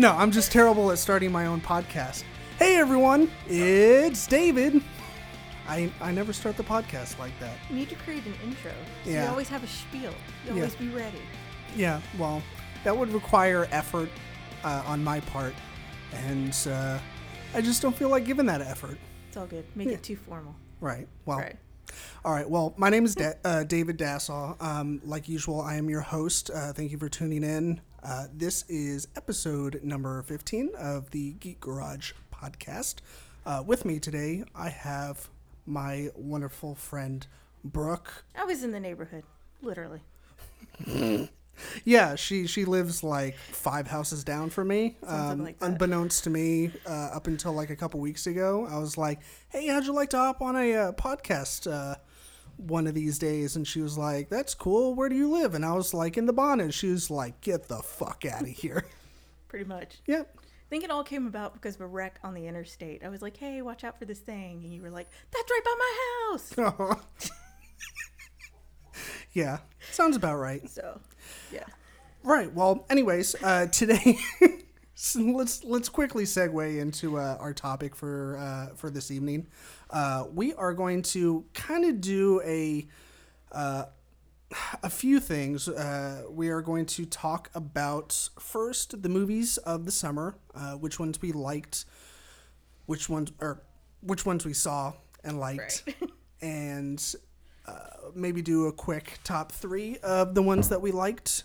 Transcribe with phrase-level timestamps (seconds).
[0.00, 2.24] No, I'm just terrible at starting my own podcast.
[2.58, 4.82] Hey everyone, it's David.
[5.68, 7.54] I I never start the podcast like that.
[7.68, 8.70] You need to create an intro.
[9.04, 9.24] So Yeah.
[9.24, 10.00] You always have a spiel.
[10.02, 10.12] You
[10.46, 10.52] Yeah.
[10.54, 11.20] always be ready.
[11.76, 12.42] Yeah, well,
[12.82, 14.08] that would require effort
[14.64, 15.52] uh, on my part,
[16.14, 16.98] and uh,
[17.54, 18.96] I just don't feel like giving that effort.
[19.28, 19.66] It's all good.
[19.74, 19.94] Make Yeah.
[19.96, 20.56] it too formal.
[20.80, 21.08] Right.
[21.26, 21.40] Well.
[21.40, 21.56] Right.
[22.24, 22.48] All right.
[22.48, 24.56] Well, my name is da- uh, David Dassaw.
[24.62, 26.48] Um, like usual, I am your host.
[26.48, 27.82] Uh, thank you for tuning in.
[28.02, 32.96] Uh, this is episode number 15 of the Geek Garage podcast.
[33.44, 35.28] Uh, with me today, I have
[35.66, 37.26] my wonderful friend,
[37.62, 38.24] Brooke.
[38.34, 39.24] I was in the neighborhood,
[39.62, 40.00] literally.
[41.84, 44.96] Yeah, she, she lives like five houses down from me.
[45.06, 45.56] Um, like.
[45.60, 49.66] Unbeknownst to me, uh, up until like a couple weeks ago, I was like, hey,
[49.66, 51.96] how'd you like to hop on a uh, podcast uh,
[52.60, 53.56] one of these days?
[53.56, 54.94] And she was like, that's cool.
[54.94, 55.54] Where do you live?
[55.54, 56.74] And I was like, in the bonnet.
[56.74, 58.86] She was like, get the fuck out of here.
[59.48, 59.98] Pretty much.
[60.06, 60.36] yep.
[60.38, 63.02] I think it all came about because of a wreck on the interstate.
[63.04, 64.62] I was like, hey, watch out for this thing.
[64.62, 67.30] And you were like, that's right by my house.
[69.32, 69.58] yeah,
[69.90, 70.70] sounds about right.
[70.70, 71.00] So,
[71.52, 71.64] yeah.
[72.22, 72.52] Right.
[72.54, 74.16] Well, anyways, uh, today
[75.00, 79.46] so let's let's quickly segue into uh, our topic for uh, for this evening.
[79.90, 82.86] Uh, we are going to kind of do a
[83.52, 83.84] uh,
[84.82, 85.68] a few things.
[85.68, 90.98] Uh, we are going to talk about first the movies of the summer, uh, which
[90.98, 91.84] ones we liked,
[92.86, 93.62] which ones or
[94.00, 95.84] which ones we saw and liked,
[96.40, 97.14] and
[97.66, 97.72] uh,
[98.14, 101.44] maybe do a quick top three of the ones that we liked.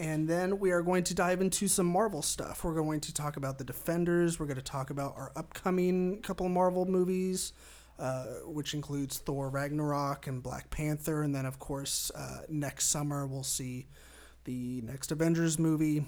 [0.00, 2.64] And then we are going to dive into some Marvel stuff.
[2.64, 4.40] We're going to talk about the Defenders.
[4.40, 7.52] We're going to talk about our upcoming couple of Marvel movies,
[7.98, 11.22] uh, which includes Thor Ragnarok and Black Panther.
[11.22, 13.88] And then, of course, uh, next summer we'll see
[14.44, 16.06] the next Avengers movie,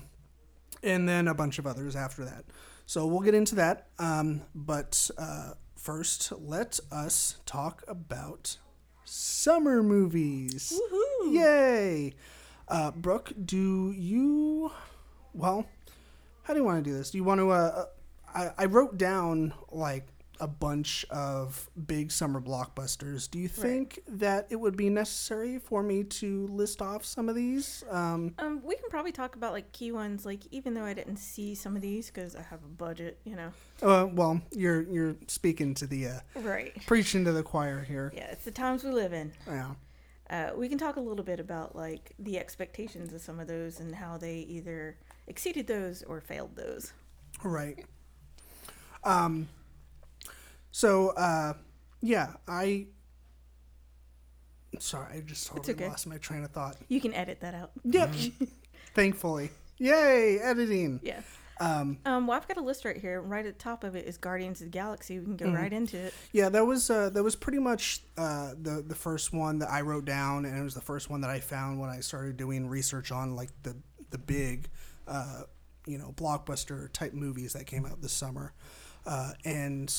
[0.83, 2.47] and then a bunch of others after that.
[2.87, 3.89] So we'll get into that.
[3.99, 8.57] Um, but uh, first, let us talk about
[9.05, 10.73] summer movies.
[10.73, 11.35] Woohoo.
[11.35, 12.15] Yay!
[12.73, 14.73] Uh, Brooke, do you?
[15.35, 15.67] Well,
[16.45, 17.11] how do you want to do this?
[17.11, 17.51] Do you want to?
[17.51, 17.85] Uh,
[18.35, 20.07] I, I wrote down like
[20.41, 23.31] a bunch of big summer blockbusters.
[23.31, 27.35] Do you think that it would be necessary for me to list off some of
[27.37, 27.85] these?
[27.91, 31.19] Um, Um, we can probably talk about like key ones, like even though I didn't
[31.19, 33.53] see some of these because I have a budget, you know.
[33.83, 36.75] uh, well, you're you're speaking to the uh, Right.
[36.87, 38.11] preaching to the choir here.
[38.17, 39.31] Yeah, it's the times we live in.
[39.47, 39.73] Yeah.
[40.33, 43.81] Uh, we can talk a little bit about like the expectations of some of those
[43.81, 46.95] and how they either exceeded those or failed those.
[47.45, 47.85] Right.
[49.05, 49.49] Um.
[50.71, 51.53] So, uh,
[52.01, 52.87] yeah, I.
[54.79, 55.87] Sorry, I just totally okay.
[55.87, 56.79] lost my train of thought.
[56.89, 57.73] You can edit that out.
[57.85, 58.15] Yep.
[58.95, 61.01] Thankfully, yay, editing.
[61.03, 61.21] Yeah.
[61.63, 61.99] Um.
[62.05, 63.21] Um, well, I've got a list right here.
[63.21, 65.19] Right at the top of it is Guardians of the Galaxy.
[65.21, 66.13] We can go right into it.
[66.33, 69.83] Yeah, that was uh, that was pretty much uh, the the first one that I
[69.83, 72.67] wrote down, and it was the first one that I found when I started doing
[72.69, 73.77] research on like the
[74.11, 74.69] the big,
[75.07, 75.43] uh,
[75.87, 78.53] you know, blockbuster type movies that came out this summer,
[79.07, 79.95] uh, and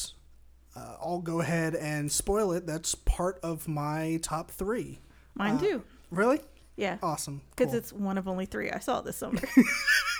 [0.76, 2.68] uh, I'll go ahead and spoil it.
[2.68, 5.00] That's part of my top three.
[5.36, 5.82] Mine too.
[6.12, 6.42] Really
[6.76, 6.98] Yeah.
[7.02, 7.42] awesome.
[7.52, 7.78] Because Cool.
[7.78, 9.40] it's one of only three I saw this summer.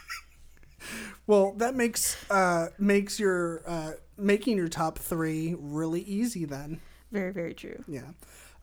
[1.26, 6.82] Well, that makes uh, makes your uh, making your top three really easy then.
[7.12, 7.84] very, very true.
[7.88, 8.12] Yeah.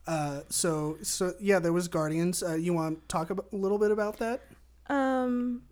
[0.07, 2.43] Uh, so so yeah, there was Guardians.
[2.43, 4.41] Uh, you want to talk about, a little bit about that?
[4.87, 5.63] Um,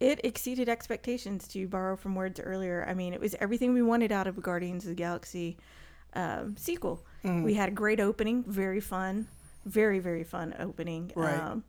[0.00, 2.84] it exceeded expectations to borrow from words earlier.
[2.88, 5.56] I mean, it was everything we wanted out of a Guardians of the Galaxy
[6.14, 7.04] um, sequel.
[7.24, 9.28] We had a great opening, very fun,
[9.64, 11.12] very very fun opening.
[11.14, 11.38] Right.
[11.38, 11.64] Um,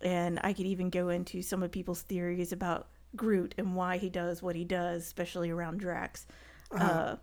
[0.00, 4.08] and I could even go into some of people's theories about Groot and why he
[4.08, 6.26] does what he does, especially around Drax.
[6.70, 7.16] uh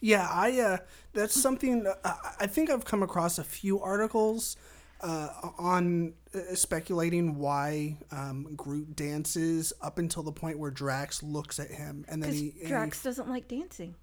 [0.00, 0.76] Yeah, I uh,
[1.12, 4.56] that's something uh, I- think I've come across a few articles
[5.00, 5.28] uh,
[5.58, 11.70] on uh, speculating why um, Groot dances up until the point where Drax looks at
[11.70, 13.94] him, and then he, and he- Drax doesn't like dancing.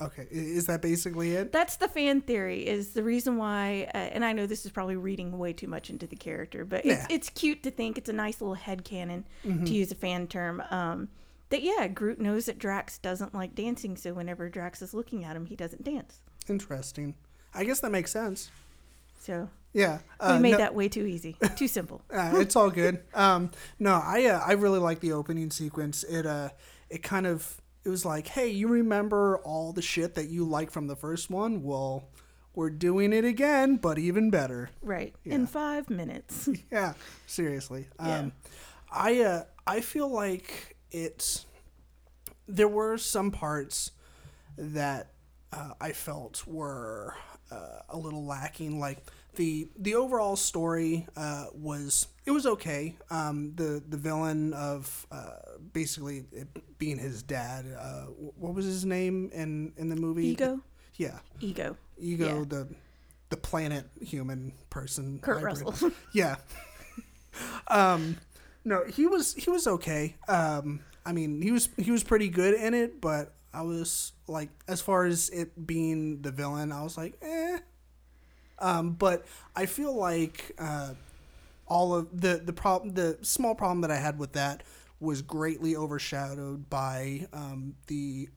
[0.00, 1.50] Okay, is that basically it?
[1.50, 2.66] That's the fan theory.
[2.66, 5.90] Is the reason why, uh, and I know this is probably reading way too much
[5.90, 7.06] into the character, but it's Yeah.
[7.10, 10.62] it's cute to think it's a nice little head canon to use a fan term.
[10.70, 11.08] Um,
[11.50, 15.34] that yeah, Groot knows that Drax doesn't like dancing, so whenever Drax is looking at
[15.34, 16.20] him, he doesn't dance.
[16.48, 17.14] Interesting.
[17.54, 18.50] I guess that makes sense.
[19.20, 22.02] So Yeah, we uh, made no- that way too easy, too simple.
[22.12, 23.00] Uh, it's all good.
[23.14, 26.04] Um, no, I uh, I really like the opening sequence.
[26.04, 26.50] It uh
[26.88, 30.74] it kind of it was like, hey, you remember all the shit that you liked
[30.74, 31.62] from the first one?
[31.62, 32.04] Well,
[32.54, 34.68] we're doing it again, but even better.
[34.82, 36.50] Right in five minutes.
[36.70, 36.92] Yeah,
[37.26, 37.86] seriously.
[37.98, 38.18] Yeah.
[38.18, 38.32] Um,
[38.92, 41.46] I uh, I feel like it
[42.46, 43.92] there were some parts
[44.58, 45.12] that
[45.50, 47.14] uh, I felt were
[47.50, 48.78] uh, a little lacking.
[48.78, 48.98] Like
[49.38, 52.96] the the overall story uh, was it was okay.
[53.08, 55.30] Um, the the villain of uh,
[55.72, 56.48] basically it
[56.78, 57.64] being his dad.
[57.78, 58.06] Uh,
[58.36, 60.26] what was his name in in the movie?
[60.26, 60.60] Ego.
[60.96, 61.76] Yeah, Ego.
[61.96, 62.38] Ego.
[62.40, 62.44] Yeah.
[62.48, 62.68] The
[63.30, 65.20] the planet human person.
[65.20, 65.62] Kurt hybrid.
[65.62, 65.92] Russell.
[66.12, 66.36] Yeah.
[67.68, 68.16] um,
[68.64, 70.16] no, he was he was okay.
[70.26, 74.48] Um, I mean, he was he was pretty good in it, but I was like,
[74.66, 77.58] as far as it being the villain, I was like, eh.
[78.60, 79.24] Um, but
[79.54, 80.94] I feel like uh,
[81.66, 84.62] all of the the problem, the small problem that I had with that
[85.00, 88.28] was greatly overshadowed by um, the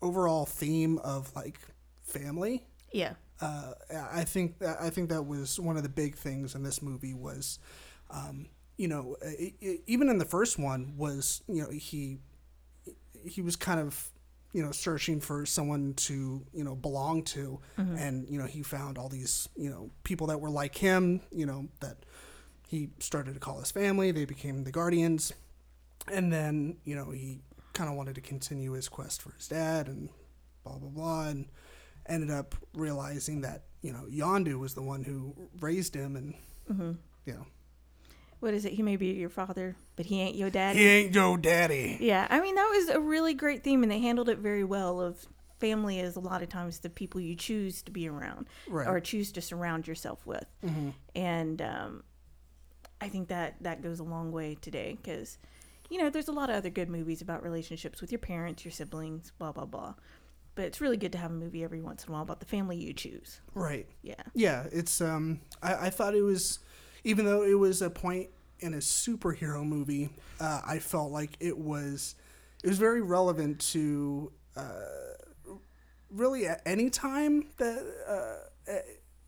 [0.00, 1.58] overall theme of like
[2.02, 3.14] family yeah.
[3.40, 3.72] uh,
[4.12, 7.14] I think that I think that was one of the big things in this movie
[7.14, 7.58] was,
[8.10, 8.46] um,
[8.76, 12.18] you know, i i even in the first one was you know he
[13.26, 14.10] he was kind of
[14.52, 17.96] you know searching for someone to you know belong to, mm-hmm.
[17.96, 21.46] and you know he found all these you know people that were like him, you
[21.46, 21.98] know that
[22.66, 24.10] he started to call his family.
[24.10, 25.32] They became the guardians,
[26.10, 27.40] and then you know he
[27.72, 30.08] kind of wanted to continue his quest for his dad and
[30.64, 31.46] blah blah blah and
[32.06, 36.34] ended up realizing that you know Yondu was the one who raised him and
[36.70, 36.92] mm-hmm.
[37.24, 37.46] you know
[38.40, 38.72] What is it?
[38.74, 40.78] He may be your father, but he ain't your daddy.
[40.78, 43.98] he ain't your daddy Yeah, I mean that was a really great theme, and they
[44.00, 45.00] handled it very well.
[45.00, 45.26] Of
[45.58, 48.86] family is a lot of times the people you choose to be around Right.
[48.86, 50.46] or choose to surround yourself with,
[51.16, 52.04] and um,
[53.00, 55.38] I think that that goes a long way today because
[55.90, 58.72] you know there's a lot of other good movies about relationships with your parents, your
[58.72, 59.94] siblings, blah blah blah.
[60.54, 62.46] But it's really good to have a movie every once in a while about the
[62.46, 63.40] family you choose.
[63.54, 66.58] right Yeah, yeah it's um I, I thought it was
[67.08, 68.28] even though it was a point
[68.60, 70.10] in a superhero movie
[70.40, 72.14] uh, I felt like it was
[72.62, 74.72] it was very relevant to uh,
[76.10, 78.72] really at any time that uh,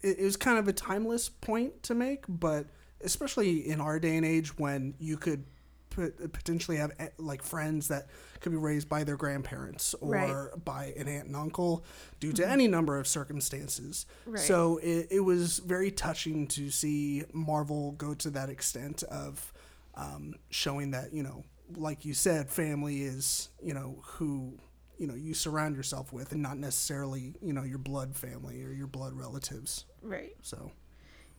[0.03, 2.67] it, it was kind of a timeless point to make, but
[3.03, 5.45] especially in our day and age when you could
[5.91, 8.07] potentially have eh, like friends that
[8.41, 10.65] could be raised by their grandparents or Right.
[10.65, 11.85] by an aunt and uncle
[12.21, 14.07] due to any number of circumstances.
[14.27, 14.41] Right.
[14.41, 19.53] So it, it was very touching to see Marvel go to that extent of
[19.95, 21.45] um, showing that, you know,
[21.77, 24.59] like you said, family is, you know, who
[24.99, 28.71] you know you surround yourself with and not necessarily you know your blood family or
[28.71, 30.37] your blood relatives right.
[30.43, 30.71] so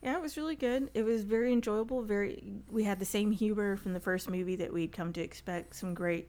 [0.01, 0.89] Yeah, it was really good.
[0.94, 2.01] It was very enjoyable.
[2.01, 5.75] Very, we had the same humor from the first movie that we'd come to expect.
[5.75, 6.27] Some great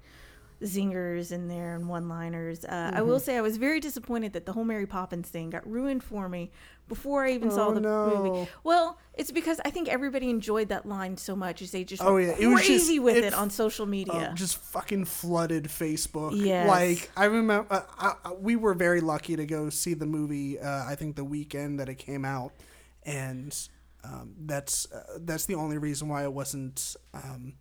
[0.62, 2.64] zingers in there and one-liners.
[2.64, 3.24] Uh, I will Mm-hmm.
[3.24, 6.52] say I was very disappointed that the whole Mary Poppins thing got ruined for me
[6.88, 8.48] before I even saw Oh, the movie.
[8.62, 12.16] Well, it's because I think everybody enjoyed that line so much as they just Oh,
[12.16, 12.36] yeah.
[12.38, 14.32] It was just- crazy with it it, on social uh, media.
[14.36, 16.68] just fucking flooded facebook Yes.
[16.68, 20.58] like i remember uh, I, I, we were very lucky to go see the movie
[20.60, 22.52] uh, i think the weekend that it came out
[23.04, 23.56] and
[24.04, 27.54] um, that's uh, that's the only reason why it wasn't um,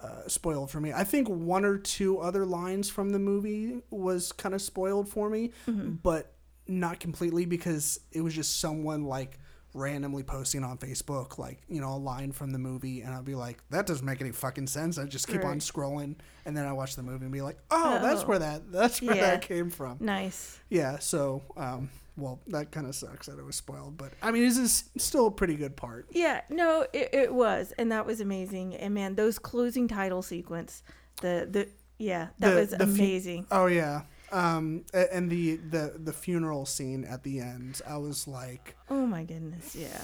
[0.00, 0.92] uh, spoiled for me.
[0.92, 5.28] I think one or two other lines from the movie was kind of spoiled for
[5.28, 6.34] me, but
[6.66, 9.38] not completely because it was just someone like
[9.74, 13.34] randomly posting on Facebook like you know a line from the movie, and I'd be
[13.34, 14.96] like, that doesn't make any fucking sense.
[14.98, 17.98] I just keep on scrolling, and then I watch the movie and be like, oh,
[18.00, 18.26] that's Oh.
[18.26, 19.22] where that that's where Yeah.
[19.22, 19.96] that came from.
[20.00, 20.58] nice.
[20.70, 24.42] Yeah, so um, well, that kind of sucks that it was spoiled, but I mean,
[24.42, 26.06] this is still a pretty good part.
[26.10, 28.74] Yeah, no, it, it was, and that was amazing.
[28.76, 30.82] And man, those closing title sequence,
[31.22, 33.46] the the yeah, that The- was the fu- amazing.
[33.50, 34.02] Oh yeah.
[34.30, 39.24] Um, and the, the the funeral scene at the end, I was like, Oh my
[39.24, 40.02] goodness, yeah.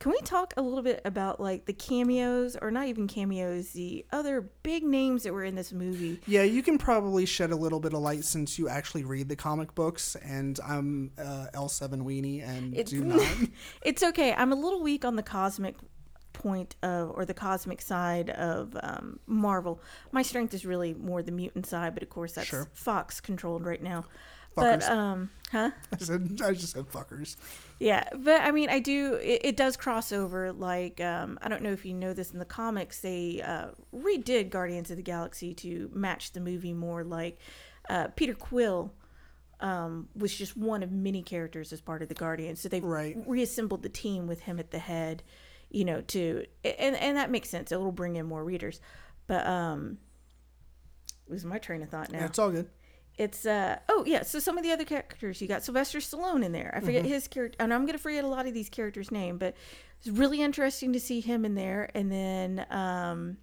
[0.00, 4.06] Can we talk a little bit about like the cameos, or not even cameos, the
[4.12, 6.20] other big names that were in this movie?
[6.26, 9.34] yeah, you can probably shed a little bit of light since you actually read the
[9.34, 13.26] comic books, and I'm uh, L7 weenie and It's- do not.
[13.82, 14.32] It's okay.
[14.32, 15.74] I'm a little weak on the cosmic
[16.32, 19.80] point of, or the cosmic side of um, Marvel.
[20.12, 22.68] My strength is really more the mutant side, but of course that's Sure.
[22.72, 24.04] Fox controlled right now.
[24.56, 24.80] Fuckers.
[24.80, 25.70] But um, huh?
[25.92, 27.34] I said I just said fuckers.
[27.80, 29.14] Yeah, but I mean, I do.
[29.14, 30.52] It, it does cross over.
[30.52, 34.50] Like, um, I don't know if you know this in the comics, they uh, redid
[34.50, 37.04] Guardians of the Galaxy to match the movie more.
[37.04, 37.38] Like,
[37.88, 38.92] uh, Peter Quill
[39.60, 43.16] um, was just one of many characters as part of the Guardians, so they've Right.
[43.26, 45.22] reassembled the team with him at the head.
[45.70, 47.70] You know, to and and that makes sense.
[47.70, 48.80] It'll bring in more readers.
[49.26, 49.98] But um,
[51.28, 52.68] lose my train of thought now it's all good.
[53.18, 56.52] It's uh oh yeah so some of the other characters you got sylvester stallone in
[56.52, 59.36] there i forget his character and i'm gonna forget a lot of these characters name
[59.36, 59.54] but
[59.98, 63.36] it's really interesting to see him in there and then um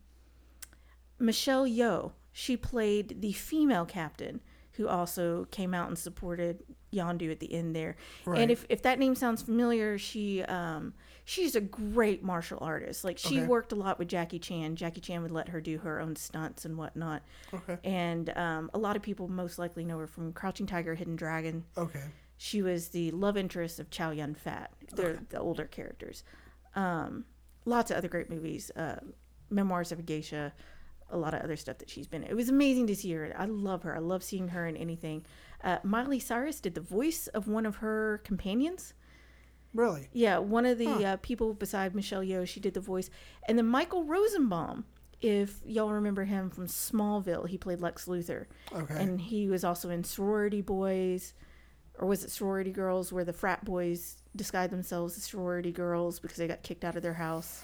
[1.19, 4.39] michelle yeoh she played the female captain
[4.73, 6.63] who also came out and supported
[6.93, 7.95] Yondu at the end there.
[8.25, 8.41] Right.
[8.41, 10.93] And if, if that name sounds familiar, she um
[11.27, 13.03] she's a great martial artist.
[13.03, 13.47] Like she Okay.
[13.47, 14.75] worked a lot with Jackie Chan.
[14.75, 17.23] Jackie Chan would let her do her own stunts and whatnot.
[17.53, 17.77] Okay.
[17.83, 21.65] And um, a lot of people most likely know her from Crouching Tiger, Hidden Dragon.
[21.77, 22.03] Okay.
[22.37, 24.71] She was the love interest of Chow Yun Fat.
[24.93, 26.23] They're the older characters.
[26.75, 27.25] Um,
[27.65, 28.71] lots of other great movies.
[28.75, 28.97] Uh,
[29.49, 30.53] Memoirs of a Geisha.
[31.11, 32.23] A lot of other stuff that she's been.
[32.23, 32.29] in.
[32.31, 33.33] It was amazing to see her.
[33.37, 33.95] I love her.
[33.95, 35.23] I love seeing her in anything.
[35.63, 38.93] Uh, Miley Cyrus did the voice of one of her companions.
[39.75, 40.07] Really?
[40.13, 43.09] Yeah, one of the uh, people beside Michelle Yeoh, she did the voice,
[43.47, 44.85] and then Michael Rosenbaum.
[45.21, 48.95] If y'all remember him from Smallville, he played Lex Luthor, Okay.
[48.95, 51.33] and he was also in Sorority Boys,
[51.97, 56.37] or was it Sorority Girls, where the frat boys disguised themselves as sorority girls because
[56.37, 57.63] they got kicked out of their house.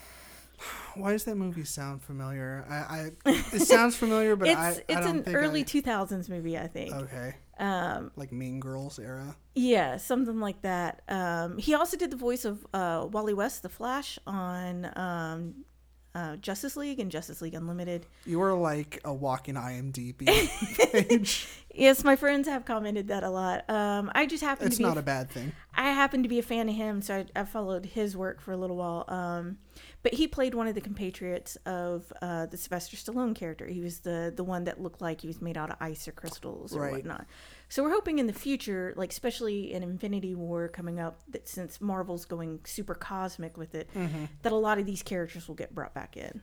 [0.95, 2.65] Why does that movie sound familiar?
[2.69, 3.11] I, I
[3.53, 6.67] it sounds familiar, but it's I, I it's don't an early two thousands movie, I
[6.67, 6.93] think.
[6.93, 7.35] Okay.
[7.61, 9.35] Um, Like Mean Girls era.
[9.55, 11.03] Yeah, something like that.
[11.07, 15.65] Um, he also did the voice of uh, Wally West, the Flash, on um,
[16.13, 18.05] uh, Justice League and Justice League Unlimited.
[18.25, 20.25] You are like a walking IMDb
[20.91, 21.47] page.
[21.73, 23.69] Yes, my friends have commented that a lot.
[23.69, 25.53] Um, I just happen It's to be not a bad thing.
[25.73, 28.51] I happen to be a fan of him, so I, I followed his work for
[28.51, 29.05] a little while.
[29.07, 29.57] Um,
[30.03, 33.67] but he played one of the compatriots of uh, the Sylvester Stallone character.
[33.67, 36.11] He was the the one that looked like he was made out of ice or
[36.11, 36.91] crystals or Right.
[36.93, 37.25] whatnot.
[37.71, 41.79] So we're hoping in the future, like especially in Infinity War coming up, that since
[41.79, 44.25] Marvel's going super cosmic with it, Mm-hmm.
[44.41, 46.41] that a lot of these characters will get brought back in.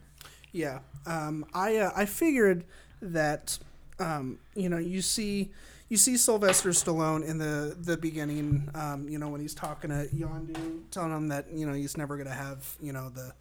[0.53, 0.79] Yeah.
[1.05, 2.65] Um, I uh, I figured
[3.03, 3.59] that
[3.99, 5.51] um, you know you see
[5.91, 8.71] you see Sylvester Stallone in the the beginning.
[8.75, 12.17] Um, you know when he's talking to Yondu, telling him that you know he's never
[12.17, 13.35] gonna have you know the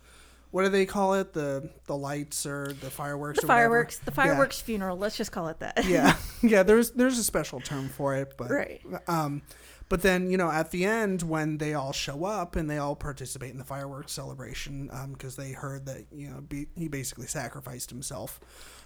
[0.51, 3.61] what do they call it the the lights or the fireworks The or whatever.
[3.69, 4.15] fireworks, the Yeah.
[4.15, 4.97] fireworks funeral.
[4.97, 5.85] Let's just call it that.
[5.85, 8.81] yeah yeah there's there's a special term for it but Right.
[9.07, 9.41] um
[9.89, 12.95] but then you know at the end when they all show up and they all
[12.95, 17.89] participate in the fireworks celebration because they heard that you know be, he basically sacrificed
[17.89, 18.39] himself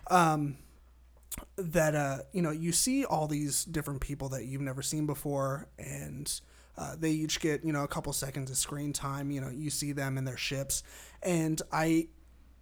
[0.09, 0.57] um
[1.55, 5.67] that uh you know you see all these different people that you've never seen before
[5.79, 6.41] and
[6.77, 9.69] uh, they each get you know a couple seconds of screen time you know you
[9.69, 10.83] see them in their ships
[11.23, 12.07] and i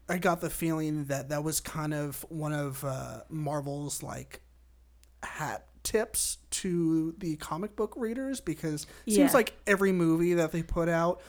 [0.08, 4.42] i got the feeling that that was kind of one of uh, marvel's like
[5.24, 10.62] hat tips to the comic book readers because it seems like every movie that they
[10.62, 11.22] put out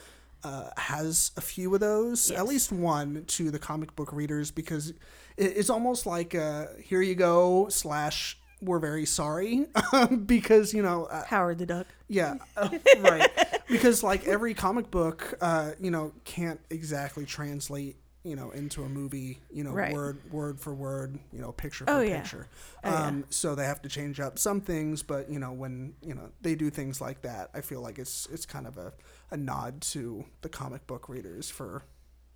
[0.43, 4.93] uh, has a few of those, at least one to the comic book readers because
[5.37, 9.65] it's almost like uh, here you go slash we're very sorry
[10.25, 11.87] because you know uh, Howard the Duck.
[12.07, 12.35] yeah.
[12.55, 12.69] Uh,
[12.99, 13.29] right
[13.71, 18.89] because like every comic book uh, you know can't exactly translate you know into a
[18.89, 19.91] movie you know Right.
[19.91, 22.21] word word for word you know picture for Oh, yeah.
[22.21, 22.47] picture
[22.83, 23.07] Oh, yeah.
[23.07, 26.29] um, so they have to change up some things but you know when you know
[26.41, 28.93] they do things like that i feel like it's it's kind of a,
[29.31, 31.83] a nod to the comic book readers for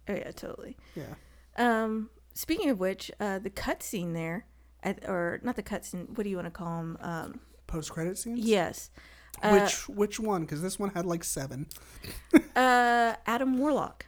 [0.07, 0.77] Oh yeah, totally.
[0.95, 1.13] yeah
[1.57, 4.45] Um, speaking of which, uh, the cutscene there,
[4.83, 6.15] at, or not the cutscene.
[6.15, 6.97] What do you want to call them?
[7.01, 8.91] Um, post credit scenes yes.
[9.41, 11.67] Uh, which which one because this one had like seven
[12.55, 14.05] uh, Adam Warlock.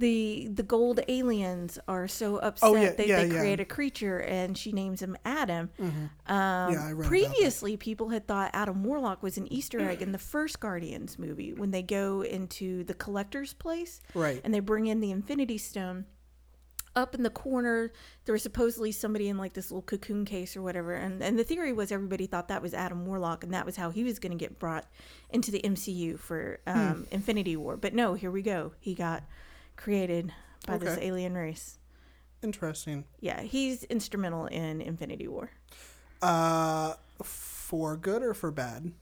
[0.00, 3.28] The the gold aliens are so upset Oh, yeah, that yeah, they yeah.
[3.30, 3.38] Mm-hmm.
[3.40, 5.70] create a creature, and she names him Adam.
[5.80, 5.90] Um,
[6.28, 7.08] Yeah, I read about that.
[7.08, 11.52] previously, people had thought Adam Warlock was an Easter egg in the first Guardians movie
[11.52, 14.00] when they go into the collector's place.
[14.14, 16.04] right and they bring in the Infinity Stone.
[16.98, 17.92] Up in the corner,
[18.24, 21.44] there was supposedly somebody in like this little cocoon case or whatever, and and the
[21.44, 24.32] theory was everybody thought that was Adam Warlock, and that was how he was going
[24.32, 24.86] to get brought
[25.30, 27.76] into the MCU for um, Infinity War.
[27.76, 28.72] But no, here we go.
[28.80, 29.22] He got
[29.76, 30.32] created
[30.66, 31.78] by this alien race.
[32.42, 35.50] interesting Yeah, he's instrumental in Infinity War.
[36.20, 38.92] uh for good or for bad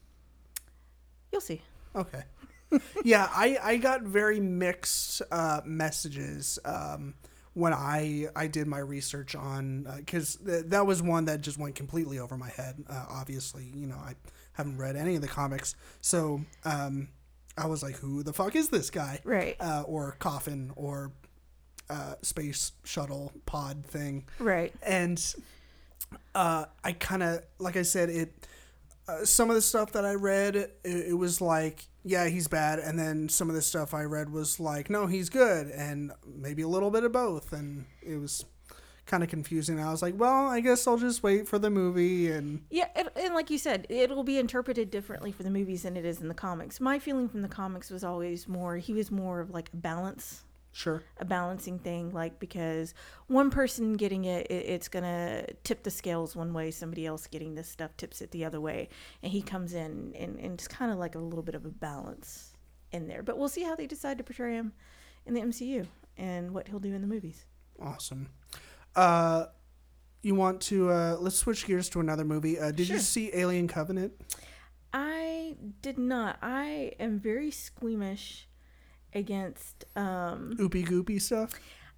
[1.31, 1.61] You'll see.
[1.95, 2.23] Okay.
[3.03, 7.13] yeah, I, I got very mixed uh, messages um,
[7.57, 11.73] when I I did my research on because th- that was one that just went
[11.75, 12.83] completely over my head.
[12.87, 14.13] Uh, obviously, you know I
[14.53, 17.07] haven't read any of the comics, so um,
[17.57, 19.19] I was like, who the fuck is this guy?
[19.23, 19.55] Right.
[19.59, 21.11] Uh, or coffin or
[21.89, 24.73] uh, space shuttle pod thing Right.
[24.83, 25.17] and
[26.35, 28.33] uh, I kind of like I said it.
[29.07, 32.79] Uh, some of the stuff that I read, it, it was like, yeah, he's bad,
[32.79, 36.61] and then some of the stuff I read was like, no, he's good, and maybe
[36.61, 38.45] a little bit of both, and it was
[39.05, 39.79] kind of confusing.
[39.79, 43.09] I was like, well, I guess I'll just wait for the movie, and Yeah, and,
[43.15, 46.27] and like you said, it'll be interpreted differently for the movies than it is in
[46.27, 46.79] the comics.
[46.79, 50.43] My feeling from the comics was always more he was more of like a balance
[50.77, 51.01] Sure.
[51.19, 52.93] a balancing thing like because
[53.25, 57.55] one person getting it, it it's gonna tip the scales one way somebody else getting
[57.55, 58.87] this stuff tips it the other way
[59.23, 61.69] and he comes in and, and it's kind of like a little bit of a
[61.69, 62.53] balance
[62.91, 64.71] in there but we'll see how they decide to portray him
[65.25, 67.45] in the mcu and what he'll do in the movies
[67.81, 68.29] Awesome.
[68.95, 69.45] Uh,
[70.23, 72.59] you want to uh, let's switch gears to another movie.
[72.59, 74.13] Uh, did you see Alien Covenant?
[74.93, 78.47] i did not i am very squeamish
[79.13, 81.51] against um Oopy goopy stuff.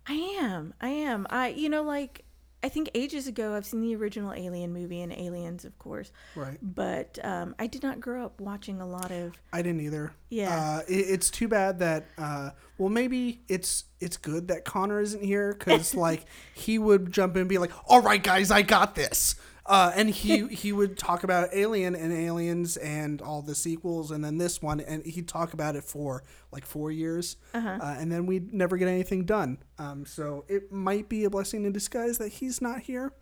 [0.08, 0.74] I am.
[0.82, 1.28] I am.
[1.30, 2.24] I you know like
[2.62, 6.58] I think ages ago I've seen the original Alien movie and Aliens of course, Right.
[6.62, 10.12] but um, I did not grow up watching a lot of I didn't either.
[10.30, 10.80] Yeah.
[10.80, 12.08] Uh, it, it's too bad that.
[12.18, 17.36] Uh, well, maybe it's it's good that Connor isn't here because like he would jump
[17.38, 19.36] in and be like, "All right, guys, I got this."
[19.70, 24.24] Uh, and he he would talk about Alien and Aliens and all the sequels, and
[24.24, 28.26] then this one, and he'd talk about it for like four years, uh and then
[28.26, 29.60] we'd never get anything done.
[29.78, 33.14] Um, so it might be a blessing in disguise that he's not here.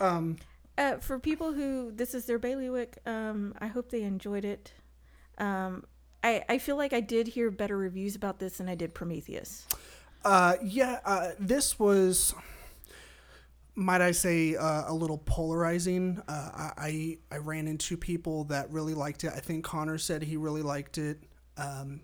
[0.00, 0.38] Um,
[0.78, 2.98] uh, for people who this is their bailiwick.
[3.06, 4.72] Um, I hope they enjoyed it.
[5.38, 5.84] Um,
[6.24, 9.66] I I feel like I did hear better reviews about this than I did Prometheus.
[10.24, 12.34] Uh, yeah, uh, this was,
[13.74, 16.20] might I say, uh, a little polarizing.
[16.28, 19.32] Uh, I, I ran into people that really liked it.
[19.34, 21.22] I think Connor said he really liked it.
[21.56, 22.00] Um,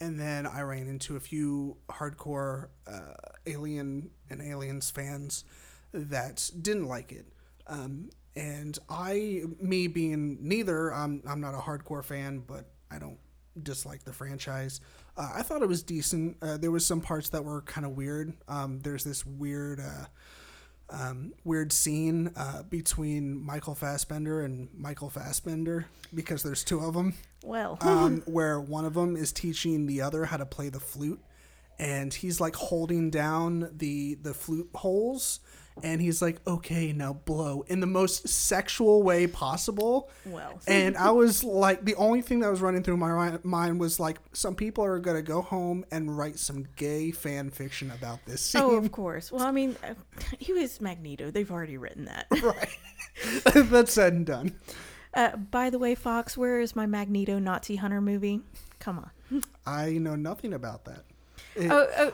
[0.00, 3.14] and then I ran into a few hardcore uh,
[3.46, 5.44] Alien and Aliens fans
[5.92, 7.26] that didn't like it.
[7.66, 13.18] Um, and I, me being neither, I'm, I'm not a hardcore fan, but I don't
[13.62, 14.80] dislike the franchise.
[15.16, 16.36] Uh, I thought it was decent.
[16.42, 18.34] Uh, there was some parts that were kind of weird.
[18.48, 20.06] Um, there's this weird, uh,
[20.94, 27.14] um, weird scene uh, between Michael Fassbender and Michael Fassbender because there's two of them
[27.44, 31.20] Well, um, where one of them is teaching the other how to play the flute,
[31.78, 35.40] and he's like holding down the the flute holes,
[35.82, 40.10] and he's like, "Okay, now blow" in the most sexual way possible.
[40.24, 43.98] well, And I was like, the only thing that was running through my mind was
[43.98, 48.40] like, some people are gonna go home and write some gay fan fiction about this
[48.42, 48.62] scene.
[48.62, 49.32] oh, of course.
[49.32, 49.94] Well, I mean, uh,
[50.38, 51.30] he was Magneto.
[51.30, 52.26] They've already written that.
[52.42, 52.68] right.
[53.70, 54.54] That's said and done.
[55.12, 58.40] Uh, by the way, Fox, where is my Magneto Nazi Hunter movie?
[58.80, 59.42] Come on.
[59.66, 61.04] I know nothing about that.
[61.56, 62.12] It- Oh, oh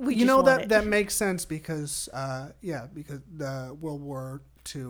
[0.00, 0.68] we you know that it.
[0.70, 4.42] that makes sense because uh, yeah because the world war
[4.74, 4.82] ii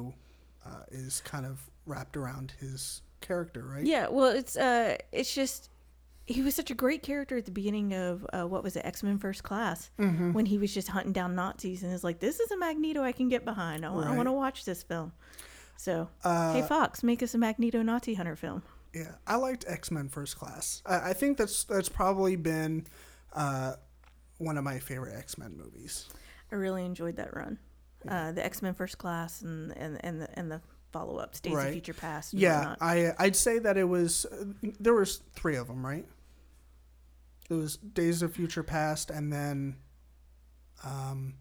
[0.67, 5.69] uh, is kind of wrapped around his character right Yeah, well, it's uh, it's just
[6.27, 9.03] he was such a great character at the beginning of uh, what was it, X
[9.03, 10.33] Men First Class, Mm-hmm.
[10.33, 13.13] when he was just hunting down Nazis and is like, "This is a Magneto I
[13.13, 13.85] can get behind.
[13.85, 14.07] I, Right.
[14.11, 15.13] Uh, want to watch this film."
[15.77, 18.63] So, hey Fox, make us a Magneto Nazi hunter film.
[18.95, 22.87] yeah i liked x-men first class i, I think that's that's probably been
[23.33, 23.75] uh,
[24.41, 26.09] one of my favorite x-men movies
[26.53, 27.59] I really enjoyed that run,
[28.09, 31.55] uh, the X Men First Class and and and the and the follow ups, Days
[31.55, 31.67] Right.
[31.69, 32.35] of Future Past.
[32.35, 32.79] Yeah whatnot.
[32.83, 34.27] i i'd say that it was
[34.81, 36.05] there was three of them right
[37.49, 39.77] it was days of future past and then
[40.85, 41.35] um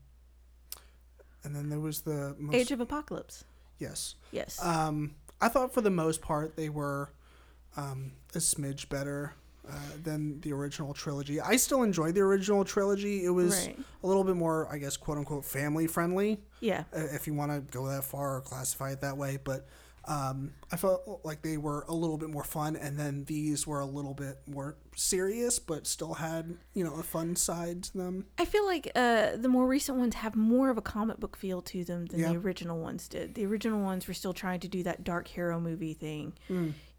[1.43, 3.45] and then there was the most Age of Apocalypse.
[3.79, 4.63] yes Yes.
[4.63, 7.11] Um, I thought for the most part they were
[7.77, 9.33] um, a smidge better
[9.67, 11.39] uh, than the original trilogy.
[11.41, 13.25] I still enjoyed the original trilogy.
[13.25, 13.79] It was Right.
[14.03, 16.83] a little bit more, I guess, quote unquote, family friendly, yeah.
[16.95, 19.37] uh, if you want to go that far or classify it that way.
[19.43, 19.67] But
[20.05, 23.79] um, I felt like they were a little bit more fun, and then these were
[23.79, 28.25] a little bit more serious, but still had you know a fun side to them.
[28.39, 31.61] I feel like uh, the more recent ones have more of a comic book feel
[31.63, 33.35] to them than the original ones did.
[33.35, 36.33] The original ones were still trying to do that dark hero movie thing,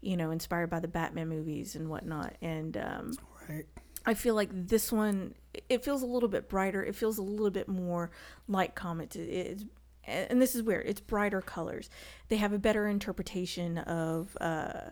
[0.01, 2.35] you know, inspired by the Batman movies and whatnot.
[2.41, 3.13] And um,
[3.49, 3.65] Right.
[4.05, 5.35] I feel like this one,
[5.69, 6.83] it feels a little bit brighter.
[6.83, 8.09] It feels a little bit more
[8.47, 9.15] like comics.
[9.15, 9.63] It- It's,
[10.05, 11.89] and this is where it's brighter colors.
[12.29, 14.35] They have a better interpretation of.
[14.41, 14.89] Uh,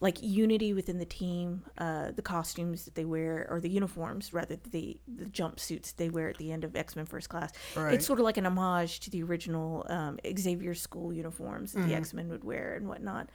[0.00, 4.56] like unity within the team, uh, the costumes that they wear, or the uniforms rather,
[4.72, 7.52] the the jumpsuits they wear at the end of X Men First Class.
[7.76, 7.94] Right.
[7.94, 11.94] It's sort of like an homage to the original um, Xavier School uniforms that the
[11.94, 13.30] X Men would wear and whatnot.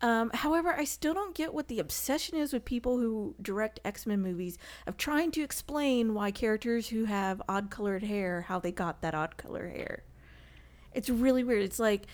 [0.00, 4.06] Um, however, I still don't get what the obsession is with people who direct X
[4.06, 4.56] Men movies
[4.86, 9.14] of trying to explain why characters who have odd colored hair how they got that
[9.14, 10.04] odd colored hair.
[10.92, 11.62] It's really weird.
[11.62, 12.06] It's like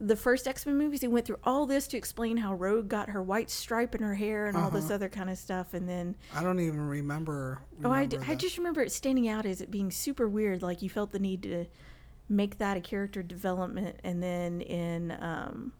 [0.00, 3.10] the first X Men movies, they went through all this to explain how Rogue got
[3.10, 5.74] her white stripe in her hair and all this other kind of stuff.
[5.74, 7.62] And then, I don't even remember.
[7.84, 10.62] oh, I, remember d- I just remember it standing out as it being super weird.
[10.62, 11.66] Like you felt the need to
[12.28, 13.98] make that a character development.
[14.04, 15.72] And then in um,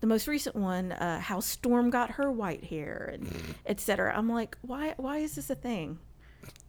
[0.00, 3.28] the most recent one, uh, how Storm got her white hair and
[3.66, 4.12] etc.
[4.16, 4.94] I'm like, why?
[4.96, 5.98] Why is this a thing?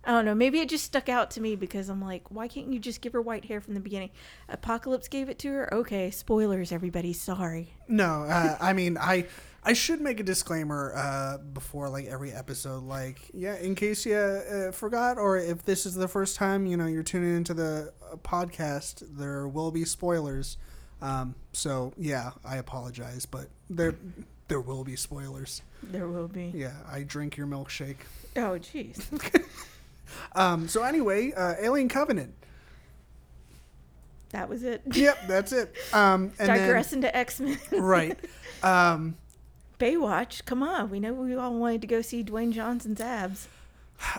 [0.03, 0.35] I don't know.
[0.35, 3.11] Maybe it just stuck out to me because I'm like, why can't you just give
[3.11, 4.11] her white hair from the beginning?
[4.47, 5.73] Apocalypse gave it to her.
[5.73, 7.11] Okay, spoilers, everybody.
[7.11, 7.73] Sorry.
[7.89, 9.25] No, uh, I mean, I
[9.63, 14.15] I should make a disclaimer uh, before like every episode, like yeah, in case you
[14.15, 17.91] uh, forgot or if this is the first time you know you're tuning into the
[18.01, 20.57] uh, podcast, there will be spoilers.
[21.01, 23.95] Um, so yeah, I apologize, but there
[24.47, 25.61] there will be spoilers.
[25.83, 26.51] There will be.
[26.55, 27.97] Yeah, I drink your milkshake.
[28.35, 29.03] Oh, jeez.
[30.35, 32.33] Um, so anyway, uh, Alien Covenant.
[34.29, 34.81] that was it.
[34.85, 35.75] Yep, that's it.
[35.93, 37.57] Um, and then- Digress into X Men.
[37.73, 38.17] right.
[38.63, 39.15] Um,
[39.79, 40.43] Baywatch.
[40.45, 40.89] Come on.
[40.89, 43.47] We know we all wanted to go see Dwayne Johnson's abs.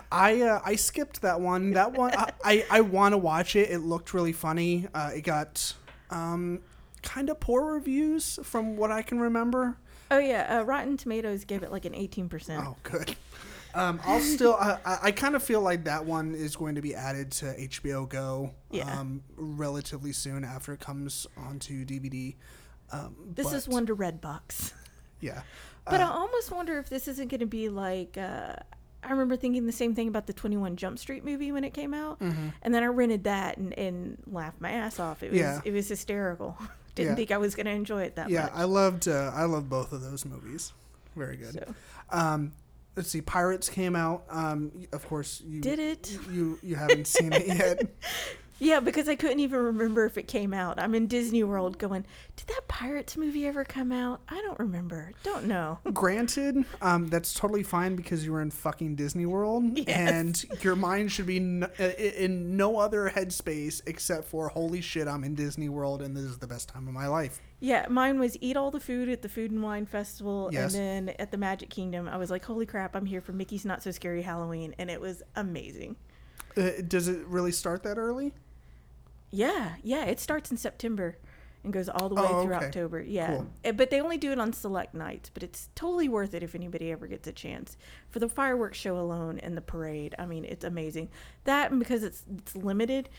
[0.09, 1.71] I uh, I skipped that one.
[1.71, 3.69] That one I I, I want to watch it.
[3.69, 4.87] It looked really funny.
[4.93, 5.73] Uh, it got
[6.09, 6.59] um,
[7.01, 9.77] kind of poor reviews from what I can remember.
[10.11, 12.63] Oh yeah, uh, Rotten Tomatoes gave it like an eighteen percent.
[12.65, 13.15] Oh, good.
[13.75, 14.55] Um, I'll still.
[14.55, 18.09] I, I, kind of feel like that one is going to be added to HBO
[18.09, 18.51] Go.
[18.71, 18.91] Yeah.
[18.99, 22.35] Um, relatively soon after it comes onto DVD.
[22.91, 24.73] Um, This is one to Redbox.
[25.21, 25.41] Yeah.
[25.85, 28.17] But Uh, I almost wonder if this isn't going to be like.
[28.17, 28.55] Uh,
[29.03, 31.73] I remember thinking the same thing about the Twenty One Jump Street movie when it
[31.73, 35.21] came out, and then I rented that and, and laughed my ass off.
[35.23, 35.61] It was Yeah.
[35.63, 36.57] it was hysterical.
[36.95, 37.15] Didn't Yeah.
[37.15, 38.51] think I was going to enjoy it that yeah, much.
[38.53, 39.07] Yeah, I loved.
[39.07, 40.73] Uh, I loved both of those movies.
[41.15, 41.53] Very good.
[41.53, 41.75] So
[42.11, 42.51] Um,
[42.95, 43.21] let's see.
[43.21, 44.23] Pirates came out.
[44.29, 46.17] Um, of course, you did it?
[46.31, 47.87] You you haven't seen it yet.
[48.59, 50.79] Yeah, because I couldn't even remember if it came out.
[50.79, 54.19] I'm in Disney World going, did that Pirates movie ever come out?
[54.27, 55.11] I don't remember.
[55.23, 55.79] Don't know.
[55.93, 59.87] Granted, um, that's totally fine because you were in fucking Disney World, Yes.
[59.87, 65.07] and your mind should be n- i- in no other headspace except for holy shit,
[65.07, 67.41] I'm in Disney World, and this is the best time of my life.
[67.61, 70.73] Yeah, mine was eat all the food at the Food and Wine Festival, Yes.
[70.73, 72.95] and then at the Magic Kingdom, I was like, "Holy crap!
[72.95, 75.95] I'm here for Mickey's Not So Scary Halloween," and it was amazing.
[76.57, 78.33] Uh, does it really start that early?
[79.31, 81.17] Yeah, yeah, it starts in September
[81.63, 82.65] and goes all the way Oh, through okay.
[82.65, 83.01] October.
[83.01, 83.47] Yeah, Cool.
[83.65, 85.29] Eh, but they only do it on select nights.
[85.33, 87.77] But it's totally worth it if anybody ever gets a chance
[88.09, 90.15] for the fireworks show alone and the parade.
[90.17, 91.09] I mean, it's amazing.
[91.43, 93.09] That and because it's it's limited.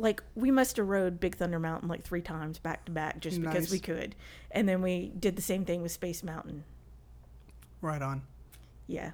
[0.00, 3.40] Like we must have rode Big Thunder Mountain like three times back to back just
[3.42, 4.14] because we could,
[4.52, 6.62] and then we did the same thing with Space Mountain.
[7.80, 8.22] Right on.
[8.86, 9.10] Yeah,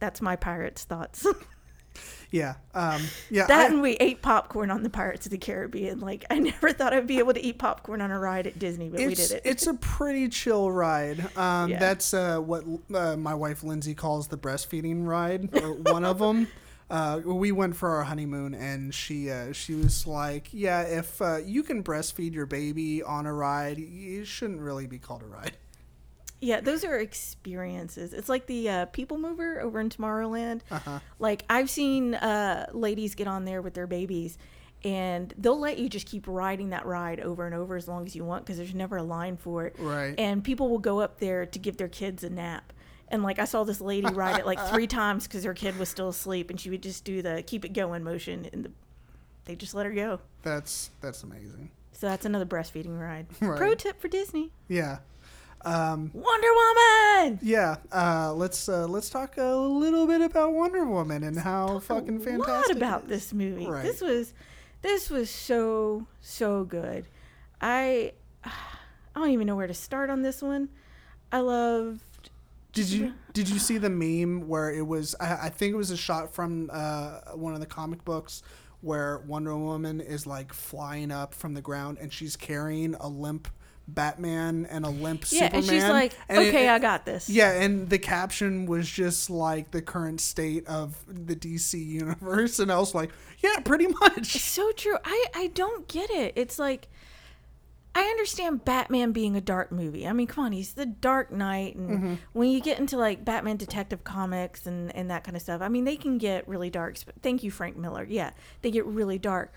[0.00, 1.24] that's my pirates thoughts.
[2.30, 2.56] Yeah.
[2.74, 3.46] Um, yeah.
[3.46, 6.00] that I- and we ate popcorn on the Pirates of the Caribbean.
[6.00, 8.88] Like I never thought I'd be able to eat popcorn on a ride at Disney,
[8.90, 9.42] but we did it.
[9.44, 11.20] it's a pretty chill ride.
[11.38, 11.78] Um, Yeah.
[11.78, 16.48] That's uh, what uh, my wife Lindsay calls the breastfeeding ride, or one of them.
[16.90, 21.36] Uh, we went for our honeymoon, and she uh, she was like, "Yeah, if uh,
[21.44, 25.56] you can breastfeed your baby on a ride, it shouldn't really be called a ride."
[26.40, 28.12] Yeah, those are experiences.
[28.12, 30.60] It's like the uh, People Mover over in Tomorrowland.
[30.70, 31.00] Uh-huh.
[31.18, 34.38] Like I've seen uh, ladies get on there with their babies,
[34.84, 38.14] and they'll let you just keep riding that ride over and over as long as
[38.14, 39.74] you want because there's never a line for it.
[39.78, 40.14] Right.
[40.18, 42.72] And people will go up there to give their kids a nap.
[43.08, 45.88] And like I saw this lady ride it like three times because her kid was
[45.88, 48.70] still asleep, and she would just do the keep it going motion, and the,
[49.46, 50.20] they just let her go.
[50.42, 51.70] That's that's amazing.
[51.92, 53.26] So that's another breastfeeding ride.
[53.40, 53.58] Right.
[53.58, 54.98] Pro tip for Disney: Yeah.
[55.62, 57.38] Um, Wonder Woman.
[57.42, 57.76] yeah.
[57.92, 62.48] Uh, let's uh, let's talk a little bit about Wonder Woman and how fucking fantastic.
[62.48, 63.08] lot about is.
[63.08, 63.66] this movie.
[63.66, 63.82] Right.
[63.82, 64.32] This was
[64.82, 67.06] this was so so good.
[67.60, 68.12] I
[68.44, 70.68] I don't even know where to start on this one.
[71.32, 72.30] I loved
[72.72, 75.14] Did you did you see the meme where it was?
[75.20, 78.42] I, I think it was a shot from uh, one of the comic books
[78.80, 83.48] where Wonder Woman is like flying up from the ground and she's carrying a limp
[83.88, 85.54] Batman and a limp Yeah, Superman.
[85.54, 89.30] and she's like, And "Okay, it- I got this." Yeah, and the caption was just
[89.30, 94.34] like the current state of the DC universe, and I was like, yeah, pretty much.
[94.36, 94.96] It's So true.
[95.04, 96.34] I I don't get it.
[96.36, 96.88] It's like
[97.94, 100.06] I understand Batman being a dark movie.
[100.06, 102.14] I mean, come on, he's the Dark Knight, and Mm-hmm.
[102.32, 105.68] when you get into like Batman Detective Comics and and that kind of stuff, I
[105.68, 106.96] mean, they can get really dark.
[107.22, 108.06] Thank you, Frank Miller.
[108.08, 108.30] Yeah,
[108.62, 109.52] they get really dark.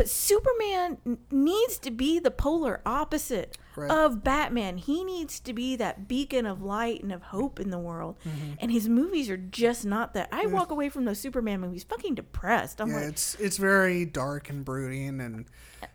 [0.00, 3.90] But Superman n- needs to be the polar opposite Right.
[3.90, 4.78] of Batman.
[4.78, 8.16] He needs to be that beacon of light and of hope in the world.
[8.26, 8.52] Mm-hmm.
[8.60, 10.30] And his movies are just not that.
[10.32, 12.80] I walk away from those Superman movies fucking depressed.
[12.80, 15.44] I'm Yeah, like, it's it's very dark and brooding, and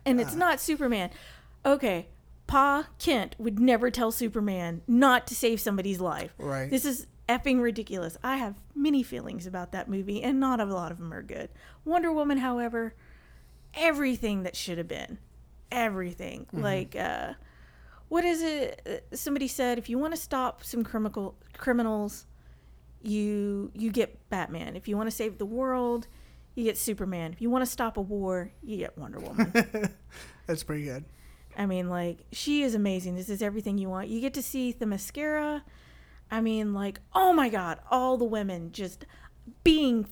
[0.04, 1.10] and it's not Superman.
[1.64, 2.06] Okay,
[2.46, 6.32] Pa Kent would never tell Superman not to save somebody's life.
[6.38, 6.70] Right.
[6.70, 8.16] This is effing ridiculous.
[8.22, 11.48] I have many feelings about that movie, and not a lot of them are good.
[11.84, 12.94] Wonder Woman, however,
[13.74, 15.18] everything that should have been,
[15.70, 16.46] everything.
[16.52, 17.34] Like, uh,
[18.08, 18.80] what is it?
[19.12, 22.26] uh, Somebody said if you want to stop some criminal criminals,
[23.02, 24.76] you you get Batman.
[24.76, 26.08] If you want to save the world,
[26.54, 27.32] you get Superman.
[27.32, 29.52] If you want to stop a war, you get Wonder Woman.
[30.46, 31.04] That's pretty good.
[31.58, 33.14] I mean, like she is amazing.
[33.16, 34.08] This is everything you want.
[34.08, 35.62] You get to see Themyscira.
[36.30, 39.06] I mean, like oh my god, all the women just
[39.62, 40.06] being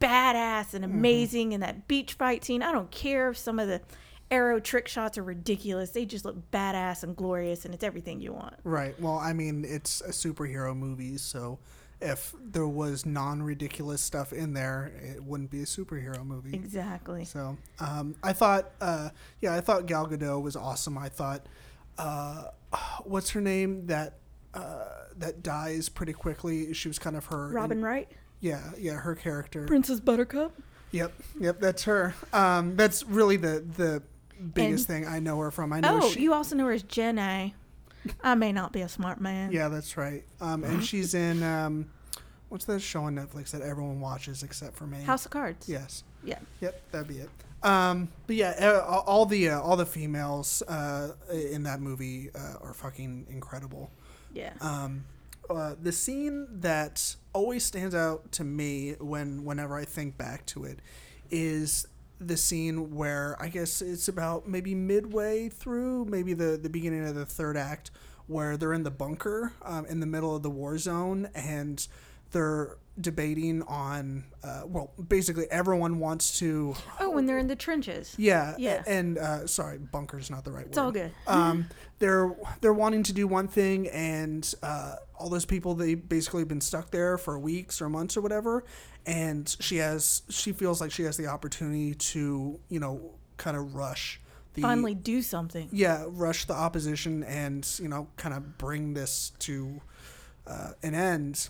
[0.00, 2.62] badass and amazing in that beach fight scene.
[2.62, 3.80] I don't care if some of the
[4.30, 5.90] arrow trick shots are ridiculous.
[5.90, 8.54] They just look badass and glorious, and it's everything you want.
[8.64, 8.98] Right.
[9.00, 11.58] Well, I mean, it's a superhero movie, so
[12.00, 16.54] if there was non-ridiculous stuff in there, it wouldn't be a superhero movie.
[16.54, 17.24] Exactly.
[17.24, 19.10] So, um, I thought, uh,
[19.40, 20.96] yeah, I thought Gal Gadot was awesome.
[20.96, 21.46] I thought,
[21.98, 22.44] uh,
[23.04, 24.14] what's her name that
[24.54, 24.84] uh,
[25.18, 26.72] that dies pretty quickly?
[26.72, 27.48] She was kind of her.
[27.48, 28.08] Robin Wright,
[28.40, 29.66] yeah, yeah, her character.
[29.66, 30.52] Princess Buttercup.
[30.92, 32.14] Yep, yep, that's her.
[32.32, 34.02] Um, that's really the the
[34.54, 35.72] biggest thing I know her from.
[35.72, 36.00] I know.
[36.02, 37.54] Oh, she, you also know her as Jenny
[38.22, 39.52] I may not be a smart man.
[39.52, 40.24] Yeah, that's right.
[40.40, 41.90] Um, and she's in um,
[42.48, 45.02] what's that show on Netflix that everyone watches except for me?
[45.02, 45.68] House of Cards.
[45.68, 46.04] Yes.
[46.24, 46.38] Yeah.
[46.60, 47.30] Yep, that'd be it.
[47.62, 52.54] Um, but yeah, uh, all the uh, all the females uh, in that movie uh,
[52.62, 53.90] are fucking incredible.
[54.32, 54.52] Yeah.
[54.60, 55.04] Um,
[55.50, 60.64] uh, the scene that always stands out to me when whenever I think back to
[60.64, 60.80] it
[61.30, 61.86] is
[62.20, 67.14] the scene where I guess it's about maybe midway through, maybe the the beginning of
[67.14, 67.90] the third act,
[68.26, 71.86] where they're in the bunker um, in the middle of the war zone and
[72.30, 78.14] they're debating on uh, well basically everyone wants to oh, when they're in the trenches.
[78.18, 78.82] yeah Yeah.
[78.86, 80.68] and uh, sorry bunker's not the right word.
[80.68, 81.12] It's all good.
[81.26, 81.66] um,
[81.98, 86.60] they're they're wanting to do one thing, and uh, all those people they basically been
[86.60, 88.64] stuck there for weeks or months or whatever,
[89.06, 93.74] and she has she feels like she has the opportunity to you know kind of
[93.74, 94.20] rush
[94.54, 95.68] the Finally, do something.
[95.72, 99.80] yeah rush the opposition and you know kind of bring this to
[100.46, 101.48] uh, an end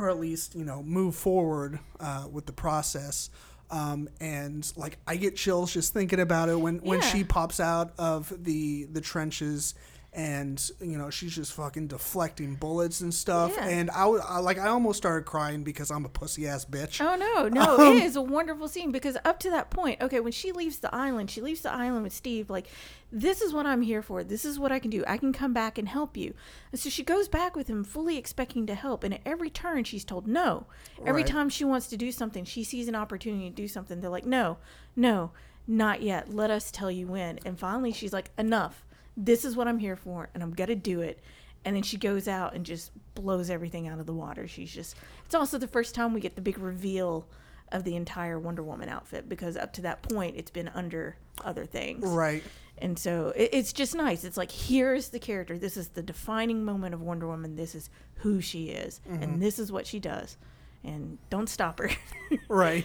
[0.00, 3.30] or at least you know move forward uh, with the process
[3.70, 7.06] um, and like I get chills just thinking about it when when Yeah.
[7.06, 9.74] she pops out of the the trenches
[10.12, 13.68] and you know she's just fucking deflecting bullets and stuff Yeah.
[13.68, 17.14] and I, I like I almost started crying because I'm a pussy ass bitch Oh
[17.14, 20.32] no, no, Um, it is a wonderful scene because up to that point, okay, when
[20.32, 22.50] she leaves the island, she leaves the island with Steve.
[22.50, 22.66] Like,
[23.12, 24.22] this is what I'm here for.
[24.24, 25.04] This is what I can do.
[25.06, 26.34] I can come back and help you.
[26.72, 29.04] And so she goes back with him, fully expecting to help.
[29.04, 30.66] And at every turn, she's told no.
[31.06, 31.26] Every Right.
[31.30, 34.00] time she wants to do something, she sees an opportunity to do something.
[34.00, 34.58] They're like, no,
[34.96, 35.30] no,
[35.66, 36.32] not yet.
[36.34, 37.38] Let us tell you when.
[37.44, 38.84] And finally, she's like, enough.
[39.16, 41.20] This is what I'm here for, and I'm gonna do it.
[41.64, 44.48] And then she goes out and just blows everything out of the water.
[44.48, 44.96] She's just.
[45.26, 47.26] It's also the first time we get the big reveal
[47.72, 51.64] of the entire Wonder Woman outfit because up to that point it's been under other
[51.64, 52.04] things.
[52.04, 52.42] right
[52.78, 54.24] And so it, it's just nice.
[54.24, 55.58] It's like here's the character.
[55.58, 57.56] This is the defining moment of Wonder Woman.
[57.56, 59.40] This is who she is, and mm-hmm.
[59.40, 60.36] this is what she does.
[60.82, 61.90] And don't stop her.
[62.48, 62.84] right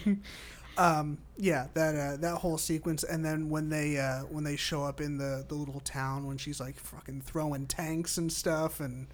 [0.78, 4.82] um yeah that uh that whole sequence and then when they uh when they show
[4.84, 9.06] up in the the little town when she's like fucking throwing tanks and stuff and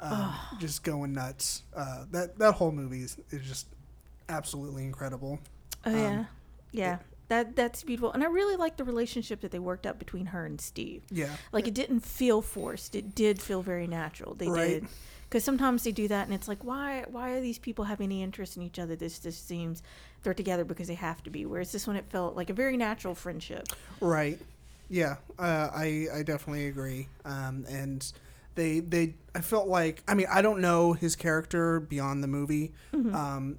[0.00, 3.66] um, just going nuts uh that that whole movie is, is just
[4.28, 5.38] absolutely incredible
[5.84, 6.24] Oh Um, yeah,
[6.72, 6.98] yeah.
[7.28, 10.44] That that's beautiful, and I really like the relationship that they worked up between her
[10.44, 11.02] and Steve.
[11.10, 14.34] yeah Like it didn't feel forced; it did feel very natural.
[14.34, 14.82] They Right.
[14.82, 14.86] did,
[15.32, 18.22] because sometimes they do that, and it's like, why why are these people having any
[18.22, 18.94] interest in each other?
[18.94, 19.82] This just seems
[20.22, 21.46] they're together because they have to be.
[21.46, 23.66] Whereas this one, it felt like a very natural friendship.
[24.02, 24.38] Right.
[24.90, 27.08] Yeah, uh, I I definitely agree.
[27.24, 28.12] Um, and
[28.56, 32.74] they they I felt like I mean I don't know his character beyond the movie,
[32.92, 33.56] um,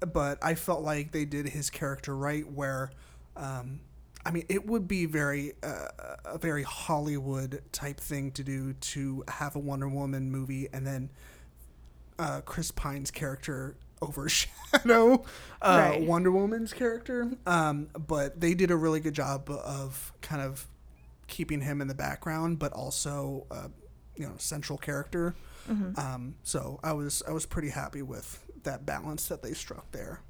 [0.00, 2.50] but I felt like they did his character right.
[2.50, 2.90] Where,
[3.36, 3.80] um,
[4.26, 5.86] I mean, it would be very uh,
[6.24, 11.10] a very Hollywood type thing to do to have a Wonder Woman movie and then
[12.18, 15.24] uh, Chris Pine's character overshadow
[15.62, 16.02] uh, Right.
[16.02, 17.30] Wonder Woman's character.
[17.46, 20.66] Um, but they did a really good job of kind of
[21.28, 23.68] keeping him in the background, but also uh,
[24.16, 25.34] you know central character.
[25.96, 30.20] Um, so I was I was pretty happy with that balance that they struck there.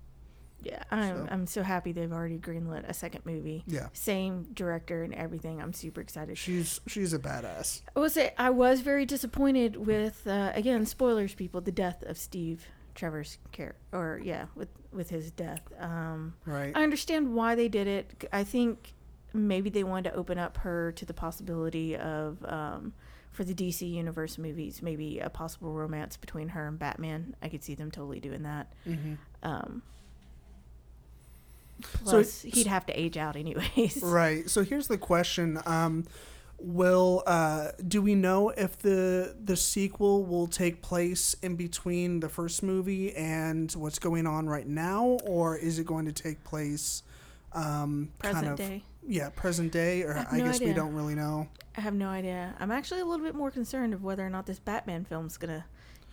[0.62, 3.62] Yeah, I'm So- I'm so happy they've already greenlit a second movie.
[3.66, 3.88] Yeah.
[3.92, 5.60] Same director and everything.
[5.60, 6.38] I'm super excited.
[6.38, 7.82] She's she's a badass.
[7.94, 11.60] I will say I was very disappointed with uh, again spoilers, people.
[11.60, 15.60] The death of Steve Trevor's care or yeah, with with his death.
[15.78, 16.72] Um, Right.
[16.76, 18.28] I understand why they did it.
[18.32, 18.94] I think
[19.34, 22.94] maybe they wanted to open up her to the possibility of um,
[23.30, 27.36] for the DC universe movies, maybe a possible romance between her and Batman.
[27.42, 28.72] I could see them totally doing that.
[28.84, 29.82] hmm Um,
[31.82, 34.00] plus, it- he'd have to age out anyways.
[34.02, 34.48] Right.
[34.50, 36.04] So here's the question: um,
[36.58, 42.28] will uh, do we know if the the sequel will take place in between the
[42.28, 47.02] first movie and what's going on right now, or is it going to take place
[47.52, 48.82] um, Present kind of day.
[49.06, 50.02] yeah present day?
[50.02, 51.48] Or have I no guess we don't really know.
[51.76, 52.54] I have no idea.
[52.58, 55.66] I'm actually a little bit more concerned of whether or not this Batman film's gonna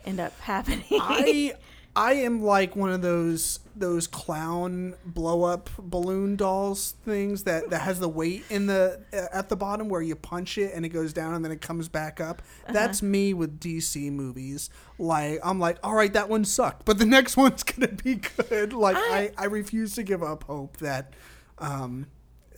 [0.05, 0.83] end up happening.
[0.91, 1.53] I
[1.95, 7.81] I am like one of those those clown blow up balloon dolls things that that
[7.81, 10.89] has the weight in the uh, at the bottom where you punch it and it
[10.89, 12.41] goes down and then it comes back up.
[12.69, 14.69] That's me with DC movies.
[14.99, 18.73] Like I'm like, all right, that one sucked, but the next one's gonna be good.
[18.73, 21.13] Like I I, refuse to give up hope that.
[21.59, 22.07] Um,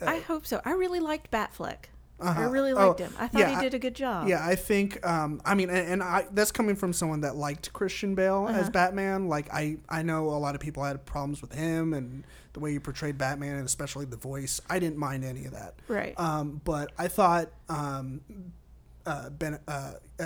[0.06, 0.62] I hope so.
[0.66, 1.86] I really liked Batfleck.
[2.20, 2.50] I Uh-huh.
[2.50, 3.14] really Oh, liked him.
[3.20, 4.28] I thought yeah, he did a good job.
[4.30, 5.06] Yeah, I think.
[5.06, 8.58] Um, I mean, and, and I that's coming from someone that liked Christian Bale Uh-huh.
[8.58, 9.28] as Batman.
[9.28, 12.24] Like, I I know a lot of people had problems with him and
[12.54, 14.62] the way he portrayed Batman, and especially the voice.
[14.70, 15.76] I didn't mind any of that.
[15.90, 16.18] Right.
[16.18, 18.22] Um, but I thought um,
[19.06, 19.60] uh, Ben.
[19.68, 20.26] Uh, uh,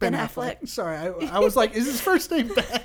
[0.00, 0.68] Ben Affleck.
[0.68, 2.80] Sorry, I, I was like, is his first name Ben?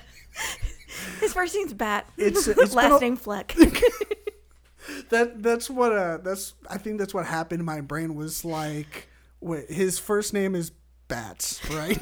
[1.19, 2.07] His first name's Bat.
[2.17, 3.55] It's- it's last a- name Fleck.
[5.09, 7.65] that that's what uh that's I think that's what happened.
[7.65, 9.07] My brain was like,
[9.41, 10.71] wait, his first name is
[11.07, 11.99] Bats, right?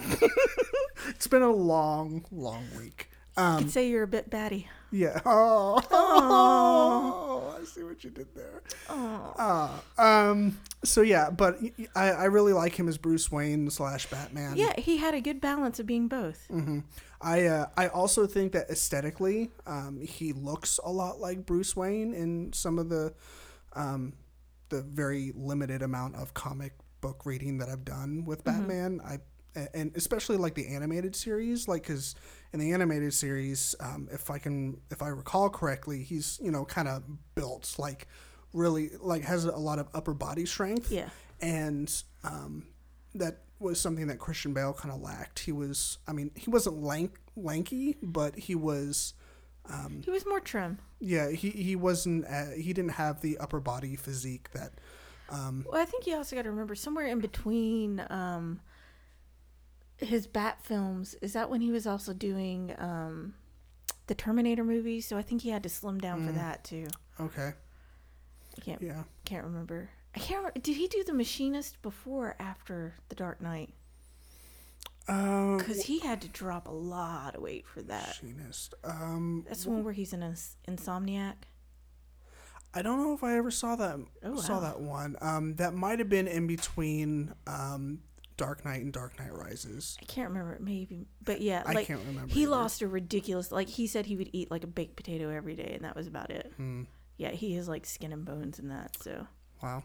[1.10, 3.10] it's been a long, long week.
[3.38, 4.68] Um, Could say you're a bit batty.
[4.92, 5.22] yeah.
[5.26, 8.64] Oh, oh, I see what you did there.
[8.90, 9.84] Oh.
[9.98, 10.60] Um.
[10.84, 11.60] So yeah, but
[11.96, 14.58] I I really like him as Bruce Wayne slash Batman.
[14.58, 16.48] Yeah, he had a good balance of being both.
[17.22, 22.14] I uh, I also think that aesthetically, um, he looks a lot like Bruce Wayne
[22.14, 23.14] in some of the,
[23.74, 24.14] um,
[24.70, 29.02] the very limited amount of comic book reading that I've done with Batman.
[29.04, 29.20] I
[29.74, 32.14] and especially like the animated series, like because
[32.54, 36.66] in the animated series, um, if I can if I recall correctly, he's you know
[36.66, 37.04] kind of
[37.34, 38.08] built like
[38.54, 41.10] really like has a lot of upper body strength Yeah.
[41.42, 41.92] and
[42.24, 42.68] um,
[43.20, 45.40] that was something that Christian Bale kind of lacked.
[45.40, 49.14] He was, I mean, he wasn't lank, lanky, but he was,
[50.04, 50.80] He was more trim.
[51.00, 54.74] yeah, he he wasn't, uh, he didn't have the upper body physique that,
[55.30, 58.60] um, Well, I think you also got to remember somewhere in between um,
[59.98, 61.16] his Bat films.
[61.22, 63.34] Is that when he was also doing um,
[64.08, 65.08] the Terminator movies?
[65.08, 66.28] So I think he had to slim down Mm.
[66.28, 66.88] for that too.
[67.20, 67.54] okay,
[68.58, 69.04] I can't yeah.
[69.26, 69.90] can't remember.
[70.18, 70.60] I can't remember.
[70.60, 73.70] Did he do the Machinist before or after the Dark Knight?
[75.06, 78.18] Because he had to drop a lot of weight for that.
[78.22, 78.74] machinist.
[78.84, 81.36] Um, That's the one where he's an ins- insomniac.
[82.74, 84.00] I don't know if I ever saw that.
[84.24, 84.60] Oh, Saw wow.
[84.60, 85.16] that one.
[85.22, 88.00] Um, that might have been in between um,
[88.36, 89.98] Dark Knight and Dark Knight Rises.
[90.02, 90.58] I can't remember.
[90.60, 92.52] Maybe, but yeah, I like can't remember he either.
[92.52, 93.52] lost a ridiculous.
[93.52, 96.08] Like he said, he would eat like a baked potato every day, and that was
[96.08, 96.52] about it.
[96.58, 96.84] Hmm.
[97.18, 98.98] Yeah, he is like skin and bones in that.
[99.02, 99.26] So,
[99.64, 99.84] Wow.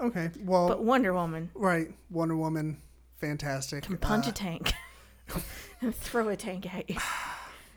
[0.00, 0.30] Okay.
[0.44, 1.88] Well, but Wonder Woman right.
[2.10, 2.80] Wonder Woman,
[3.18, 3.84] fantastic.
[3.84, 4.72] can punch Uh, a tank
[5.80, 6.96] and throw a tank at you.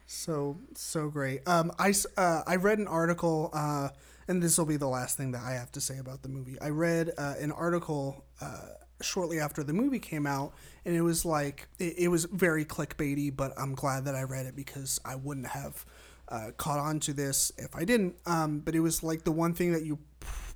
[0.08, 1.47] So so great.
[1.47, 3.89] Um, I uh, I read an article, uh,
[4.27, 6.60] and this will be the last thing that I have to say about the movie.
[6.60, 8.58] I read uh, an article uh,
[9.01, 10.51] shortly after the movie came out,
[10.84, 14.47] and it was like it, it was very clickbaity, but I'm glad that I read
[14.47, 15.86] it because I wouldn't have
[16.27, 18.15] uh, caught on to this if I didn't.
[18.25, 19.97] Um, but it was like the one thing that you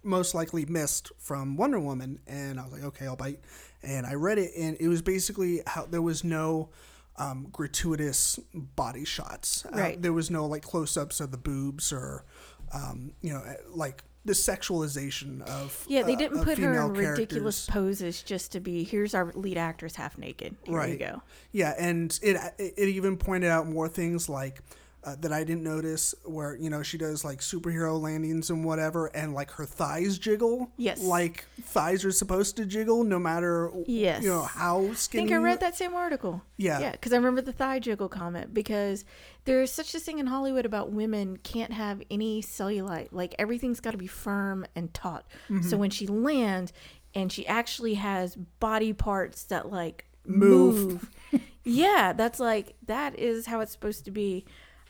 [0.06, 3.40] most likely missed from Wonder Woman, and I was like, okay, I'll bite.
[3.84, 6.70] And I read it, and it was basically how there was no
[7.18, 9.66] um, gratuitous body shots.
[9.66, 10.02] Uh, Right.
[10.02, 12.26] there was no like close-ups of the boobs or,
[12.74, 16.94] um, you know, like the sexualization of Yeah, they uh, didn't of put her in
[16.94, 18.84] ridiculous poses just to be.
[18.84, 20.56] Here's our lead actress half naked.
[20.64, 21.00] Here you Right.
[21.00, 21.22] go.
[21.52, 24.62] Yeah, and it it even pointed out more things like
[25.06, 29.08] uh, that I didn't notice, where you know she does like superhero landings and whatever,
[29.08, 30.72] and like her thighs jiggle.
[30.78, 31.02] Yes.
[31.04, 34.24] like thighs are supposed to jiggle no matter Yes.
[34.24, 35.24] you know how skinny.
[35.24, 36.42] I think I read that same article.
[36.58, 36.80] Yeah.
[36.80, 39.06] Yeah, because I remember the thigh jiggle comment because
[39.46, 43.10] there's such a thing in Hollywood about women can't have any cellulite.
[43.12, 45.26] Like everything's got to be firm and taut.
[45.50, 45.62] Mm-hmm.
[45.70, 46.74] So when she lands
[47.14, 51.10] and she actually has body parts that like Move.
[51.32, 51.42] move.
[51.64, 54.46] yeah, that's like that is how it's supposed to be.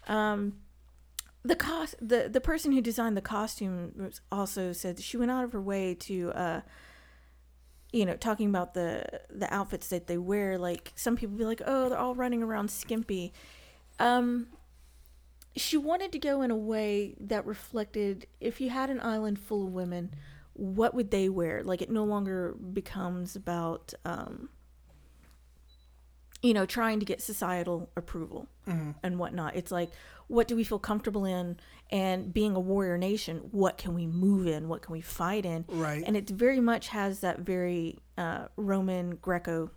[0.07, 0.53] Um,
[1.45, 5.51] the cost the the person who designed the costume also said she went out of
[5.51, 6.61] her way to uh
[7.93, 10.57] you know talking about the the outfits that they wear.
[10.57, 13.31] Like some people be like oh they're all running around skimpy.
[13.99, 14.47] Um
[15.55, 19.67] she wanted to go in a way that reflected if you had an island full
[19.67, 20.13] of women
[20.53, 21.63] what would they wear?
[21.63, 24.49] Like it no longer becomes about um
[26.45, 28.47] you know, trying to get societal approval
[29.01, 29.55] and whatnot.
[29.55, 29.89] It's like,
[30.27, 31.57] what do we feel comfortable in?
[31.91, 34.67] And being a warrior nation, what can we move in?
[34.67, 35.65] What can we fight in?
[35.67, 36.03] Right.
[36.05, 39.71] And it very much has that very uh, Roman Greco,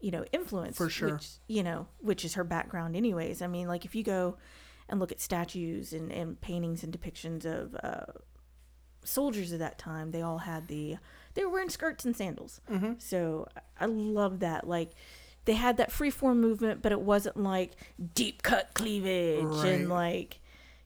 [0.00, 0.76] you know, influence.
[0.76, 1.14] For sure.
[1.14, 3.40] Which, you know, which is her background, anyways.
[3.40, 4.36] I mean, like if you go
[4.88, 8.12] and look at statues and, and paintings and depictions of uh,
[9.04, 10.96] soldiers of that time, they all had the
[11.34, 12.60] they were wearing skirts and sandals.
[12.70, 12.94] Mm-hmm.
[12.98, 13.48] So
[13.80, 14.66] I love that.
[14.66, 14.92] Like
[15.44, 17.72] they had that free form movement, but it wasn't like
[18.14, 19.66] deep cut cleavage Right.
[19.68, 20.38] and like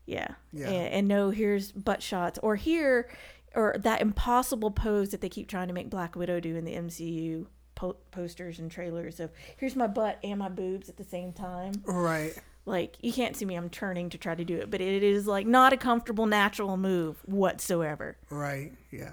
[0.07, 0.29] yeah.
[0.53, 0.69] Yeah.
[0.71, 3.09] And, and no, here's butt shots or here
[3.55, 6.75] or that impossible pose that they keep trying to make Black Widow do in the
[6.75, 11.33] MCU po- posters and trailers of here's my butt and my boobs at the same
[11.33, 11.73] time.
[11.85, 12.35] Right.
[12.67, 15.27] Like you can't see me, I'm turning to try to do it, but it is
[15.27, 18.17] like not a comfortable natural move whatsoever.
[18.31, 18.73] Right.
[18.91, 19.13] Yeah.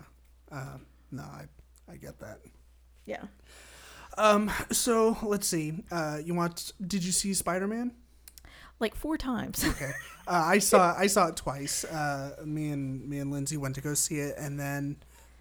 [0.52, 1.46] Um, no, I
[1.92, 2.40] I get that.
[3.06, 3.24] Yeah.
[4.18, 4.52] Um.
[4.72, 5.84] So let's see.
[5.92, 6.74] Uh, you want?
[6.86, 7.92] Did you see Spider Man?
[8.80, 9.64] Like four times.
[9.70, 9.92] Okay.
[10.26, 11.84] Uh, I saw I saw it twice.
[11.84, 14.96] Uh, me and me and Lindsay went to go see it, and then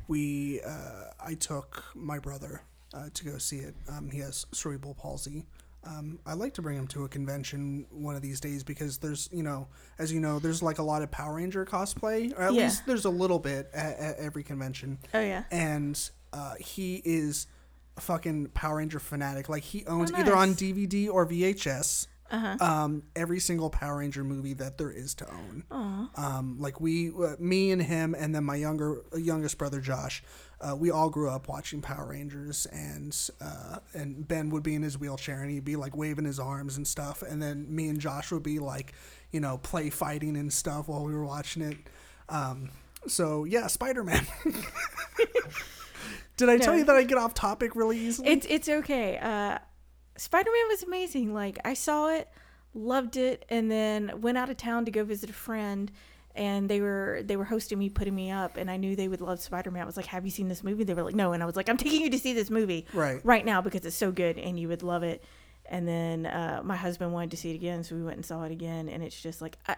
[0.09, 2.63] we uh, I took my brother
[2.93, 3.75] uh, to go see it.
[3.89, 5.45] Um, he has cerebral palsy.
[5.85, 9.29] Um, I'd like to bring him to a convention one of these days because there's
[9.33, 9.69] you know
[10.01, 12.63] as you know there's like a lot of Power Ranger cosplay or at Yeah.
[12.65, 14.99] least there's a little bit at, at every convention.
[15.15, 15.45] Oh yeah.
[15.53, 15.99] and
[16.33, 17.47] uh, he is
[17.99, 19.49] fucking Power Ranger fanatic.
[19.49, 20.55] Like he owns Oh, either on.
[20.55, 22.07] DVD or VHS.
[22.31, 22.57] Uh-huh.
[22.65, 26.09] Um, every single Power Ranger movie that there is to own.
[26.17, 30.23] Um, like we, uh, me and him, and then my younger youngest brother Josh,
[30.59, 34.83] uh, we all grew up watching Power Rangers, and uh, and Ben would be in
[34.83, 38.01] his wheelchair and he'd be like waving his arms and stuff, and then me and
[38.01, 38.95] Josh would be like,
[39.31, 41.77] you know, play fighting and stuff while we were watching it.
[42.31, 42.71] Um,
[43.07, 44.27] so yeah, Spider Man.
[46.43, 48.29] Did I tell you that I get off topic really easily?
[48.29, 49.17] It's it's okay.
[49.19, 49.59] Uh,
[50.17, 51.33] Spider Man was amazing.
[51.33, 52.29] Like I saw it,
[52.75, 55.91] loved it, and then went out of town to go visit a friend.
[56.35, 59.21] And they were they were hosting me, putting me up, and I knew they would
[59.21, 59.83] love Spider Man.
[59.83, 61.57] I was like, "Have you seen this movie?" They were like, "No," and I was
[61.57, 63.21] like, "I'm taking you to see this movie Right.
[63.23, 65.23] right now because it's so good and you would love it."
[65.67, 68.43] And then uh, my husband wanted to see it again, so we went and saw
[68.45, 68.89] it again.
[68.89, 69.77] And it's just like I,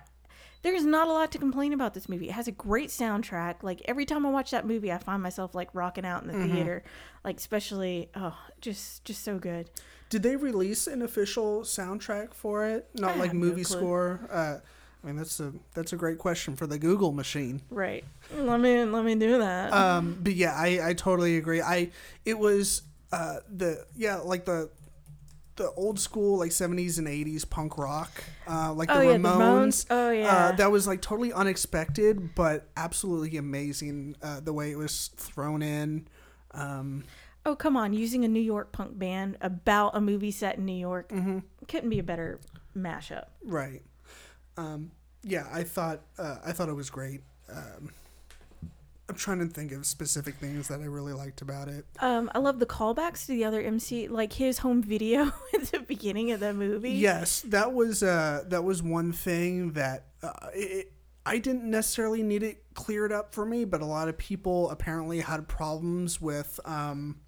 [0.64, 2.28] there's not a lot to complain about this movie.
[2.30, 3.62] It has a great soundtrack.
[3.62, 6.34] Like every time I watch that movie, I find myself like rocking out in the
[6.34, 6.54] Mm-hmm.
[6.54, 6.82] theater.
[7.22, 9.70] Like especially, oh, just just so good.
[10.08, 12.88] Did they release an official soundtrack for it?
[12.94, 14.20] Not I like have no movie score.
[14.30, 14.56] Uh,
[15.02, 17.60] I mean, that's a that's a great question for the Google machine.
[17.70, 18.04] Right.
[18.34, 19.72] Let me let me do that.
[19.72, 21.60] Um, but yeah, I, I totally agree.
[21.60, 21.90] I
[22.24, 24.70] it was uh, the yeah like the
[25.56, 29.22] the old school like seventies and eighties punk rock, uh, like oh the yeah, Ramones.
[29.22, 29.86] the Moans.
[29.90, 30.36] Oh yeah.
[30.36, 34.16] Uh, that was like totally unexpected, but absolutely amazing.
[34.22, 36.08] Uh, the way it was thrown in.
[36.52, 37.04] Um,
[37.46, 40.72] oh come on, using a New York punk band about a movie set in New
[40.78, 41.38] York Mm-hmm.
[41.68, 42.40] couldn't be a better
[42.76, 43.26] mashup.
[43.44, 43.82] right.
[44.56, 44.90] Um,
[45.22, 47.22] yeah, I thought uh, I thought it was great.
[47.50, 47.90] Um,
[49.08, 51.84] I'm trying to think of specific things that I really liked about it.
[52.00, 55.24] Um, I love the callbacks to the other MC, like his home video
[55.54, 56.92] at the beginning of the movie.
[56.92, 60.92] Yes, that was uh, that was one thing that uh, it,
[61.26, 65.20] I didn't necessarily need it cleared up for me, but a lot of people apparently
[65.20, 67.20] had problems with um,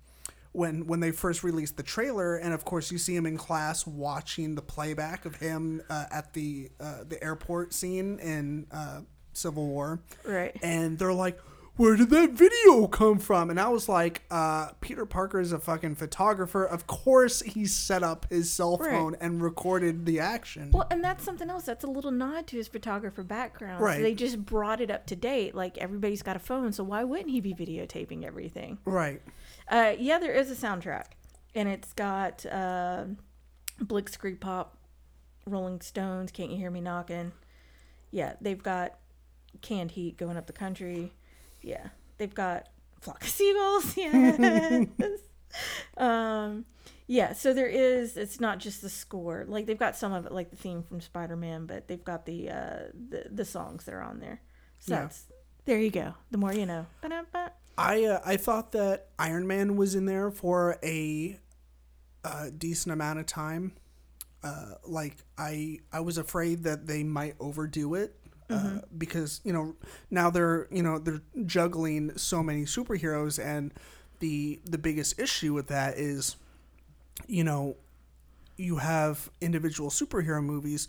[0.52, 3.86] when when they first released the trailer, and of course you see him in class
[3.86, 9.02] watching the playback of him uh, at the uh, the airport scene in uh,
[9.34, 10.56] Civil War, Right.
[10.62, 11.38] and they're like.
[11.76, 13.50] Where did that video come from?
[13.50, 16.64] And I was like, uh, Peter Parker is a fucking photographer.
[16.64, 18.90] Of course, he set up his cell Right.
[18.92, 20.70] phone and recorded the action.
[20.70, 21.64] Well, and that's something else.
[21.66, 23.80] That's a little nod to his photographer background.
[23.80, 24.00] So Right.
[24.00, 25.54] they just brought it up to date.
[25.54, 28.78] Like everybody's got a phone, so why wouldn't he be videotaping everything?
[28.86, 29.20] Right.
[29.68, 31.08] Uh, yeah, there is a soundtrack,
[31.54, 33.04] and it's got uh,
[33.82, 34.78] Blitzkrieg Bop,
[35.46, 37.32] Rolling Stones, Can't You Hear Me Knocking.
[38.10, 38.98] Yeah, they've got
[39.60, 41.12] Canned Heat going up the country.
[41.66, 41.88] Yeah,
[42.18, 42.68] they've got
[43.00, 43.96] Flock of Seagulls.
[43.96, 45.20] Yes.
[45.96, 46.64] um,
[47.06, 48.16] yeah, so there is.
[48.16, 49.44] It's not just the score.
[49.48, 52.26] Like they've got some of it, like the theme from Spider Man, but they've got
[52.26, 52.78] the uh,
[53.10, 54.40] the the songs that are on there.
[54.78, 55.00] So Yeah.
[55.02, 55.24] that's
[55.64, 55.78] there.
[55.78, 56.14] You go.
[56.30, 56.86] The more you know.
[57.00, 57.52] Ba-da-ba.
[57.78, 61.38] I uh, I thought that Iron Man was in there for a
[62.24, 63.72] uh, decent amount of time.
[64.42, 68.14] Uh, like I I was afraid that they might overdo it.
[68.48, 69.74] Uh, because you know
[70.10, 73.74] now they're you know they're juggling so many superheroes and
[74.20, 76.36] the the biggest issue with that is
[77.26, 77.76] you know
[78.56, 80.86] you have individual superhero movies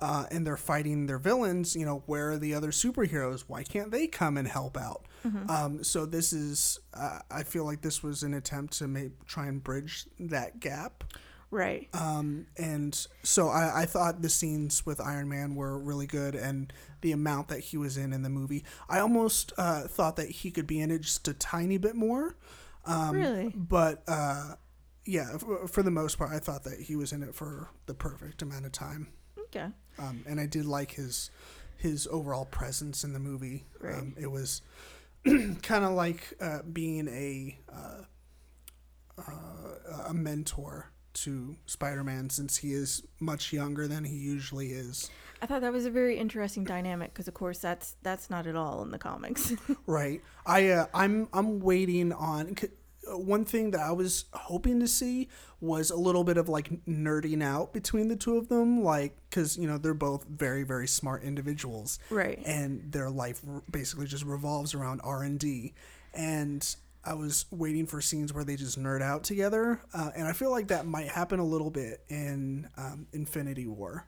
[0.00, 3.44] uh, and they're fighting their villains you know where are the other superheroes?
[3.48, 5.04] Why can't they come and help out?
[5.48, 9.46] Um, so this is uh, i feel like this was an attempt to maybe try
[9.46, 11.04] and bridge that gap
[11.52, 11.90] Right.
[11.92, 16.72] Um, and so I, I thought the scenes with Iron Man were really good, and
[17.02, 18.64] the amount that he was in in the movie.
[18.88, 22.36] I almost uh, thought that he could be in it just a tiny bit more.
[22.86, 23.52] Um, Really?
[23.54, 24.54] But uh,
[25.04, 27.92] yeah, for, for the most part, I thought that he was in it for the
[27.92, 29.08] perfect amount of time.
[29.38, 29.66] Okay.
[29.98, 31.30] Um, and I did like his
[31.76, 33.66] his overall presence in the movie.
[33.78, 33.94] Right.
[33.94, 34.62] Um, it was
[35.24, 38.04] kind of like uh, being a uh,
[39.18, 45.10] uh, a mentor to Spider-Man since he is much younger than he usually is.
[45.40, 48.54] I thought that was a very interesting dynamic because, of course, that's that's not at
[48.56, 49.52] all in the comics.
[49.86, 50.22] Right.
[50.46, 52.68] I uh, I'm I'm waiting on c-
[53.08, 55.28] one thing that I was hoping to see
[55.60, 59.56] was a little bit of like nerding out between the two of them like cuz
[59.58, 61.98] you know they're both very very smart individuals.
[62.10, 62.40] Right.
[62.46, 65.74] And their life r- basically just revolves around R&D
[66.14, 70.32] and I was waiting for scenes where they just nerd out together, uh, and I
[70.32, 74.06] feel like that might happen a little bit in um, Infinity War.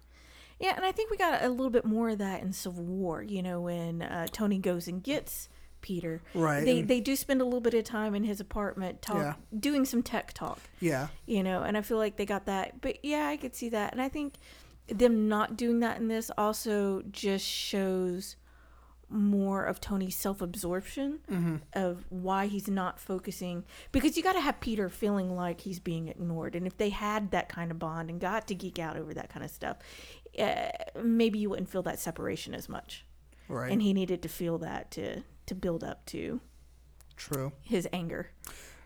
[0.61, 3.23] yeah, and I think we got a little bit more of that in Civil War.
[3.23, 5.49] You know, when uh, Tony goes and gets
[5.81, 9.03] Peter, Right, They and- they do spend a little bit of time in his apartment
[9.03, 9.35] talk, Yeah.
[9.59, 10.61] doing some tech talk.
[10.81, 13.69] Yeah, you know and i feel like they got that but yeah i could see
[13.71, 14.35] that and i think
[14.89, 18.37] them not doing that in this also just shows
[19.15, 21.57] more of tony's self-absorption Mm-hmm.
[21.73, 26.09] of why he's not focusing because you got to have peter feeling like he's being
[26.09, 29.15] ignored and if they had that kind of bond and got to geek out over
[29.15, 29.77] that kind of stuff
[30.39, 30.69] uh,
[31.03, 33.05] maybe you wouldn't feel that separation as much
[33.49, 33.71] right.
[33.73, 36.41] and he needed to feel that to to build up to
[37.17, 37.53] True.
[37.63, 38.31] his anger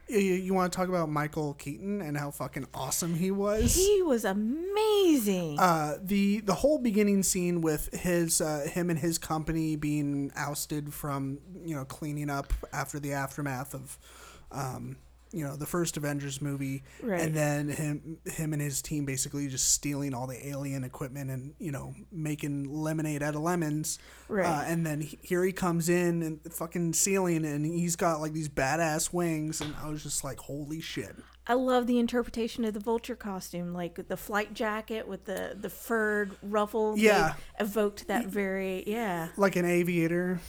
[0.08, 3.74] You, you want to talk about Michael Keaton and how fucking awesome he was?
[3.74, 9.18] he was amazing uh, the the whole beginning scene with his uh, him and his
[9.18, 13.98] company being ousted from you know cleaning up after the aftermath of
[14.50, 14.96] um,
[15.32, 17.20] you know the first Avengers movie, Right.
[17.20, 21.54] and then him him and his team basically just stealing all the alien equipment and
[21.58, 23.98] you know making lemonade out of lemons.
[24.28, 24.46] Right.
[24.46, 28.20] Uh, and then he, here he comes in and the fucking ceiling, and he's got
[28.20, 31.14] like these badass wings, and I was just like, holy shit.
[31.50, 35.70] I love the interpretation of the vulture costume, like the flight jacket with the the
[35.70, 36.94] furred ruffle.
[36.98, 37.34] Yeah.
[37.58, 39.28] evoked that very yeah.
[39.38, 40.40] Like an aviator.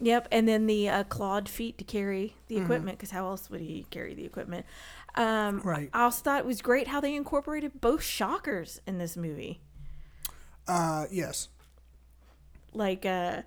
[0.00, 2.64] Yep, and then the uh, clawed feet to carry the Mm-hmm.
[2.64, 4.64] equipment, because how else would he carry the equipment?
[5.16, 5.90] Um, Right.
[5.92, 9.60] I also thought it was great how they incorporated both shockers in this movie.
[10.68, 11.48] Uh, yes.
[12.72, 13.42] Like, uh,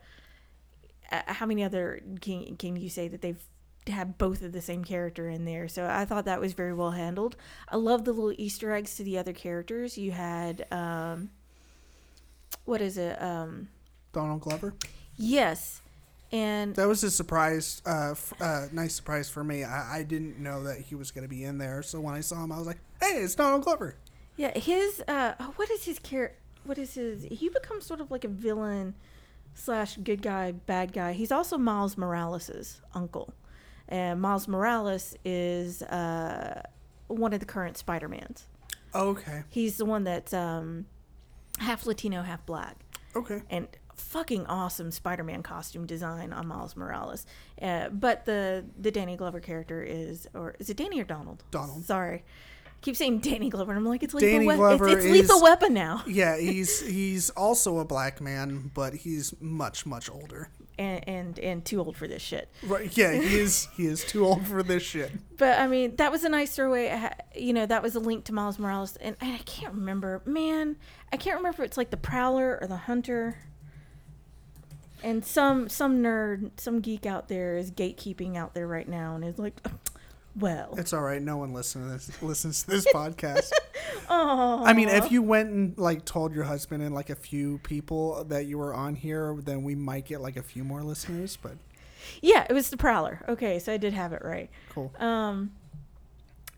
[1.12, 3.42] uh, how many other can can you say that they've
[3.88, 5.68] had both of the same character in there?
[5.68, 7.36] So I thought that was very well handled.
[7.70, 9.98] I love the little Easter eggs to the other characters.
[9.98, 11.30] You had, um,
[12.66, 13.22] what is it?
[13.22, 13.70] Um,
[14.14, 14.74] Donald Glover.
[15.18, 15.81] yes,
[16.32, 19.64] and That was a surprise, uh, f- uh, nice surprise for me.
[19.64, 21.84] I, I didn't know that he was going to be in there.
[21.84, 23.96] So when I saw him, I was like, "Hey, it's Donald Glover."
[24.38, 26.38] Yeah, his uh, what is his character?
[26.64, 27.24] What is his?
[27.30, 28.96] He becomes sort of like a villain
[29.54, 31.14] slash good guy, bad guy.
[31.14, 33.34] He's also Miles Morales' uncle,
[33.90, 36.62] and Miles Morales is uh,
[37.08, 38.46] one of the current Spider Mans.
[38.94, 40.86] Okay, He's the one that's um,
[41.60, 42.76] half Latino, half black,
[43.16, 47.26] okay, and fucking awesome Spider-Man costume design on Miles Morales.
[47.62, 51.44] Uh, but the the Danny Glover character is, or is it Danny or Donald?
[51.52, 51.86] Donald.
[51.86, 52.24] Sorry.
[52.82, 54.30] Keep saying Danny Glover, and I'm like, it's lethal.
[54.32, 56.04] Danny We- Glover it's, it's lethal weapon now.
[56.08, 56.38] yeah.
[56.40, 60.50] He's he's also a black man, but he's much much older.
[60.80, 62.50] and and and too old for this shit.
[62.64, 62.96] Right?
[62.98, 65.12] Yeah, he is he is too old for this shit.
[65.38, 66.90] But I mean, that was a nice throwaway.
[66.90, 69.76] I ha- You know, that was a link to Miles Morales, and, and I can't
[69.76, 70.76] remember, man.
[71.14, 73.38] I can't remember if it's like the Prowler or the Hunter.
[75.04, 79.24] And some some nerd, some geek out there is gatekeeping out there right now, and
[79.24, 79.56] is like,
[80.36, 81.22] well, It's all right.
[81.22, 83.52] No one listens to this listens to this podcast.
[84.10, 87.60] oh, I mean, if you went and like told your husband and like a few
[87.60, 91.38] people that you were on here, then we might get like a few more listeners.
[91.42, 91.54] But
[92.22, 93.24] yeah, it was the Prowler.
[93.28, 94.50] Okay, so I did have it right.
[94.70, 94.94] cool.
[95.00, 95.52] Um,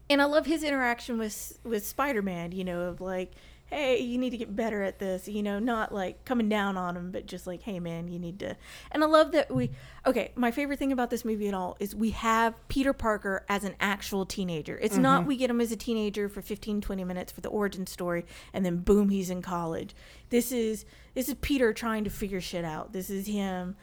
[0.09, 2.51] and I love his interaction with with Spider Man.
[2.51, 3.31] You know, of like,
[3.73, 5.27] hey, you need to get better at this.
[5.27, 8.39] You know, not like coming down on him, but just like, hey, man, you need
[8.39, 8.55] to.
[8.91, 9.71] And I love that we.
[10.05, 13.63] Okay, my favorite thing about this movie at all is we have Peter Parker as
[13.63, 14.77] an actual teenager.
[14.81, 15.27] It's not mm-hmm.
[15.29, 18.65] we get him as a teenager for 15, 20 minutes for the origin story, and
[18.65, 19.95] then boom, he's in college.
[20.29, 22.93] This is this is Peter trying to figure shit out.
[22.93, 23.75] This is him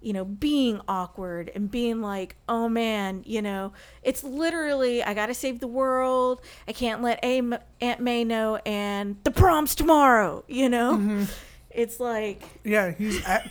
[0.00, 3.72] you know, being awkward and being like, oh man, you know,
[4.02, 6.40] it's literally, I gotta save the world.
[6.68, 11.26] I can't let A- Aunt May know, and the prom's tomorrow, you know?
[11.70, 13.50] It's like, Yeah, he's at,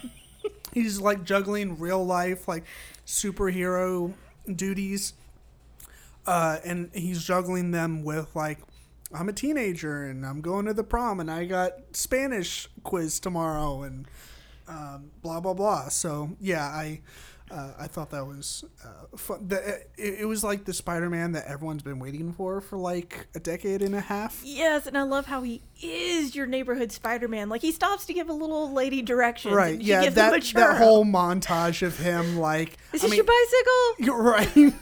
[0.73, 2.63] he's like juggling real life like
[3.05, 4.13] superhero
[4.53, 5.13] duties,
[6.25, 8.59] uh, and he's juggling them with like
[9.13, 13.83] I'm a teenager and I'm going to the prom and I got Spanish quiz tomorrow
[13.83, 14.07] and
[14.67, 15.89] um, blah blah blah.
[15.89, 17.01] So yeah, I
[17.51, 19.47] uh, I thought that was uh, fun.
[19.47, 19.57] The,
[19.97, 23.81] it, it was like the Spider-Man that everyone's been waiting for for like a decade
[23.83, 24.41] and a half.
[24.43, 27.49] Yes, and I love how he is your neighborhood Spider-Man.
[27.49, 29.53] Like he stops to give a little old lady directions.
[29.53, 29.75] Right?
[29.75, 33.07] and she Yeah, gives him a that that whole montage of him like Is I
[33.07, 33.95] this mean, your bicycle?
[33.99, 34.73] You're right.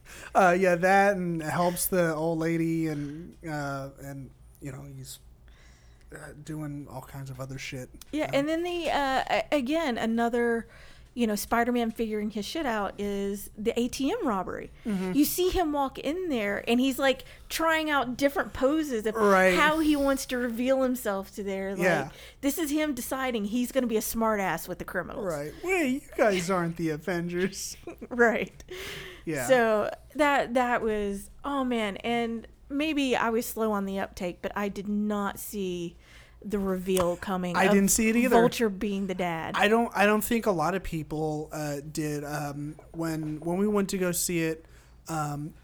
[0.34, 4.30] uh, yeah, that and helps the old lady and uh, and
[4.60, 5.18] you know he's
[6.44, 7.88] doing all kinds of other shit.
[8.12, 10.66] Yeah, and then the uh, again another,
[11.14, 14.70] you know, Spider-Man figuring his shit out is the ATM robbery.
[14.86, 15.12] Mm-hmm.
[15.12, 19.54] You see him walk in there, and he's like trying out different poses of Right.
[19.54, 21.72] how he wants to reveal himself to there.
[21.74, 22.08] Like Yeah.
[22.40, 25.26] this is him deciding he's going to be a smartass with the criminals.
[25.26, 25.52] Right.
[25.62, 27.76] Wait, you guys aren't the Avengers.
[28.08, 28.64] right.
[29.24, 29.46] Yeah.
[29.48, 34.50] So that that was oh man, and maybe I was slow on the uptake, but
[34.56, 35.94] I did not see
[36.44, 37.56] the reveal coming.
[37.56, 38.36] I didn't see it either.
[38.40, 39.54] Vulture being the dad.
[39.56, 39.90] I don't.
[39.94, 42.24] I don't think a lot of people uh, did.
[42.24, 44.66] Um, when when we went to go see it,
[45.08, 45.54] um,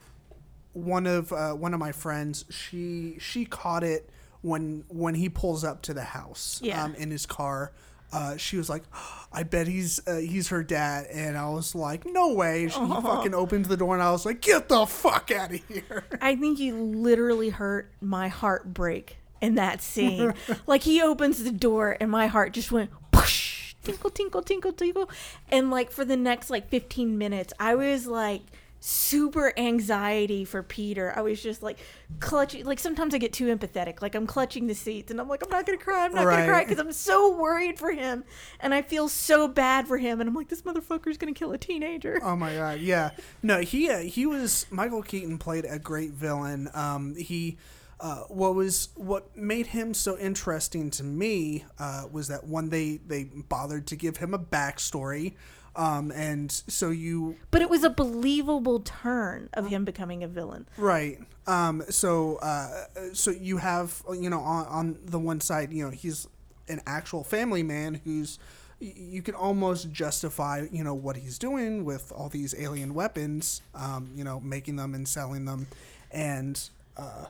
[0.72, 4.10] one of uh, one of my friends, she she caught it
[4.42, 6.60] when when he pulls up to the house.
[6.62, 6.84] Yeah.
[6.84, 7.72] Um, in his car.
[8.10, 8.84] Uh, she was like,
[9.32, 13.34] "I bet he's uh, he's her dad," and I was like, "No way!" She fucking
[13.34, 16.58] opens the door, and I was like, "Get the fuck out of here!" I think
[16.58, 20.34] you literally hurt my heart break in that scene.
[20.66, 25.10] like he opens the door and my heart just went whoosh, tinkle tinkle tinkle tinkle
[25.50, 28.42] and like for the next like 15 minutes I was like
[28.80, 31.12] super anxiety for Peter.
[31.16, 31.78] I was just like
[32.20, 34.00] clutching like sometimes I get too empathetic.
[34.00, 36.04] Like I'm clutching the seats and I'm like I'm not going to cry.
[36.04, 38.24] I'm not going to cry cuz I'm so worried for him
[38.60, 41.52] and I feel so bad for him and I'm like this motherfucker's going to kill
[41.52, 42.20] a teenager.
[42.22, 43.10] Oh my god, yeah.
[43.42, 46.70] No, he uh, he was Michael Keaton played a great villain.
[46.74, 47.58] Um, he
[48.00, 53.00] uh, what was what made him so interesting to me uh, was that one they
[53.06, 55.34] they bothered to give him a backstory,
[55.74, 60.68] um, and so you But it was a believable turn of him becoming a villain.
[60.76, 61.18] Right.
[61.46, 62.84] Um, so, uh,
[63.14, 66.28] so you have, you know, on, on the one side, you know, he's
[66.68, 68.38] an actual family man who's,
[68.80, 74.10] you can almost justify, you know, what he's doing with all these alien weapons, um,
[74.14, 75.68] you know, making them and selling them,
[76.10, 76.68] and,
[76.98, 77.24] uh,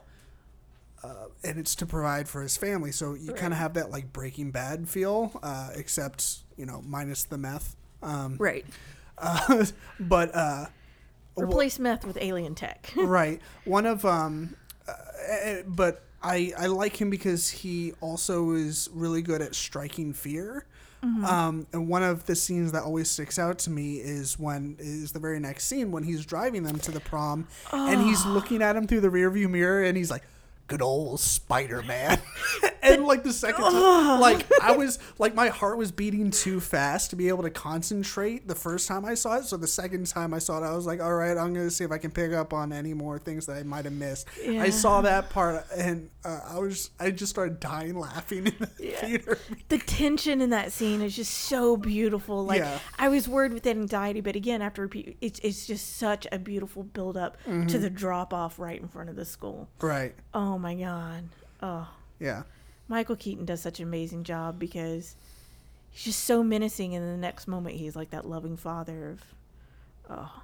[1.03, 2.91] uh, and it's to provide for his family.
[2.91, 7.23] So you kind of have that like Breaking Bad feel, uh, except you know minus
[7.23, 7.75] the meth.
[8.01, 8.65] Um, Right.
[9.17, 9.65] uh,
[9.99, 10.65] but uh,
[11.37, 12.91] Replace meth with alien tech.
[12.97, 13.41] right.
[13.65, 14.55] One of um,
[14.87, 14.93] uh,
[15.27, 20.65] eh, but I I like him because he also is really good at striking fear.
[21.01, 25.13] Um, and one of the scenes that always sticks out to me is when is
[25.13, 28.75] the very next scene when he's driving them to the prom, and he's looking at
[28.75, 30.23] him through the rearview mirror, and he's like.
[30.69, 32.19] Good old Spider Man,
[32.83, 37.09] and like the second time, like I was like my heart was beating too fast
[37.09, 39.45] to be able to concentrate the first time I saw it.
[39.45, 41.83] So the second time I saw it, I was like, all right, I'm gonna see
[41.83, 44.27] if I can pick up on any more things that I might have missed.
[44.47, 48.69] I saw that part, and uh, I was I just started dying laughing in the
[48.79, 48.95] Yeah.
[49.01, 49.37] theater.
[49.69, 52.45] the tension in that scene is just so beautiful.
[52.45, 52.77] Like Yeah.
[52.99, 56.83] I was worried with anxiety, but again, after repeat, it's it's just such a beautiful
[56.83, 59.67] build up to the drop off right in front of the school.
[59.81, 60.13] Right.
[60.35, 61.23] Oh my god.
[61.61, 61.87] Oh,
[62.19, 62.43] Yeah.
[62.87, 65.15] Michael Keaton does such an amazing job because
[65.91, 69.23] he's just so menacing, and the next moment he's like that loving father of.
[70.09, 70.41] Oh,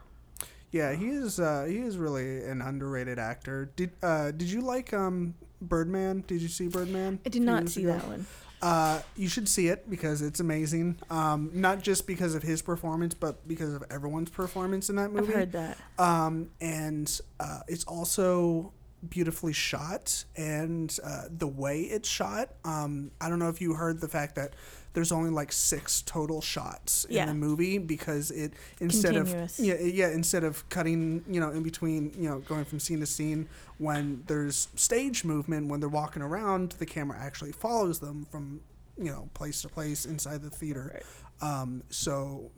[0.71, 0.93] Yeah.
[0.93, 1.39] He is.
[1.39, 3.71] Uh, he is really an underrated actor.
[3.75, 6.23] Did uh, Did you like um Birdman?
[6.27, 7.19] Did you see Birdman?
[7.25, 7.93] I did not see ago?
[7.93, 8.25] that one.
[8.61, 10.97] Uh, you should see it because it's amazing.
[11.09, 15.11] Um, not just because of his performance, but because of everyone's performance in that I've
[15.13, 15.33] movie.
[15.33, 15.77] heard that.
[15.99, 18.71] Um, and uh, it's also
[19.09, 22.49] beautifully shot, and uh, the way it's shot.
[22.63, 24.53] Um, I don't know if you heard the fact that
[24.93, 27.23] there's only like six total shots Yeah.
[27.23, 29.59] in the movie because it instead Continuous.
[29.59, 33.01] of yeah yeah instead of cutting you know in between you know going from scene
[33.01, 38.25] to scene when there's stage movement when they're walking around the camera actually follows them
[38.31, 38.61] from
[38.97, 41.01] you know place to place inside the theater
[41.41, 42.49] um, so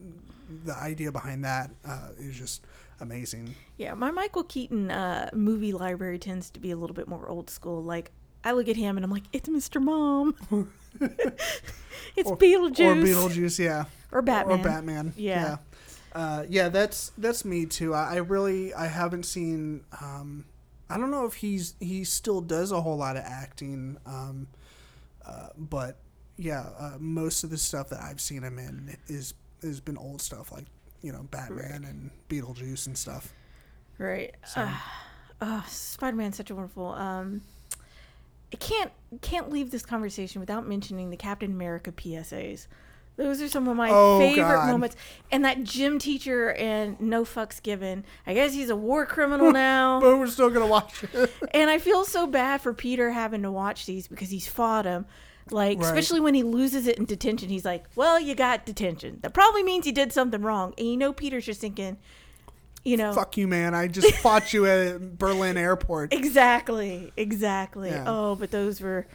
[0.63, 2.63] the idea behind that uh, is just
[2.99, 7.27] amazing Yeah, my Michael Keaton uh, movie library tends to be a little bit more
[7.29, 7.83] old school.
[7.83, 8.11] Like,
[8.43, 9.81] I look at him and I'm like, it's Mr.
[9.81, 10.35] Mom.
[12.15, 12.79] it's Beetlejuice.
[12.79, 14.59] or Beetlejuice yeah Or Batman.
[14.59, 15.41] or Batman Yeah.
[15.41, 15.57] yeah
[16.13, 20.45] uh, yeah that's that's me too I, I really I haven't seen um,
[20.89, 24.47] I don't know if he's he still does a whole lot of acting um,
[25.25, 25.97] uh, but
[26.37, 30.21] yeah uh, most of the stuff that I've seen him in is has been old
[30.21, 30.65] stuff like
[31.07, 33.33] you know Batman and Beetlejuice and stuff
[33.97, 34.35] Right.
[34.55, 34.71] Uh,
[35.41, 36.89] uh, Spider Man's such a wonderful.
[36.89, 37.41] Um,
[38.53, 38.91] I can't
[39.21, 42.67] can't leave this conversation without mentioning the Captain America PSAs.
[43.15, 44.69] Those are some of my Oh, favorite God.
[44.69, 44.95] moments.
[45.31, 48.05] And that gym teacher and no fucks given.
[48.27, 49.99] I guess he's a war criminal now.
[49.99, 51.33] But we're still gonna watch it.
[51.51, 55.07] and I feel so bad for Peter having to watch these because he's fought him.
[55.51, 55.85] Like, Right.
[55.87, 59.19] especially when he loses it in detention, he's like, "Well, you got detention.
[59.21, 61.97] That probably means you did something wrong." And you know, Peter's just thinking,
[62.83, 63.73] you know, Fuck you, man!
[63.75, 66.13] I just fought you at Berlin airport.
[66.13, 67.89] exactly, exactly.
[67.89, 68.03] Yeah.
[68.07, 69.07] Oh, but those were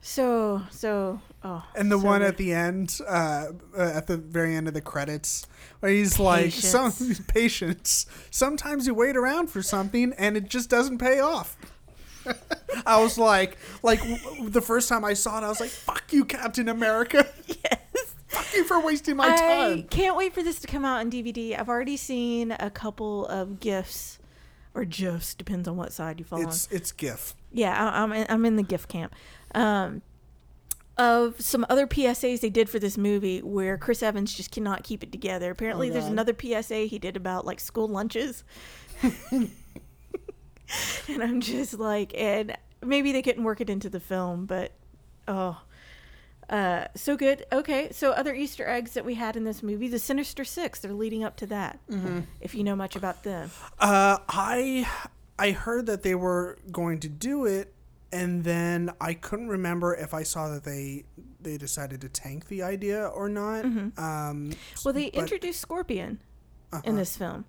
[0.00, 1.20] so so.
[1.44, 2.28] Oh, And the so one good.
[2.28, 5.46] at the end, uh, uh, at the very end of the credits,
[5.80, 6.92] where he's like, "Some
[7.28, 8.06] patience.
[8.30, 11.56] Sometimes you wait around for something and it just doesn't pay off."
[12.86, 16.12] I was like, like w- the first time I saw it, I was like, "Fuck
[16.12, 17.26] you, Captain America!
[17.46, 18.14] yes.
[18.28, 21.10] Fuck you for wasting my I time." can't wait for this to come out on
[21.10, 21.58] DVD.
[21.58, 24.18] I've already seen a couple of gifs
[24.74, 26.48] or gifs, depends on what side you fall on.
[26.48, 27.34] It's it's GIF.
[27.52, 29.14] Yeah, I- I'm in, I'm in the gif camp.
[29.54, 30.02] Um,
[30.98, 35.02] of some other PSAs they did for this movie where Chris Evans just cannot keep
[35.02, 35.50] it together.
[35.50, 38.44] Apparently, Oh, there's another PSA he did about like school lunches.
[41.08, 44.72] and I'm just like, and maybe they couldn't work it into the film, but
[45.28, 45.60] oh,
[46.48, 47.44] uh, so good.
[47.52, 50.92] Okay, so other Easter eggs that we had in this movie, the Sinister Six, they're
[50.92, 51.80] leading up to that.
[51.90, 52.20] Mm-hmm.
[52.40, 54.88] If you know much about them, Uh, I
[55.38, 57.74] I heard that they were going to do it,
[58.12, 61.04] and then I couldn't remember if I saw that they
[61.40, 63.64] they decided to tank the idea or not.
[63.64, 64.52] Um,
[64.84, 66.20] well, they but- introduced Scorpion
[66.72, 66.92] in uh-huh.
[66.92, 67.44] this film,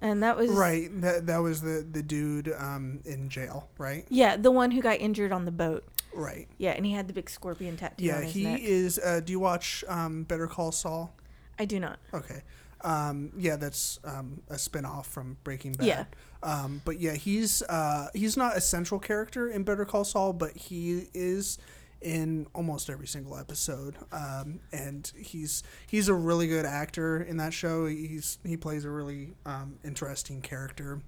[0.00, 0.88] and that was right.
[1.00, 4.04] That that was the the dude um, in jail, right?
[4.08, 5.84] Yeah, the one who got injured on the boat.
[6.14, 6.48] Right.
[6.58, 8.60] Yeah, and he had the big scorpion tattoo Yeah, on his he neck.
[8.62, 8.98] is.
[8.98, 11.14] Uh, do you watch um, Better Call Saul?
[11.58, 11.98] I do not.
[12.14, 12.42] Okay.
[12.80, 15.86] Um, yeah, that's um, a spin-off from Breaking Bad.
[15.86, 16.04] Yeah.
[16.42, 20.56] Um, but yeah, he's uh, he's not a central character in Better Call Saul, but
[20.56, 21.58] he is
[22.00, 23.96] in almost every single episode.
[24.12, 27.86] Um, and he's he's a really good actor in that show.
[27.86, 31.00] He's he plays a really um, interesting character.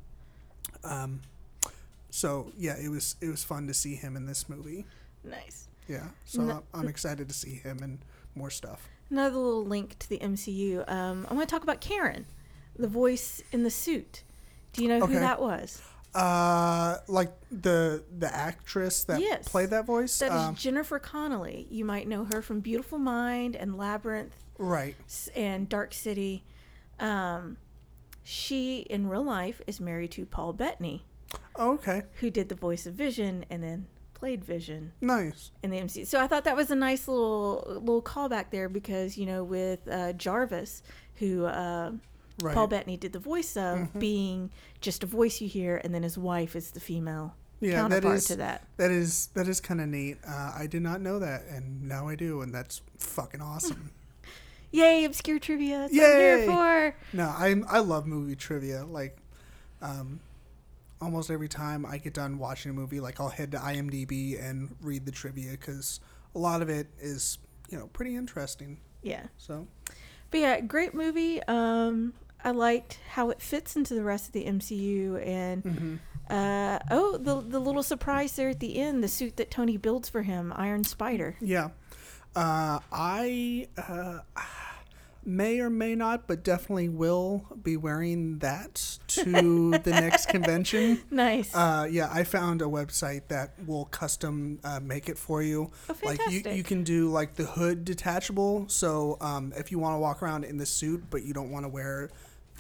[0.84, 1.20] Um,
[2.10, 4.84] so yeah, it was it was fun to see him in this movie.
[5.24, 5.68] Nice.
[5.88, 7.98] Yeah, so No- I'm excited to see him and
[8.34, 8.88] more stuff.
[9.10, 10.88] Another little link to the MCU.
[10.88, 12.26] Um, I want to talk about Karen,
[12.78, 14.22] the voice in the suit.
[14.72, 15.14] Do you know Okay.
[15.14, 15.82] who that was?
[16.14, 19.46] Uh, like the the actress that Yes.
[19.48, 20.18] played that voice.
[20.18, 21.66] That is Um, Jennifer Connelly.
[21.70, 24.96] You might know her from Beautiful Mind and Labyrinth right.
[25.36, 26.42] and Dark City.
[26.98, 27.56] Um,
[28.24, 31.04] she, in real life, is married to Paul Bettany,
[31.56, 32.02] Oh, okay.
[32.20, 34.92] who did the voice of Vision and then played Vision.
[35.00, 35.50] Nice.
[35.62, 36.04] in the MCU.
[36.06, 39.86] So I thought that was a nice little little callback there because you know with
[39.88, 40.82] uh, Jarvis,
[41.16, 41.92] who uh,
[42.42, 42.54] Right.
[42.54, 43.98] Paul Bettany did the voice of, Mhm.
[43.98, 48.16] being just a voice you hear, and then his wife is the female Yeah, counterpart
[48.18, 48.66] is to that.
[48.78, 50.18] that is that is kind of neat.
[50.26, 53.90] Uh, I did not know that, and now I do, and that's fucking awesome.
[54.72, 55.78] Yay, obscure trivia!
[55.80, 56.46] That's Yay!
[56.46, 56.94] for.
[57.12, 58.84] no, I I love movie trivia.
[58.84, 59.18] Like,
[59.82, 60.20] um,
[61.00, 64.76] almost every time I get done watching a movie, like I'll head to IMDb and
[64.80, 65.98] read the trivia because
[66.34, 67.38] a lot of it is
[67.68, 68.78] you know pretty interesting.
[69.02, 69.66] Yeah, So
[70.30, 71.42] but yeah, great movie.
[71.44, 72.12] Um,
[72.44, 75.98] I liked how it fits into the rest of the MCU, and mhm.
[76.28, 80.08] uh, oh, the the little surprise there at the end, the suit that Tony builds
[80.08, 81.36] for him, Iron Spider.
[81.40, 81.70] Yeah.
[82.36, 84.20] Uh, I uh,
[85.24, 89.22] may or may not, but definitely will be wearing that to
[89.84, 91.02] the next convention.
[91.10, 91.54] Nice.
[91.54, 95.70] Uh, yeah, I found a website that will custom uh, make it for you.
[95.88, 98.66] oh, Like you, you can do like the hood detachable.
[98.68, 101.64] So um, if you want to walk around in the suit, but you don't want
[101.64, 102.10] to wear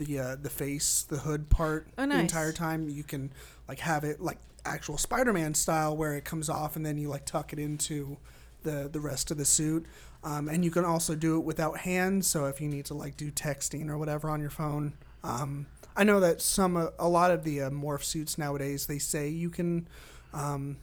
[0.00, 3.32] the uh, the face, the hood part Oh, the entire time, you can
[3.68, 7.26] like have it like actual Spider-Man style, where it comes off and then you like
[7.26, 8.16] tuck it into
[8.62, 9.86] the the rest of the suit.
[10.22, 12.26] Um, and you can also do it without hands.
[12.26, 16.04] So if you need to like do texting or whatever on your phone, um, I
[16.04, 19.50] know that some uh, a lot of the uh, morph suits nowadays they say you
[19.50, 19.86] can
[20.32, 20.78] um,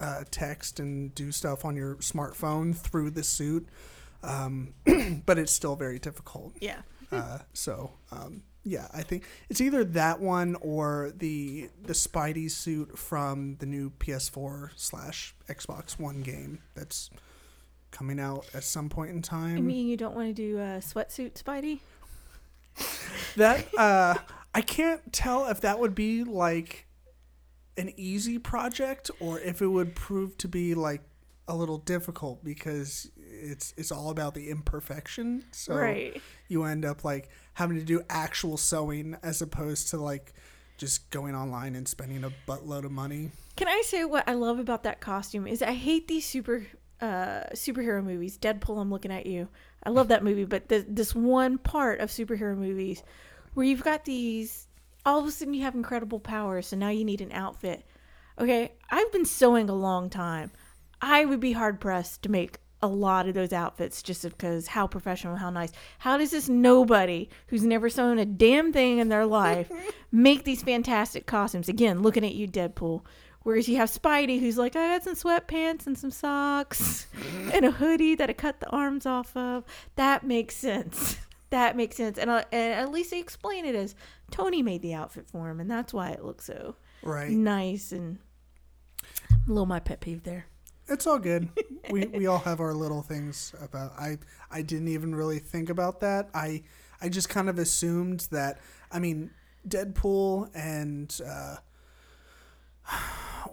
[0.00, 3.68] uh, text and do stuff on your smartphone through the suit,
[4.24, 4.74] um,
[5.26, 6.52] but it's still very difficult.
[6.60, 6.82] yeah.
[7.12, 12.98] Uh, so um, yeah, I think it's either that one or the the Spidey suit
[12.98, 17.10] from the new PS4 slash Xbox One game that's
[17.90, 19.56] coming out at some point in time.
[19.56, 21.80] I mean, you don't want to do a sweatsuit, Spidey?
[23.36, 24.14] that uh,
[24.54, 26.86] I can't tell if that would be like
[27.76, 31.02] an easy project or if it would prove to be like
[31.48, 33.10] a little difficult because
[33.42, 35.44] it's it's all about the imperfection.
[35.50, 36.20] So right.
[36.48, 40.32] you end up like having to do actual sewing as opposed to like
[40.78, 43.30] just going online and spending a buttload of money.
[43.56, 46.66] Can I say what I love about that costume is I hate these super
[47.02, 48.38] uh, superhero movies.
[48.38, 49.48] Deadpool, I'm looking at you.
[49.82, 53.02] I love that movie, but th- this one part of superhero movies
[53.54, 54.68] where you've got these,
[55.04, 57.84] all of a sudden you have incredible powers, so now you need an outfit.
[58.38, 60.52] Okay, I've been sewing a long time.
[61.00, 64.86] I would be hard pressed to make a lot of those outfits just because how
[64.86, 65.70] professional, how nice.
[65.98, 69.70] How does this nobody who's never sewn a damn thing in their life
[70.12, 71.68] make these fantastic costumes?
[71.68, 73.02] Again, looking at you, Deadpool.
[73.44, 77.06] Whereas you have Spidey, who's like, I got some sweatpants and some socks
[77.52, 79.64] and a hoodie that I cut the arms off of.
[79.96, 81.16] That makes sense.
[81.50, 82.18] That makes sense.
[82.18, 83.94] And, uh, and at least they explain it as
[84.30, 87.30] Tony made the outfit for him, and that's why it looks so Right.
[87.30, 88.18] nice and
[89.02, 90.46] a little my pet peeve there.
[90.92, 91.48] It's all good.
[91.90, 94.18] we we all have our little things about I
[94.50, 96.28] I didn't even really think about that.
[96.34, 96.62] I
[97.00, 99.30] I just kind of assumed that I mean
[99.68, 101.56] Deadpool and uh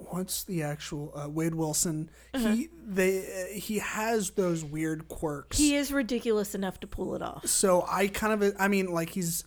[0.09, 5.57] what's the actual uh, Wade Wilson he they uh, he has those weird quirks.
[5.57, 7.45] He is ridiculous enough to pull it off.
[7.47, 9.43] so I kind of I mean like he's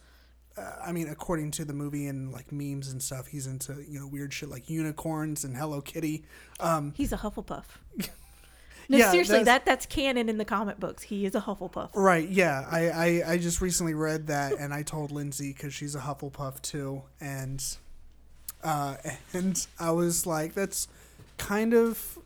[0.56, 3.98] uh, I mean according to the movie and like memes and stuff he's into you
[3.98, 6.24] know weird shit like unicorns and Hello Kitty.
[6.60, 7.64] Um He's a Hufflepuff.
[8.92, 11.02] No, Yeah, seriously, that's- that that's canon in the comic books.
[11.02, 11.90] He is a Hufflepuff.
[11.94, 12.28] Right.
[12.28, 12.66] Yeah.
[12.70, 16.60] I, I, I just recently read that, and I told Lindsay because she's a Hufflepuff
[16.62, 17.64] too, and
[18.62, 18.96] uh,
[19.32, 20.88] and I was like, that's
[21.38, 22.18] kind of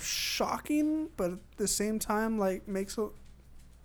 [0.00, 3.08] shocking, but at the same time, like makes a,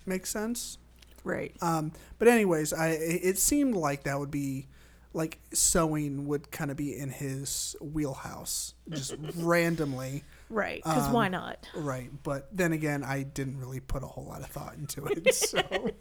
[0.05, 0.77] makes sense.
[1.23, 1.53] Right.
[1.61, 4.67] Um, but anyways, I it it seemed like that would be
[5.13, 10.23] like sewing would kind of be in his wheelhouse, just randomly.
[10.49, 10.81] Right.
[10.83, 11.67] Because why Um, not?
[11.75, 15.33] Right, but then again, I didn't really put a whole lot of thought into it.
[15.35, 15.91] So,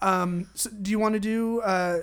[0.00, 2.00] um, so do you want to do uh,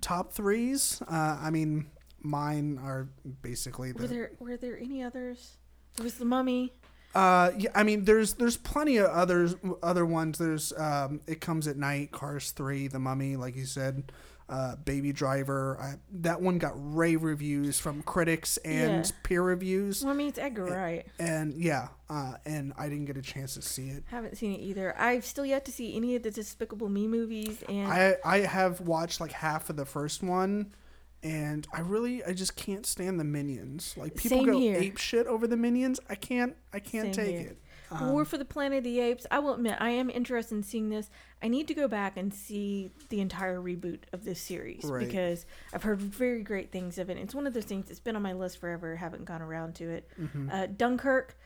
[0.00, 1.02] top threes?
[1.08, 3.08] Uh, I mean, mine are
[3.42, 5.56] basically Were there were there any others?
[5.96, 6.72] There was the mummy.
[7.14, 10.38] Uh, yeah, I mean, there's there's plenty of others other ones.
[10.38, 14.10] There's um, it comes at night, Cars three, The Mummy, like you said.
[14.46, 15.78] Uh, Baby Driver.
[15.80, 19.10] I, that one got rave reviews from critics and Yeah.
[19.22, 21.06] peer reviews, Well, I mean, it's Edgar Wright.
[21.18, 24.04] and yeah, uh, and I didn't get a chance to see it.
[24.08, 24.94] Haven't seen it either.
[25.00, 28.80] I've still yet to see any of the Despicable Me movies, and I I have
[28.82, 30.74] watched like half of the first one,
[31.22, 33.94] and I really I just can't stand the minions.
[33.96, 34.76] Like people Same go here.
[34.76, 36.00] ape shit over the minions.
[36.10, 37.48] I can't I can't Same take here.
[37.48, 37.62] it.
[38.00, 39.26] Um, War for the Planet of the Apes.
[39.30, 41.10] I will admit, I am interested in seeing this.
[41.42, 45.06] I need to go back and see the entire reboot of this series Right.
[45.06, 47.18] because I've heard very great things of it.
[47.18, 48.96] It's one of those things that's been on my list forever.
[48.96, 50.08] Haven't gone around to it.
[50.20, 50.50] Mm-hmm.
[50.50, 51.36] Uh, Dunkirk.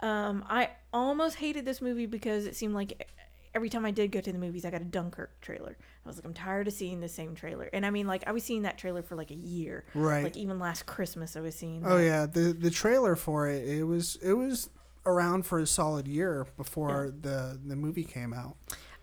[0.00, 3.08] Um, I almost hated this movie because it seemed like
[3.54, 5.74] every time I did go to the movies, I got a Dunkirk trailer.
[6.04, 7.70] I was like, I'm tired of seeing the same trailer.
[7.72, 9.86] And I mean, like, I was seeing that trailer for like a year.
[9.94, 10.22] Right.
[10.24, 11.82] Like even last Christmas, I was seeing.
[11.86, 12.04] oh that.
[12.04, 14.68] yeah, the the trailer for it it was it was
[15.06, 18.56] around for a solid year before the the movie came out.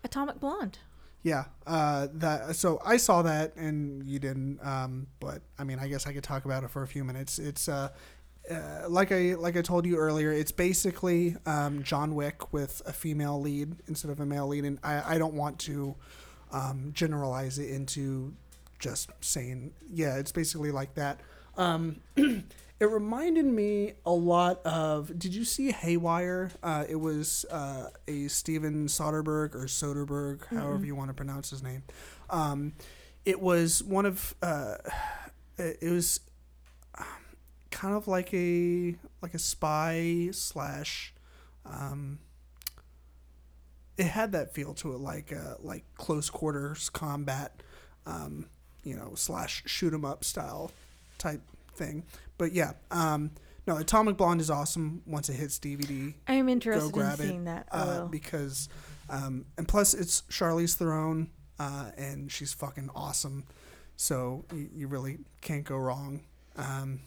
[0.04, 0.78] Atomic Blonde.
[1.22, 4.60] Yeah, uh, that so I saw that and you didn't.
[4.62, 7.38] Um, but I mean, I guess I could talk about it for a few minutes.
[7.38, 7.88] It's uh,
[8.50, 10.30] uh, like I like I told you earlier.
[10.30, 14.78] It's basically um, John Wick with a female lead instead of a male lead, and
[14.84, 15.94] I, I don't want to
[16.52, 18.34] um, generalize it into
[18.78, 20.16] just saying yeah.
[20.16, 21.20] It's basically like that.
[21.56, 22.02] Um,
[22.80, 25.16] it reminded me a lot of.
[25.18, 26.50] Did you see Haywire?
[26.62, 31.62] Uh, it was uh, a Steven Soderbergh or Soderbergh, however you want to pronounce his
[31.62, 31.82] name.
[32.30, 32.72] Um,
[33.24, 34.34] it was one of.
[34.42, 34.74] Uh,
[35.56, 36.20] it it was
[36.98, 37.06] um,
[37.70, 41.14] kind of like a like a spy slash.
[41.64, 42.18] Um,
[43.96, 47.62] it had that feel to it, like uh, like close quarters combat,
[48.06, 48.46] um,
[48.82, 50.72] you know, slash shoot 'em up style
[51.18, 51.40] type
[51.74, 52.04] thing.
[52.38, 53.30] But yeah, um,
[53.66, 57.44] no, Atomic Blonde is awesome once it hits DVD I am interested in seeing it
[57.44, 57.68] that.
[57.70, 58.68] Uh, because
[59.08, 63.44] um, and plus it's Charlize Theron uh, and she's fucking awesome.
[63.96, 66.22] So you, you really can't go wrong.
[66.56, 67.00] Um,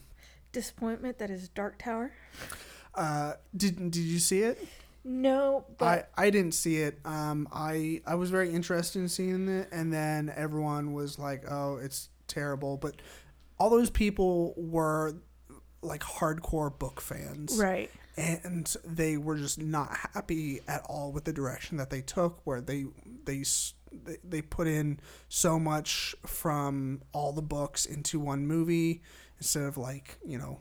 [0.51, 2.11] Disappointment that is Dark Tower.
[2.95, 4.65] uh, did, did you see it?
[5.03, 6.99] No, but I, I didn't see it.
[7.05, 11.77] Um, I, I was very interested in seeing it and then everyone was like oh
[11.77, 12.77] it's terrible.
[12.77, 12.95] But
[13.59, 15.13] all those people were
[15.81, 17.89] like hardcore book fans right.
[18.17, 22.61] and they were just not happy at all with the direction that they took where
[22.61, 22.85] they
[23.25, 23.43] they
[24.23, 24.99] they, put in
[25.29, 29.01] so much from all the books into one movie
[29.37, 30.59] instead of like you know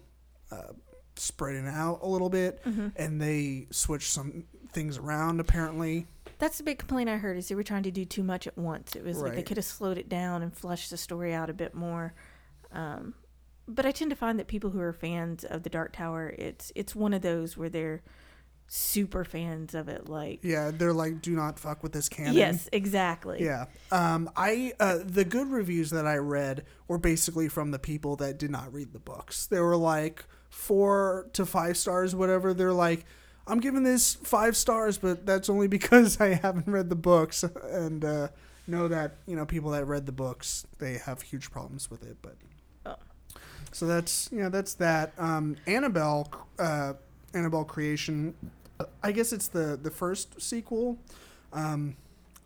[0.53, 0.72] uh,
[1.16, 2.88] spreading out a little bit Mm-hmm.
[2.97, 6.07] and they switched some things around apparently
[6.38, 8.57] That's the big complaint I heard is they were trying to do too much at
[8.59, 8.94] once.
[8.94, 11.55] It was like they could have slowed it down and flushed the story out a
[11.55, 12.12] bit more.
[12.73, 13.14] Um,
[13.69, 16.71] but I tend to find that people who are fans of the Dark Tower, it's
[16.75, 18.03] it's one of those where they're
[18.69, 20.09] super fans of it.
[20.09, 22.35] Like, Yeah, they're like, do not fuck with this canon.
[22.35, 23.45] yes, exactly.
[23.45, 23.67] Yeah.
[23.93, 28.39] Um, I uh, the good reviews that I read were basically from the people that
[28.39, 29.47] did not read the books.
[29.47, 32.55] They were like four to five stars, whatever.
[32.55, 33.05] They're like,
[33.47, 38.05] I'm giving this five stars, but that's only because I haven't read the books and
[38.05, 38.29] uh,
[38.69, 42.19] know that you know people that read the books they have huge problems with it.
[42.23, 42.37] But.
[43.77, 45.12] So that's you know that's that.
[45.18, 46.95] Um, Annabelle, uh,
[47.35, 48.35] Annabelle creation.
[49.03, 50.97] I guess it's the the first sequel.
[51.53, 51.95] Um,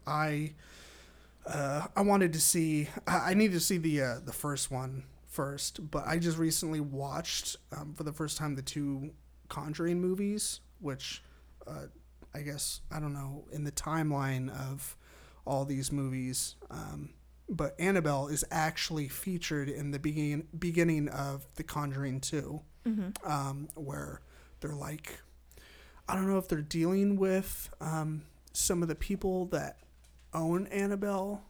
[0.08, 0.54] I
[1.46, 2.88] uh, I wanted to see.
[3.06, 6.80] I I need to see the uh, the first one first, but I just recently
[6.80, 9.12] watched um, for the first time the two
[9.48, 11.22] Conjuring movies, which
[11.64, 11.86] uh,
[12.34, 14.96] I guess I don't know in the timeline of
[15.44, 16.56] all these movies.
[16.72, 17.10] Um,
[17.50, 22.60] but Annabelle is actually featured in the begin- beginning of The Conjuring 2,
[23.24, 24.20] um, where
[24.60, 25.18] they're like,
[26.08, 28.22] I don't know if they're dealing with um,
[28.52, 29.78] some of the people that
[30.32, 31.42] own Annabelle,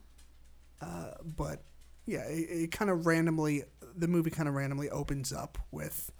[0.80, 1.62] uh, but
[2.07, 3.64] yeah, it, it kind of randomly,
[3.96, 6.11] the movie kind of randomly opens up with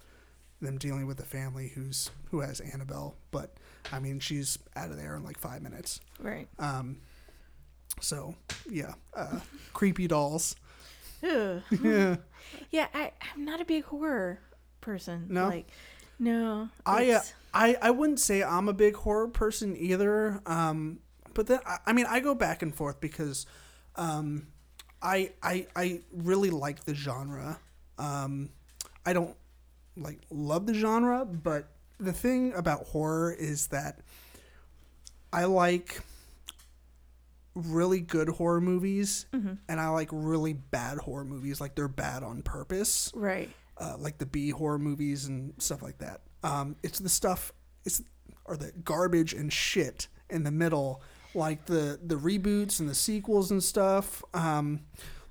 [0.61, 3.55] them dealing with a family who's who has Annabelle, but
[3.93, 6.01] I mean she's out of there in like five minutes.
[6.19, 6.49] Right.
[6.59, 6.99] Um,
[8.01, 8.35] so
[8.69, 9.41] yeah, uh,
[9.73, 10.57] creepy dolls.
[11.23, 11.63] Ugh.
[11.83, 12.17] Yeah,
[12.71, 14.41] Yeah, I, I'm not a big horror
[14.81, 15.27] person.
[15.29, 15.49] No?
[15.49, 15.69] Like,
[16.19, 16.69] no.
[16.87, 17.21] I, uh,
[17.53, 20.41] I I wouldn't say I'm a big horror person either.
[20.47, 21.01] Um,
[21.35, 23.47] but then I, I mean I go back and forth because,
[23.97, 24.47] um,
[25.03, 27.59] I I I really like the genre.
[27.99, 28.51] Um,
[29.05, 29.37] I don't
[29.97, 31.69] like love the genre, but
[31.99, 34.01] the thing about horror is that
[35.33, 36.01] I like
[37.55, 39.27] really good horror movies
[39.69, 43.51] and I like really bad horror movies like they're bad on purpose right.
[43.79, 46.21] uh, like the B horror movies and stuff like that.
[46.43, 47.53] Um, it's the stuff,
[47.85, 48.03] it's
[48.45, 51.03] or the garbage and shit in the middle,
[51.35, 54.23] like the the reboots and the sequels and stuff.
[54.35, 54.81] Um,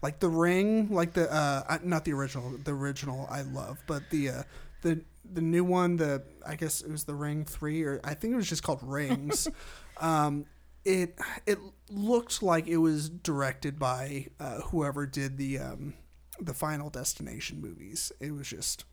[0.01, 4.09] like the Ring, like the uh, uh, not the original, the original I love, but
[4.09, 4.43] the uh,
[4.81, 5.01] the
[5.31, 8.37] the new one, the I guess it was the Ring Three, or I think it
[8.37, 9.47] was just called Rings.
[9.97, 10.45] um,
[10.85, 11.59] it it
[11.89, 15.93] looked like it was directed by uh, whoever did the um,
[16.39, 18.11] the Final Destination movies.
[18.19, 18.85] It was just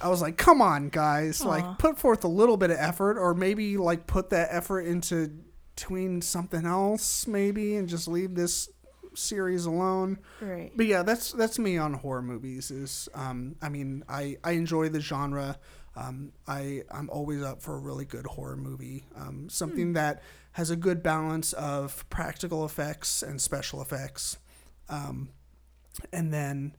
[0.00, 1.42] I was like, "Come on, guys.
[1.42, 1.48] Aw.
[1.48, 5.30] Like put forth a little bit of effort or maybe like put that effort into
[5.74, 8.68] doing something else maybe and just leave this
[9.14, 10.72] series alone." Right.
[10.74, 12.70] But yeah, that's that's me on horror movies.
[12.70, 15.58] Is um, I mean, I I enjoy the genre.
[15.94, 19.04] Um, I I'm always up for a really good horror movie.
[19.16, 20.22] Um, something that
[20.52, 24.38] has a good balance of practical effects and special effects,
[24.88, 25.28] um,
[26.12, 26.74] and then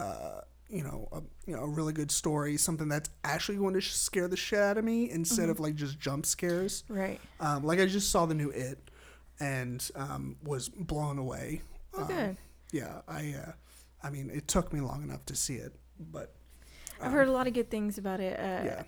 [0.00, 2.56] uh, you know a, you know a really good story.
[2.58, 5.98] Something that's actually going to scare the shit out of me instead of like just
[5.98, 6.84] jump scares.
[6.88, 7.20] Right.
[7.40, 8.90] Um, like I just saw the new It,
[9.40, 11.62] and um, was blown away.
[11.94, 12.36] Oh, Um, good.
[12.70, 13.52] yeah, I, uh,
[14.02, 16.34] I mean, it took me long enough to see it, but
[17.00, 18.38] I've heard a lot of good things about it.
[18.38, 18.82] Uh, Um, yeah.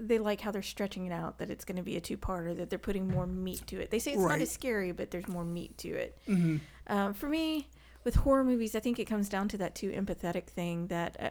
[0.00, 2.56] They like how they're stretching it out, that it's going to be a two parter,
[2.56, 3.90] that they're putting more meat to it.
[3.90, 6.16] They say it's not as scary, but there's more meat to it.
[6.28, 6.60] mhm.
[6.86, 7.68] Um, for me,
[8.04, 11.30] with horror movies, I think it comes down to that too empathetic thing that, uh,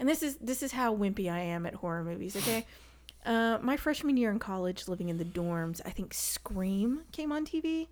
[0.00, 2.34] and this is this is how wimpy I am at horror movies.
[2.36, 2.66] Okay,
[3.24, 7.46] uh, my freshman year in college, living in the dorms, I think Scream came on
[7.46, 7.86] TV.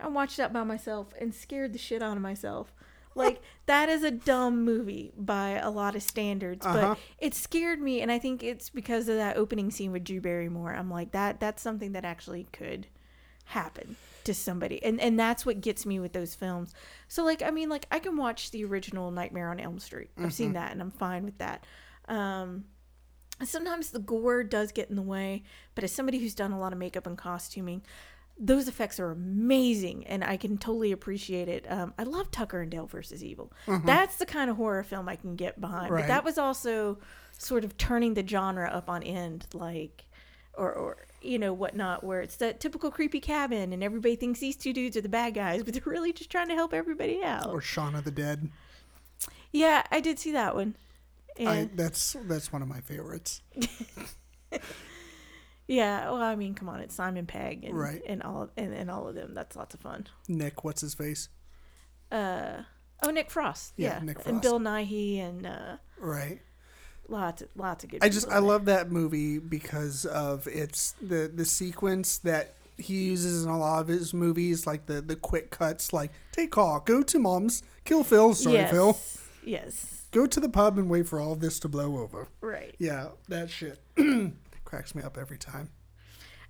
[0.00, 2.72] I watched that by myself and scared the shit out of myself.
[3.18, 6.94] Like that is a dumb movie by a lot of standards, Uh-huh.
[6.94, 10.20] but it scared me, and I think it's because of that opening scene with Drew
[10.20, 10.74] Barrymore.
[10.74, 11.40] I'm like that.
[11.40, 12.86] That's something that actually could
[13.44, 16.74] happen to somebody and and that's what gets me with those films
[17.08, 20.34] so like i mean like i can watch the original nightmare on elm street i've
[20.34, 21.64] seen that and i'm fine with that
[22.08, 22.64] um
[23.42, 25.42] sometimes the gore does get in the way
[25.74, 27.80] but as somebody who's done a lot of makeup and costuming
[28.40, 32.70] those effects are amazing and i can totally appreciate it um, i love tucker and
[32.70, 33.52] dale versus evil
[33.84, 36.02] that's the kind of horror film i can get behind Right.
[36.02, 36.98] but that was also
[37.36, 40.04] sort of turning the genre up on end like
[40.54, 44.56] or, or you know whatnot where it's that typical creepy cabin and everybody thinks these
[44.56, 47.48] two dudes are the bad guys but they're really just trying to help everybody out
[47.48, 48.48] or Shaun of the Dead.
[49.52, 50.76] yeah i did see that one
[51.38, 53.42] and I that's that's one of my favorites.
[55.68, 58.02] yeah well i mean come on it's simon pegg and, Right.
[58.06, 61.28] and all and, and all of them that's lots of fun Nick, what's his face?
[62.10, 62.62] uh
[63.02, 66.40] oh nick frost Yeah, yeah, Nick and bill nighy and uh Right.
[67.08, 71.30] lots of lots of good I just I love that movie because of its the
[71.32, 75.50] the sequence that he uses in a lot of his movies, like the the quick
[75.50, 78.96] cuts, like take call, go to mom's, kill Phil, sorry yes Phil.
[79.44, 82.28] yes go to the pub and wait for all of this to blow over.
[82.40, 82.74] Right.
[82.78, 83.78] Yeah, that shit
[84.68, 85.70] cracks me up every time.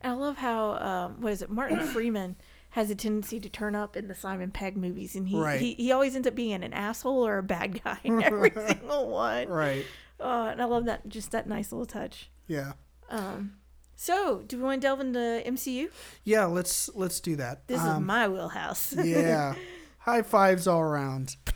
[0.01, 1.51] And I love how um, what is it?
[1.51, 2.35] Martin Freeman
[2.71, 5.61] has a tendency to turn up in the Simon Pegg movies, and he Right.
[5.61, 9.09] he, he always ends up being an asshole or a bad guy in every single
[9.09, 9.49] one.
[9.49, 9.87] Right.
[10.21, 12.29] Oh, and I love that just that nice little touch.
[12.49, 12.73] Yeah.
[13.09, 13.55] Um,
[13.95, 15.91] so do we want to delve into MCU?
[16.25, 17.67] Yeah, let's let's do that.
[17.69, 18.93] This is Um, my wheelhouse.
[19.03, 19.55] yeah.
[20.01, 21.37] High fives all around.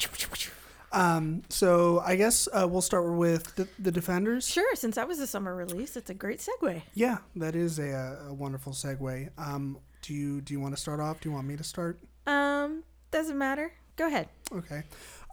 [0.92, 4.46] Um, so I guess uh, we'll start with the, the Defenders.
[4.46, 6.82] sure, since that was a summer release, it's a great segue.
[6.94, 9.30] Yeah, that is a, a wonderful segue.
[9.38, 11.20] Um, do you do you want to start off?
[11.20, 11.98] Do you want me to start?
[12.26, 13.72] Um, doesn't matter.
[13.96, 14.28] Go ahead.
[14.52, 14.82] Okay.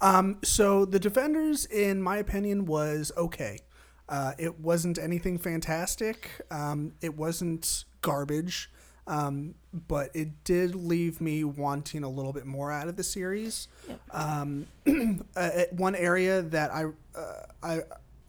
[0.02, 3.60] Um, so the Defenders, in my opinion, was okay.
[4.08, 6.42] Uh, it wasn't anything fantastic.
[6.50, 8.72] Um, it wasn't garbage.
[9.10, 9.56] Um,
[9.88, 13.68] but it did leave me wanting a little bit more out of the series.
[13.88, 14.00] Yep.
[14.12, 14.68] Um,
[15.36, 16.86] uh, one area that I,
[17.16, 17.80] uh, I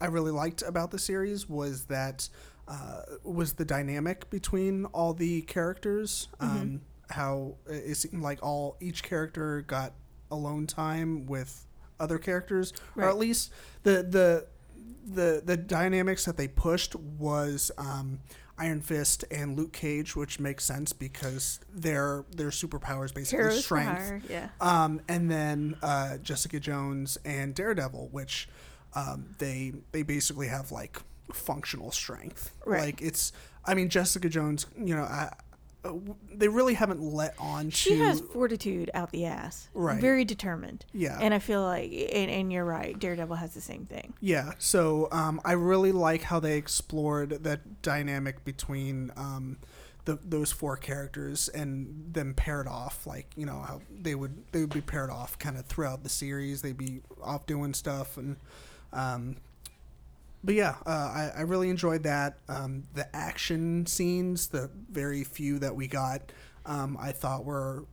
[0.01, 2.27] I really liked about the series was that
[2.67, 6.27] uh, was the dynamic between all the characters.
[6.39, 9.93] Um, how it seemed like all each character got
[10.31, 11.67] alone time with
[11.99, 13.51] other characters, or at least
[13.83, 14.47] the the
[15.05, 18.19] the the dynamics that they pushed was um,
[18.61, 23.89] Iron Fist and Luke Cage, which makes sense because their their superpowers basically Heroes strength.
[23.89, 24.21] hire.
[24.29, 24.49] Yeah.
[24.61, 28.47] Um, and then uh, Jessica Jones and Daredevil, which
[28.93, 30.99] um, they they basically have like
[31.33, 32.51] functional strength.
[32.65, 32.81] Right.
[32.81, 33.33] Like it's,
[33.65, 35.33] I mean, Jessica Jones, you know, I,
[35.83, 35.93] uh,
[36.33, 37.71] they really haven't let on to.
[37.71, 39.69] She has fortitude out the ass.
[39.73, 39.99] Right.
[39.99, 40.85] Very determined.
[40.93, 41.17] Yeah.
[41.19, 44.13] And I feel like, and, and you're right, Daredevil has the same thing.
[44.19, 49.57] Yeah, so um, I really like how they explored that dynamic between um,
[50.05, 53.07] the, those four characters and them paired off.
[53.07, 56.09] Like you know how they would they would be paired off kind of throughout the
[56.09, 56.61] series.
[56.61, 58.37] They'd be off doing stuff and.
[58.93, 59.37] Um,
[60.43, 62.37] but yeah, uh, I, I really enjoyed that.
[62.49, 66.31] Um, the action scenes, the very few that we got,
[66.65, 67.85] um, I thought were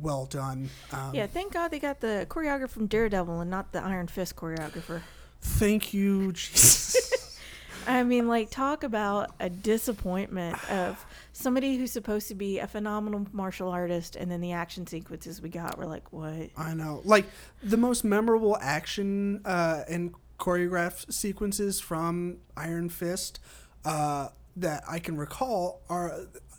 [0.00, 0.70] well done.
[0.92, 4.36] Um, Yeah, thank God they got the choreographer from Daredevil and not the Iron Fist
[4.36, 5.02] choreographer.
[5.40, 7.38] Thank you, Jesus.
[7.86, 13.26] I mean, like, talk about a disappointment of somebody who's supposed to be a phenomenal
[13.32, 16.50] martial artist, and then the action sequences we got were like, what?
[16.56, 17.02] I know.
[17.04, 17.26] Like
[17.62, 23.38] the most memorable action uh, and choreographed sequences from Iron Fist
[23.84, 26.18] uh, that I can recall are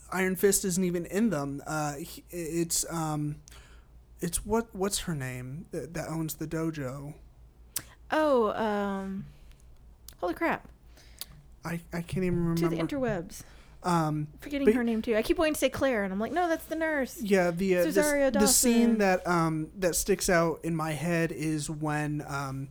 [0.09, 1.61] Iron Fist isn't even in them.
[1.67, 1.95] Uh,
[2.29, 3.35] it's um,
[4.21, 7.13] it's what what's her name that, that owns the dojo.
[8.09, 9.25] Oh, um,
[10.21, 10.65] holy crap.
[11.65, 12.61] I, I can't even remember.
[12.61, 13.41] To the interwebs.
[13.83, 15.17] um, Forgetting But- her name too.
[15.17, 17.21] I keep wanting to say Claire, and I'm like, no, that's the nurse.
[17.21, 21.69] Yeah, the uh, this, the scene that um that sticks out in my head is
[21.69, 22.69] when um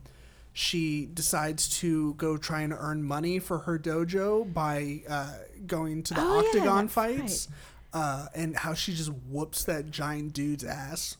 [0.53, 5.33] she decides to go try and earn money for her dojo by uh,
[5.65, 7.47] going to the Oh, octagon that's fights,
[7.91, 11.17] uh, and how she just whoops that giant dude's ass.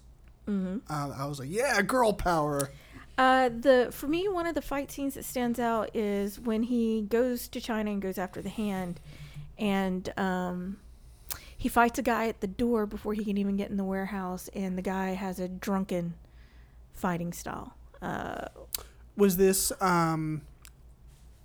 [0.48, 0.78] Mm-hmm.
[0.88, 2.70] Uh, I was like, yeah, girl power.
[3.18, 7.02] Uh, the for me, one of the fight scenes that stands out is when he
[7.02, 9.00] goes to China and goes after the hand,
[9.58, 10.78] and um,
[11.58, 14.50] he fights a guy at the door before he can even get in the warehouse,
[14.54, 16.14] and the guy has a drunken
[16.92, 17.76] fighting style.
[19.16, 20.42] Was this um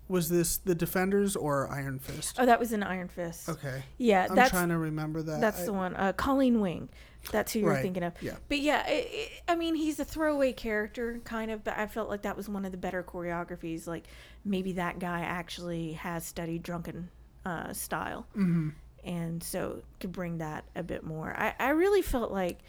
[0.09, 2.37] was this the Defenders or Iron Fist?
[2.41, 3.49] oh, that was an Iron Fist.
[3.49, 5.41] Okay, Yeah, I'm that's trying to remember that.
[5.41, 5.95] that's I- the one.
[5.97, 6.89] Uh, Colleen Wing.
[7.33, 8.15] That's who you're Right, thinking of.
[8.23, 8.37] yeah.
[8.49, 11.63] But yeah, it, it, I mean, he's a throwaway character, kind of.
[11.65, 13.87] But I felt like that was one of the better choreographies.
[13.87, 14.07] Like
[14.47, 17.11] maybe that guy actually has studied drunken
[17.45, 18.73] uh, style, Mhm.
[19.05, 21.35] and so could bring that a bit more.
[21.37, 22.61] I, I really felt like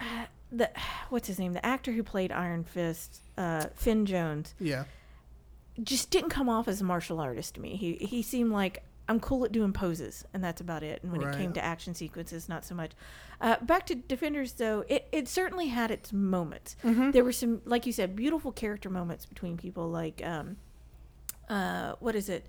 [0.00, 0.70] uh, the
[1.10, 4.84] what's his name, the actor who played Iron Fist, uh, Finn Jones, Yeah.
[5.82, 7.76] just didn't come off as a martial artist to me.
[7.76, 11.00] He he seemed like I'm cool at doing poses, and that's about it.
[11.02, 11.34] And when Right.
[11.34, 12.90] it came to action sequences, not so much.
[13.40, 16.74] Uh, back to Defenders, though, it, it certainly had its moments.
[16.82, 17.12] Mm-hmm.
[17.12, 19.88] There were some, like you said, beautiful character moments between people.
[19.88, 20.56] Like, um,
[21.48, 22.46] uh, what is it?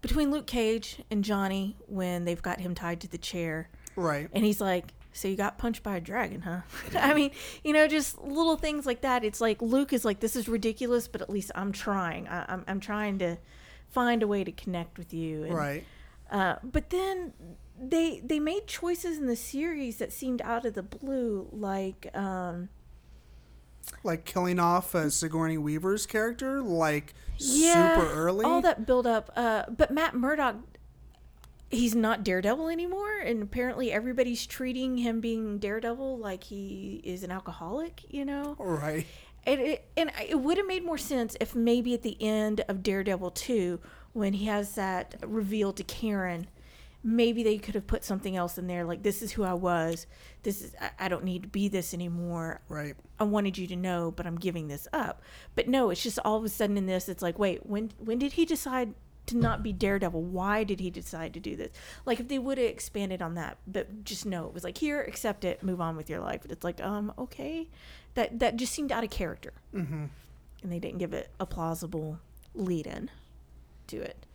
[0.00, 4.28] Between Luke Cage and Johnny when they've got him tied to the chair, Right.
[4.32, 6.60] and he's like, "So you got punched by a dragon, huh?"
[6.98, 7.30] I mean,
[7.64, 9.24] you know, just little things like that.
[9.24, 12.28] It's like Luke is like, "This is ridiculous, but at least I'm trying.
[12.28, 13.38] I, I'm I'm trying to
[13.88, 15.84] find a way to connect with you." And, Right.
[16.30, 17.34] Uh, but then
[17.78, 22.68] they they made choices in the series that seemed out of the blue, like um,
[24.04, 28.44] like killing off uh, Sigourney Weaver's character like yeah, super early.
[28.44, 29.30] all that build up.
[29.36, 30.56] Uh, but Matt Murdock.
[31.72, 37.30] He's not Daredevil anymore, and apparently everybody's treating him being Daredevil like he is an
[37.30, 38.02] alcoholic.
[38.10, 39.06] You know, right.
[39.46, 42.82] it, it and it would have made more sense if maybe at the end of
[42.82, 43.80] Daredevil 2
[44.12, 46.46] when he has that reveal to Karen
[47.04, 50.06] maybe they could have put something else in there like this is who I was
[50.44, 52.94] this is I, I don't need to be this anymore Right.
[53.18, 55.22] I wanted you to know but I'm giving this up
[55.54, 58.18] but no it's just all of a sudden in this it's like wait when when
[58.18, 58.94] did he decide
[59.26, 61.70] to not be Daredevil why did he decide to do this?
[62.04, 65.00] Like if they would have expanded on that but just no it was like here
[65.02, 66.40] accept it move on with your life.
[66.48, 67.68] It's like um okay.
[68.14, 69.52] That that just seemed out of character.
[69.74, 70.04] Mm-hmm.
[70.62, 72.18] and they didn't give it a plausible
[72.54, 73.10] lead in
[73.88, 74.26] to it.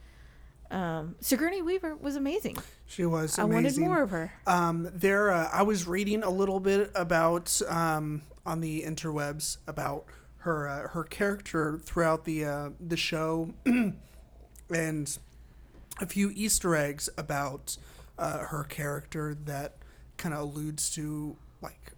[0.72, 2.58] Um Sigourney Weaver was amazing.
[2.86, 4.32] She was I wanted more of her.
[4.48, 10.06] Um, there, uh, I was reading a little bit about um, on the interwebs about
[10.40, 13.54] her uh, her character throughout the uh, the show,
[14.70, 15.18] and
[16.00, 17.78] a few Easter eggs about
[18.20, 19.76] uh, her character that
[20.18, 21.94] kind of alludes to like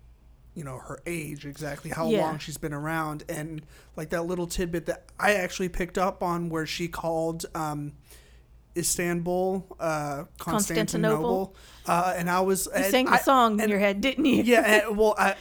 [0.56, 2.22] you know her age exactly how Yeah.
[2.26, 3.62] long she's been around and
[3.96, 7.94] like that little tidbit that i actually picked up on where she called um
[8.76, 11.56] istanbul uh constantinople, Constantinople.
[11.88, 14.82] uh and i was you sang the I- song in your head didn't you yeah
[14.88, 15.36] and, well i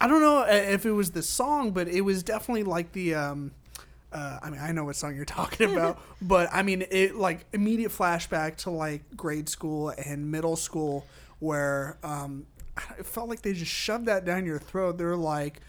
[0.00, 3.50] i don't know if it was the song but it was definitely like the um
[4.16, 7.44] uh, I mean, I know what song you're talking about, but I mean, it like
[7.52, 11.06] immediate flashback to like grade school and middle school
[11.38, 12.46] where um,
[12.98, 14.96] it felt like they just shoved that down your throat.
[14.96, 15.60] They're like,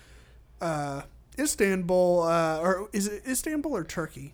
[0.62, 1.02] uh,
[1.38, 4.34] Istanbul, uh, or is it Istanbul or Turkey?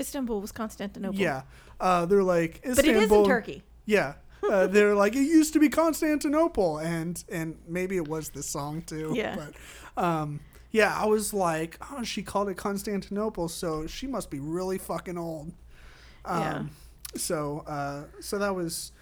[0.00, 1.42] Istanbul was Constantinople Yeah,
[1.78, 2.74] uh, they're like Istanbul.
[2.76, 4.14] but it is in Turkey Yeah.
[4.42, 8.80] Uh, they're like it used to be Constantinople, and and maybe it was this song
[8.80, 9.12] too.
[9.14, 9.36] Yeah.
[9.36, 10.40] But um,
[10.70, 15.18] yeah, I was like, oh, she called it Constantinople, so she must be really fucking
[15.18, 15.52] old.
[16.24, 16.62] Um, Yeah.
[17.16, 18.92] So uh, so that was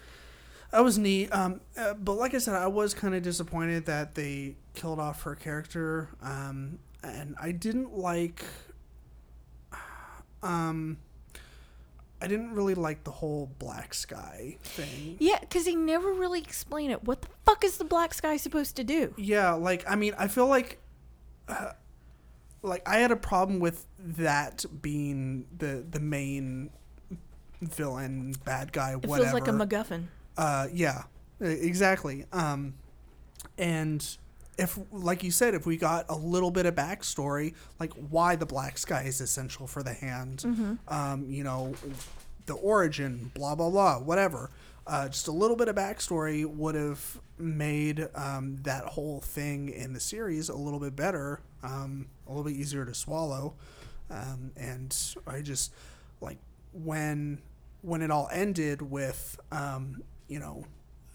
[0.71, 1.29] that was neat.
[1.33, 5.23] Um, uh, but like I said, I was kind of disappointed that they killed off
[5.23, 6.09] her character.
[6.21, 8.43] Um, and I didn't like.
[10.41, 10.97] Um,
[12.21, 15.17] I didn't really like the whole black sky thing.
[15.19, 17.03] Yeah, because they never really explain it.
[17.03, 19.13] What the fuck is the black sky supposed to do?
[19.17, 20.79] Yeah, like I mean, I feel like,
[21.49, 21.71] uh,
[22.61, 26.69] like I had a problem with that being the the main
[27.61, 29.31] villain, bad guy, It whatever.
[29.31, 30.05] feels like a MacGuffin.
[30.37, 31.03] Uh, yeah,
[31.41, 32.25] exactly.
[32.31, 32.73] Um,
[33.57, 34.05] and
[34.57, 38.45] if, like you said, if we got a little bit of backstory, like why the
[38.45, 41.73] black sky is essential for the hand, um, you know,
[42.45, 44.49] the origin, blah blah blah, whatever.
[44.89, 49.93] Uh, just a little bit of backstory would have made um, that whole thing in
[49.93, 53.53] the series a little bit better, um, a little bit easier to swallow.
[54.09, 54.95] Um, and
[55.27, 55.71] I just
[56.21, 56.39] like
[56.73, 57.37] when
[57.83, 60.65] when it all ended with um, you know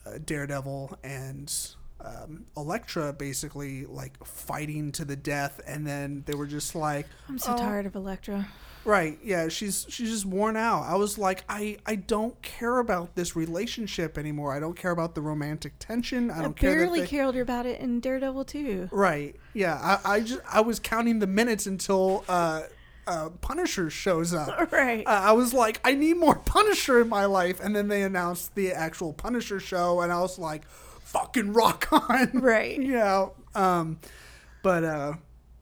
[0.07, 1.53] uh, Daredevil and
[2.01, 7.39] um, Elektra basically like fighting to the death, and then they were just like, I'm
[7.39, 7.59] so Oh.
[7.59, 8.47] tired of Elektra.
[8.85, 10.83] Right, yeah, she's she's just worn out.
[10.85, 14.55] I was like, I I don't care about this relationship anymore.
[14.55, 16.31] I don't care about the romantic tension.
[16.31, 16.75] I I don't care.
[16.75, 18.89] barely they- cared about it in Daredevil too.
[18.93, 19.37] Right.
[19.53, 19.79] Yeah.
[20.05, 22.63] I, I just I was counting the minutes until uh,
[23.07, 24.49] uh, Punisher shows up.
[24.73, 25.07] Right.
[25.07, 28.55] Uh, I was like, I need more Punisher in my life, and then they announced
[28.55, 32.31] the actual Punisher show, and I was like, fucking rock on.
[32.41, 32.81] Right.
[32.83, 33.29] yeah.
[33.55, 33.99] Um,
[34.63, 35.13] but uh,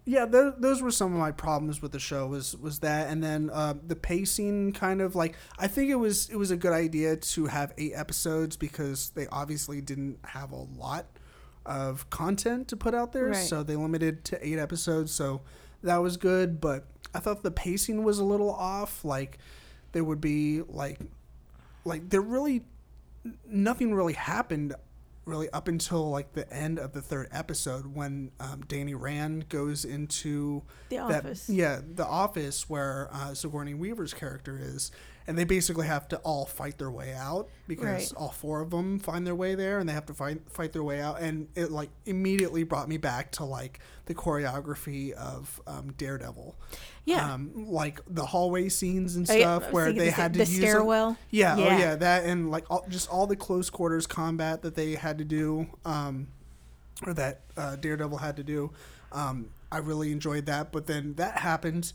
[0.05, 2.27] yeah, th- those were some of my problems with the show.
[2.27, 6.29] Was was that, and then uh, the pacing kind of like I think it was
[6.31, 10.57] it was a good idea to have eight episodes because they obviously didn't have a
[10.79, 11.07] lot
[11.65, 13.37] of content to put out there, Right.
[13.37, 15.13] so they limited to eight episodes.
[15.13, 15.43] So
[15.85, 19.05] that was good, but I thought the pacing was a little off.
[19.05, 19.39] Like
[19.93, 20.99] there would be like
[21.85, 22.65] like there really
[23.47, 24.75] nothing really happened
[25.25, 29.85] really up until like the end of the third episode when um, Danny Rand goes
[29.85, 31.49] into The that office.
[31.49, 34.91] yeah the office where uh, Sigourney Weaver's character is
[35.29, 38.13] and they basically have to all fight their way out because Right.
[38.17, 40.83] all four of them find their way there and they have to fight fight their
[40.83, 45.93] way out and it like immediately brought me back to like the choreography of um,
[45.97, 46.57] Daredevil
[47.05, 47.35] Yeah.
[47.35, 50.45] um, like the hallway scenes and Oh, I stuff where they the had to the
[50.45, 51.17] use a- stairwell.
[51.31, 51.65] yeah, Yeah.
[51.65, 55.19] oh yeah, that and like all, just all the close quarters combat that they had
[55.19, 56.29] to do, um,
[57.05, 58.71] or that uh, Daredevil had to do.
[59.11, 61.93] Um, I really enjoyed that, but then that happened,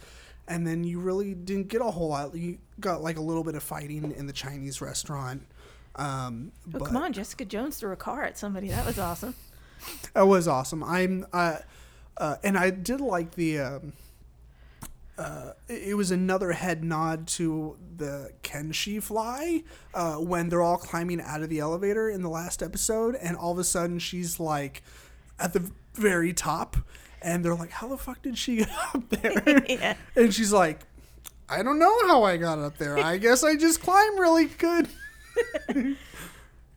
[0.47, 2.35] and then you really didn't get a whole lot.
[2.35, 5.43] You got like a little bit of fighting in the Chinese restaurant.
[5.95, 8.67] Um, Oh but come on, Jessica Jones threw a car at somebody.
[8.69, 9.35] That was awesome.
[10.13, 10.84] That was awesome.
[10.84, 11.57] I'm, uh,
[12.17, 13.59] uh, and I did like the.
[13.59, 13.93] Um,
[15.18, 19.64] uh, it was another head nod to the Can She Fly
[19.94, 23.52] uh, when they're all climbing out of the elevator in the last episode, and all
[23.52, 24.84] of a sudden she's like
[25.39, 26.77] at the very top,
[27.22, 29.95] and they're like, "How the fuck did she get up there?" yeah.
[30.15, 30.81] and she's like,
[31.49, 32.98] "I don't know how I got up there.
[32.99, 34.88] I guess I just climb really good."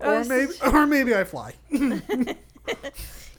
[0.03, 1.53] Oh, or maybe, or maybe I fly.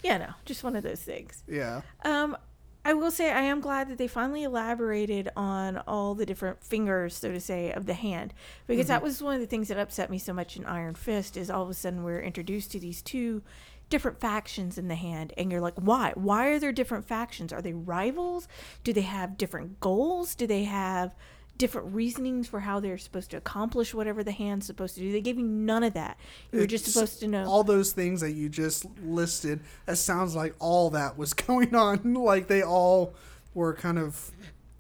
[0.03, 1.43] Yeah, no, just one of those things.
[1.47, 1.81] yeah.
[2.03, 2.37] Um,
[2.83, 7.15] I will say I am glad that they finally elaborated on all the different fingers,
[7.15, 8.33] so to say, of the hand,
[8.65, 9.05] because that mm-hmm.
[9.05, 11.37] was one of the things that upset me so much in Iron Fist.
[11.37, 13.43] Is all of a sudden we're introduced to these two
[13.89, 16.13] different factions in the hand, and you're like, why?
[16.15, 17.53] Why are there different factions?
[17.53, 18.47] Are they rivals?
[18.83, 20.33] Do they have different goals?
[20.33, 21.13] Do they have
[21.61, 25.11] different reasonings for how they're supposed to accomplish whatever the hand's supposed to do?
[25.11, 26.17] They gave you none of that.
[26.51, 27.45] You were just supposed to know.
[27.45, 29.61] all those things that you just listed.
[29.85, 32.15] That sounds like all that was going on.
[32.15, 33.13] Like they all
[33.53, 34.31] were kind of,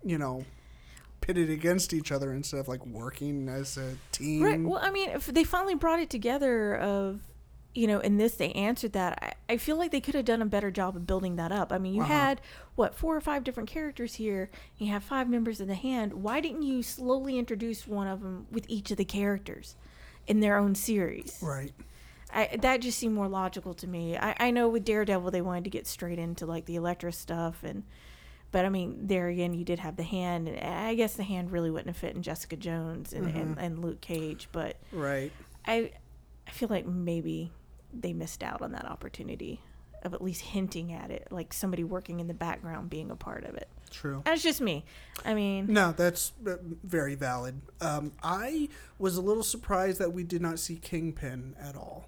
[0.03, 0.43] you know,
[1.21, 4.43] pitted against each other instead of like working as a team.
[4.43, 4.59] Right.
[4.59, 7.21] Well, I mean, if they finally brought it together of,
[7.73, 9.35] you know, in this they answered that.
[9.49, 11.71] I, I feel like they could have done a better job of building that up.
[11.71, 12.13] I mean, you Uh-huh.
[12.13, 12.41] had
[12.75, 14.49] what four or five different characters here.
[14.77, 16.13] You have five members of the hand.
[16.13, 19.75] Why didn't you slowly introduce one of them with each of the characters
[20.27, 21.39] in their own series?
[21.41, 21.71] Right.
[22.33, 24.17] I, that just seemed more logical to me.
[24.17, 27.63] I, I know with Daredevil they wanted to get straight into like the Elektra stuff
[27.63, 27.83] and.
[28.53, 30.49] But I mean, there again, you did have the hand.
[30.49, 33.79] and I guess the hand really wouldn't have fit in Jessica Jones and, and, and
[33.79, 34.49] Luke Cage.
[34.51, 35.31] But Right.
[35.65, 35.91] I
[36.45, 37.53] I feel like maybe
[37.93, 39.61] they missed out on that opportunity
[40.03, 43.43] of at least hinting at it, like somebody working in the background being a part
[43.45, 43.69] of it.
[43.91, 44.23] True.
[44.25, 44.83] That's just me.
[45.25, 47.61] I mean, No, that's uh, very valid.
[47.81, 52.07] Um, I was a little surprised that we did not see Kingpin at all.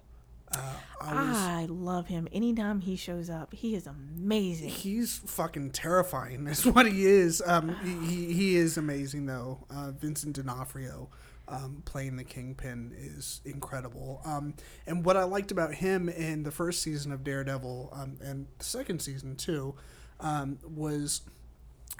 [0.50, 1.36] Uh, I was.
[1.36, 2.28] I love him.
[2.32, 4.68] Anytime he shows up, he is amazing.
[4.70, 6.44] He's fucking terrifying.
[6.44, 7.42] That's what he is.
[7.44, 9.66] Um, he, he he is amazing though.
[9.68, 11.08] Uh, Vincent D'Onofrio
[11.48, 14.20] um, playing the Kingpin is incredible.
[14.24, 14.54] Um,
[14.86, 18.64] and what I liked about him in the first season of Daredevil um, and the
[18.64, 19.74] second season too
[20.20, 21.22] um, was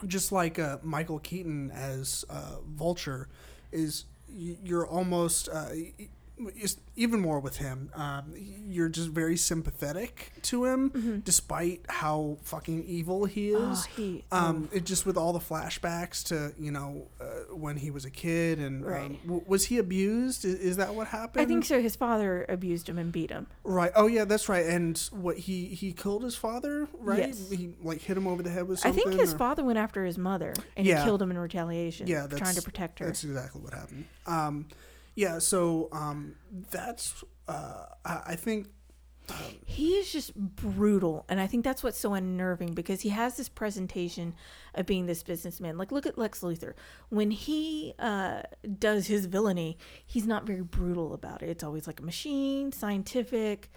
[0.06, 3.28] just like uh, Michael Keaton as uh, Vulture
[3.72, 5.68] is you're almost uh,
[6.96, 7.90] even more with him.
[7.94, 13.56] Um, you're just very sympathetic to him, despite how fucking evil he is.
[13.58, 17.90] Oh, he- um, it just with all the flashbacks to you know uh, when he
[17.90, 19.04] was a kid and Right.
[19.04, 20.44] um, w- was he abused?
[20.44, 21.42] Is, is that what happened?
[21.42, 21.80] I think so.
[21.80, 23.46] His father abused him and beat him.
[23.62, 23.92] Right.
[23.94, 24.66] Oh yeah, that's right.
[24.66, 27.28] And what he he killed his father, right?
[27.28, 27.50] Yes.
[27.50, 29.00] He like hit him over the head with something.
[29.00, 30.98] I think his or- father went after his mother and Yeah.
[30.98, 32.06] he killed him in retaliation.
[32.06, 33.06] yeah, trying to protect her.
[33.06, 34.04] That's exactly what happened.
[35.16, 35.38] Um, yeah.
[35.38, 36.34] So um,
[36.70, 38.68] that's uh, I, I think
[39.64, 43.48] He is just brutal, and I think that's what's so unnerving because he has this
[43.48, 44.34] presentation
[44.74, 45.78] of being this businessman.
[45.78, 46.74] Like, look at Lex Luthor.
[47.08, 48.42] When he uh,
[48.78, 51.48] does his villainy, he's not very brutal about it.
[51.48, 53.70] It's always like a machine, scientific,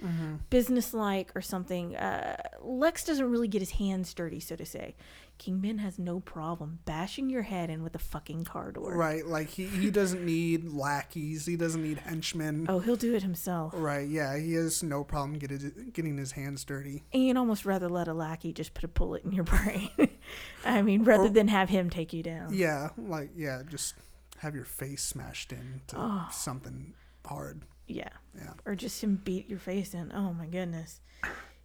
[0.50, 1.96] businesslike, or something.
[1.96, 4.96] Uh, Lex doesn't really get his hands dirty, so to say.
[5.38, 8.96] Kingpin has no problem bashing your head in with a fucking car door.
[8.96, 9.26] right.
[9.26, 11.46] Like he he doesn't need lackeys.
[11.46, 12.66] He doesn't need henchmen.
[12.70, 13.74] Oh, he'll do it himself.
[13.76, 14.08] Right.
[14.08, 14.38] Yeah.
[14.38, 17.04] He has no problem getting getting his hands dirty.
[17.14, 19.90] And you'd almost rather let a lackey just put a bullet in your brain.
[20.66, 22.54] I mean, rather than have him take you down.
[22.54, 22.90] Yeah.
[22.98, 23.62] Like yeah.
[23.70, 23.94] Just
[24.40, 26.28] have your face smashed into Oh.
[26.32, 26.94] something
[27.26, 27.64] hard.
[27.88, 28.10] Yeah.
[28.36, 28.54] Yeah.
[28.66, 30.12] Or just him beat your face in.
[30.14, 31.00] Oh my goodness.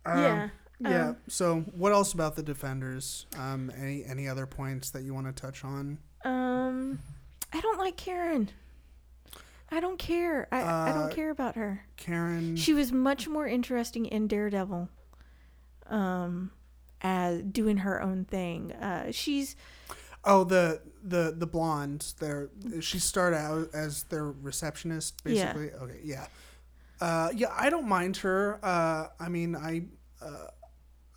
[0.04, 0.48] Um, yeah.
[0.82, 1.08] Yeah.
[1.10, 3.26] Um, so, what else about the defenders?
[3.38, 5.98] Um, any any other points that you want to touch on?
[6.24, 6.98] Um,
[7.52, 8.50] I don't like Karen.
[9.70, 10.48] I don't care.
[10.52, 11.84] I, I Uh, don't care about her.
[11.96, 12.56] Karen.
[12.56, 14.88] She was much more interesting in Daredevil.
[15.88, 16.50] Um,
[17.00, 18.72] as doing her own thing.
[18.72, 19.56] Uh, she's
[20.24, 22.14] oh, the the the blonde.
[22.20, 22.50] There,
[22.80, 25.52] she started out as their receptionist, Yeah.
[25.52, 25.72] basically.
[25.72, 26.00] Okay.
[26.04, 26.26] Yeah.
[27.00, 27.52] Uh, yeah.
[27.56, 28.58] I don't mind her.
[28.62, 29.86] Uh, I mean, I.
[30.20, 30.46] Uh,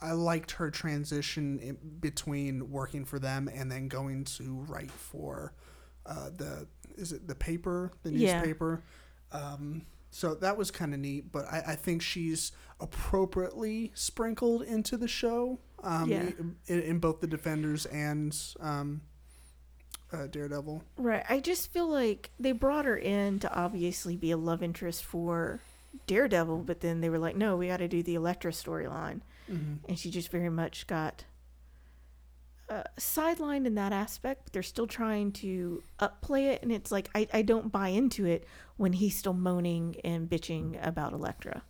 [0.01, 5.53] I liked her transition in between working for them and then going to write for
[6.05, 6.67] uh, the
[6.97, 8.37] is it the paper the Yeah.
[8.39, 8.83] newspaper.
[9.31, 14.95] Um, so that was kind of neat, but I, I think she's appropriately sprinkled into
[14.97, 16.29] the show um, Yeah.
[16.67, 19.01] in, in both the Defenders and um,
[20.13, 20.83] uh, Daredevil.
[20.97, 21.23] Right.
[21.29, 25.59] I just feel like they brought her in to obviously be a love interest for
[26.07, 29.21] Daredevil, but then they were like, no, we got to do the Elektra storyline.
[29.87, 31.25] And she just very much got
[32.69, 34.45] uh, sidelined in that aspect.
[34.45, 36.63] But they're still trying to upplay it.
[36.63, 38.47] And it's like, I, I don't buy into it
[38.77, 41.63] when he's still moaning and bitching about Elektra.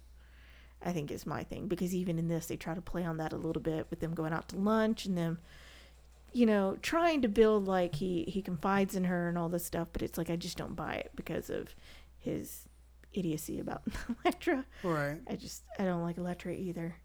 [0.84, 3.34] I think is my thing because even in this, they try to play on that
[3.34, 5.40] a little bit with them going out to lunch and them
[6.36, 9.88] you know, trying to build like he he confides in her and all this stuff,
[9.94, 11.74] but it's like I just don't buy it because of
[12.20, 12.68] his
[13.14, 13.84] idiocy about
[14.26, 14.66] Elektra.
[14.84, 15.18] Right.
[15.30, 16.98] I just I don't like Elektra either.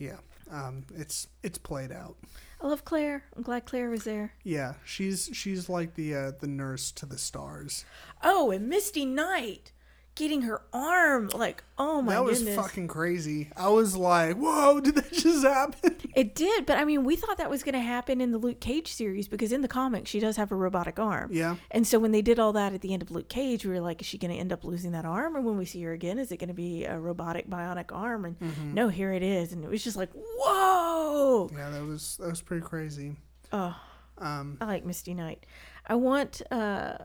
[0.00, 0.16] Yeah.
[0.50, 2.16] Um, it's it's played out.
[2.60, 3.22] I love Claire.
[3.36, 4.32] I'm glad Claire was there.
[4.42, 7.84] Yeah, she's she's like the uh, the nurse to the stars.
[8.24, 9.70] Oh, and Misty Knight
[10.16, 13.48] getting her arm like oh my that was fucking crazy.
[13.56, 17.38] I was like, "Whoa, did that just happen?" It did, but I mean, we thought
[17.38, 20.20] that was going to happen in the Luke Cage series because in the comics she
[20.20, 21.30] does have a robotic arm.
[21.32, 21.56] Yeah.
[21.70, 23.80] And so when they did all that at the end of Luke Cage, we were
[23.80, 25.36] like, is she going to end up losing that arm?
[25.36, 28.24] Or when we see her again, is it going to be a robotic bionic arm?
[28.24, 28.74] And Mm-hmm.
[28.74, 29.52] no, here it is.
[29.52, 31.48] And it was just like, whoa.
[31.56, 33.16] Yeah, that was that was pretty crazy.
[33.52, 33.76] Oh,
[34.18, 35.46] Um, I like Misty Knight.
[35.86, 36.98] I want, uh,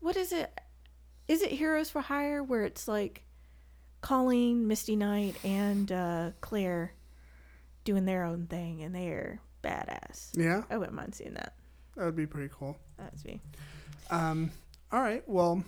[0.00, 0.58] what is it?
[1.28, 3.22] Is it Heroes for Hire where it's like
[4.00, 6.94] Colleen, Misty Knight, and uh, Claire
[7.84, 10.30] doing their own thing and they're badass.
[10.34, 11.54] yeah, I wouldn't mind seeing that.
[11.96, 12.76] that would be pretty cool.
[12.96, 13.40] That's me.
[14.10, 14.50] Um,
[14.92, 15.22] all right.
[15.26, 15.64] Well,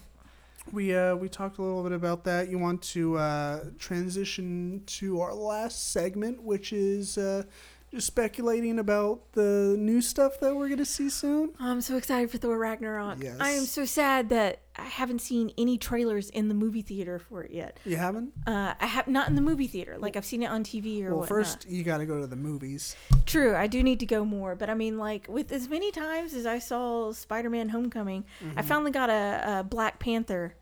[0.73, 2.49] we uh, we talked a little bit about that.
[2.49, 7.43] You want to uh, transition to our last segment, which is uh,
[7.91, 11.51] just speculating about the new stuff that we're gonna see soon.
[11.59, 13.23] I'm so excited for Thor Ragnarok.
[13.23, 13.37] Yes.
[13.41, 17.43] I am so sad that I haven't seen any trailers in the movie theater for
[17.43, 17.79] it yet.
[17.85, 18.33] You haven't?
[18.47, 19.97] Uh, I have not in the movie theater.
[19.99, 21.29] Like I've seen it on TV or Well, whatnot.
[21.29, 22.95] first you got to go to the movies.
[23.27, 26.33] True, I do need to go more, but I mean, like with as many times
[26.35, 28.59] as I saw Spider-Man: Homecoming, Mm-hmm.
[28.59, 30.55] I finally got a, a Black Panther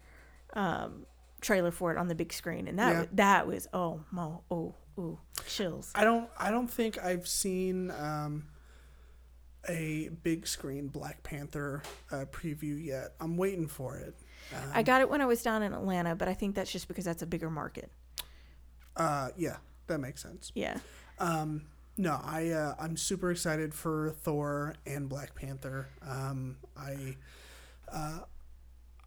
[0.55, 1.05] um,
[1.41, 3.05] trailer for it on the big screen, and that Yeah.
[3.13, 5.93] that was oh my oh ooh chills.
[5.95, 6.29] I don't.
[6.39, 8.49] I don't think I've seen um,
[9.69, 13.15] a big screen Black Panther uh, preview yet.
[13.21, 14.15] I'm waiting for it.
[14.55, 16.89] Um, I got it when I was down in Atlanta, but I think that's just
[16.89, 17.91] because that's a bigger market.
[18.97, 19.57] Uh, yeah,
[19.87, 20.51] that makes sense.
[20.55, 20.79] Yeah,
[21.19, 21.67] Um,
[21.97, 25.89] no, I uh, I'm super excited for Thor and Black Panther.
[26.07, 27.17] Um, I
[27.93, 28.21] uh,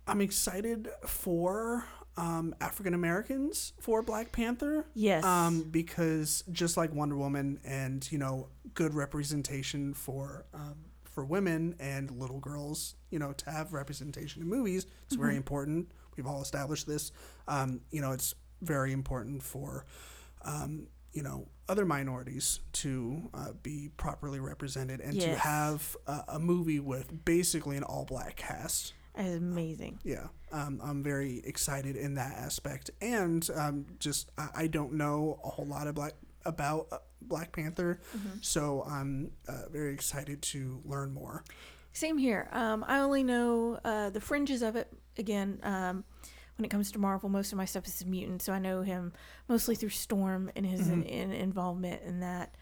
[0.07, 1.85] I'm excited for
[2.17, 4.85] um, African Americans for Black Panther.
[4.93, 11.25] yes, Um, because just like Wonder Woman and you know good representation for um, for
[11.25, 15.91] women and little girls, you know, to have representation in movies, it's very important.
[16.15, 17.11] We've all established this.
[17.47, 19.85] Um, you know, it's very important for
[20.43, 25.95] um, you know other minorities to uh, be properly represented and to have
[26.27, 28.93] a movie with basically an all black cast.
[29.26, 29.99] Is amazing.
[30.03, 35.39] Yeah, um, I'm very excited in that aspect, and um, just I, I don't know
[35.43, 36.14] a whole lot of black
[36.45, 37.99] about uh, Black Panther,
[38.41, 41.43] so I'm uh, very excited to learn more.
[41.93, 42.49] Same here.
[42.52, 44.91] Um, I only know uh, the fringes of it.
[45.18, 46.03] Again, um,
[46.57, 49.14] when it comes to Marvel, most of my stuff is mutant, so I know him
[49.48, 52.56] mostly through Storm and his in, in involvement in that.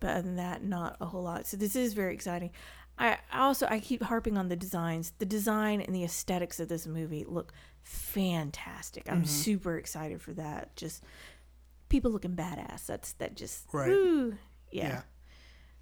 [0.00, 1.46] But other than that, not a whole lot.
[1.46, 2.50] So this is very exciting.
[2.98, 5.12] I also I keep harping on the designs.
[5.18, 7.52] The design and the aesthetics of this movie look
[7.82, 9.10] fantastic.
[9.10, 10.76] I'm super excited for that.
[10.76, 11.02] Just
[11.88, 12.86] people looking badass.
[12.86, 13.88] That's that just Right.
[13.88, 14.36] woo.
[14.70, 14.88] yeah.
[14.88, 15.02] Yeah.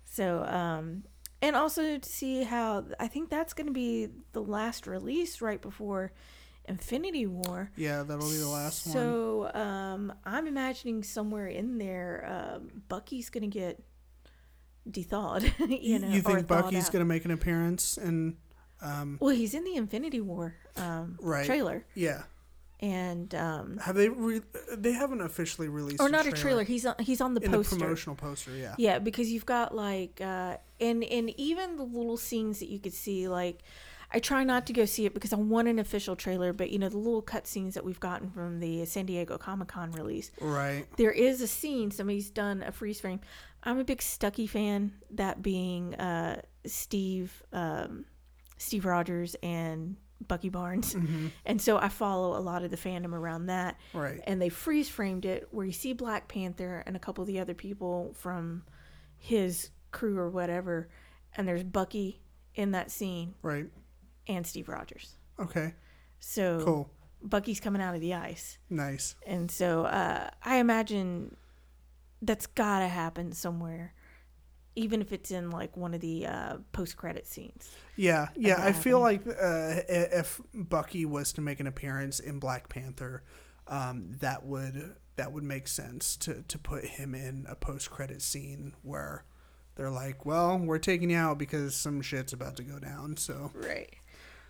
[0.05, 1.05] So, um,
[1.43, 5.61] and also to see how I think that's going to be the last release right
[5.61, 6.13] before
[6.67, 7.71] Infinity War.
[7.77, 8.93] Yeah, that'll be the last one.
[8.95, 13.83] So, um, I'm imagining somewhere in there, um, Bucky's going to get
[14.89, 15.53] dethawed.
[15.69, 17.97] you know, you think Bucky's going to make an appearance?
[17.97, 18.37] And
[18.81, 21.45] um, Well, he's in the Infinity War um, Right.
[21.47, 22.23] trailer, yeah,
[22.81, 24.09] and um, have they?
[24.09, 24.41] Re-
[24.73, 26.65] they haven't officially released or not a trailer.
[26.65, 27.75] He's on, he's on the in poster.
[27.77, 28.53] the promotional poster.
[28.57, 32.79] Yeah, Yeah, because you've got like uh and and even the little scenes that you
[32.79, 33.63] could see like
[34.13, 36.79] I try not to go see it because I want an official trailer, but you
[36.79, 40.31] know the little cut scenes that we've gotten from the San Diego Comic Con release.
[40.41, 40.85] right.
[40.97, 43.21] There is a scene somebody's done a freeze frame.
[43.63, 48.05] I'm a big Stucky fan, that being uh Steve um
[48.59, 49.97] Steve Rogers and
[50.29, 50.95] Bucky Barnes.
[51.47, 54.21] And so I follow a lot of the fandom around that Right.
[54.27, 57.41] and they freeze framed it where you see Black Panther and a couple of the
[57.41, 58.65] other people from
[59.17, 60.89] his crew or whatever,
[61.37, 62.21] and there's Bucky
[62.55, 63.67] in that scene Right.
[64.27, 65.17] and Steve Rogers.
[65.39, 65.75] Okay.
[66.19, 66.91] So Cool.
[67.23, 69.15] Bucky's coming out of the ice, Nice.
[69.27, 71.35] and so uh, I imagine
[72.23, 73.95] that's gotta happen somewhere,
[74.77, 77.71] even if it's in like one of the uh, post credit scenes.
[77.97, 78.57] Yeah, yeah.
[78.59, 83.23] I feel like uh, if Bucky was to make an appearance in Black Panther,
[83.69, 88.23] um, that would that would make sense to to put him in a post credit
[88.23, 89.25] scene where
[89.77, 93.51] they're like, "Well, we're taking you out because some shit's about to go down." So
[93.55, 93.95] Right.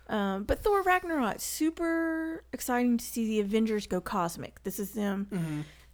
[0.09, 4.61] Um, but Thor Ragnarok, super exciting to see the Avengers go cosmic.
[4.63, 5.27] This is them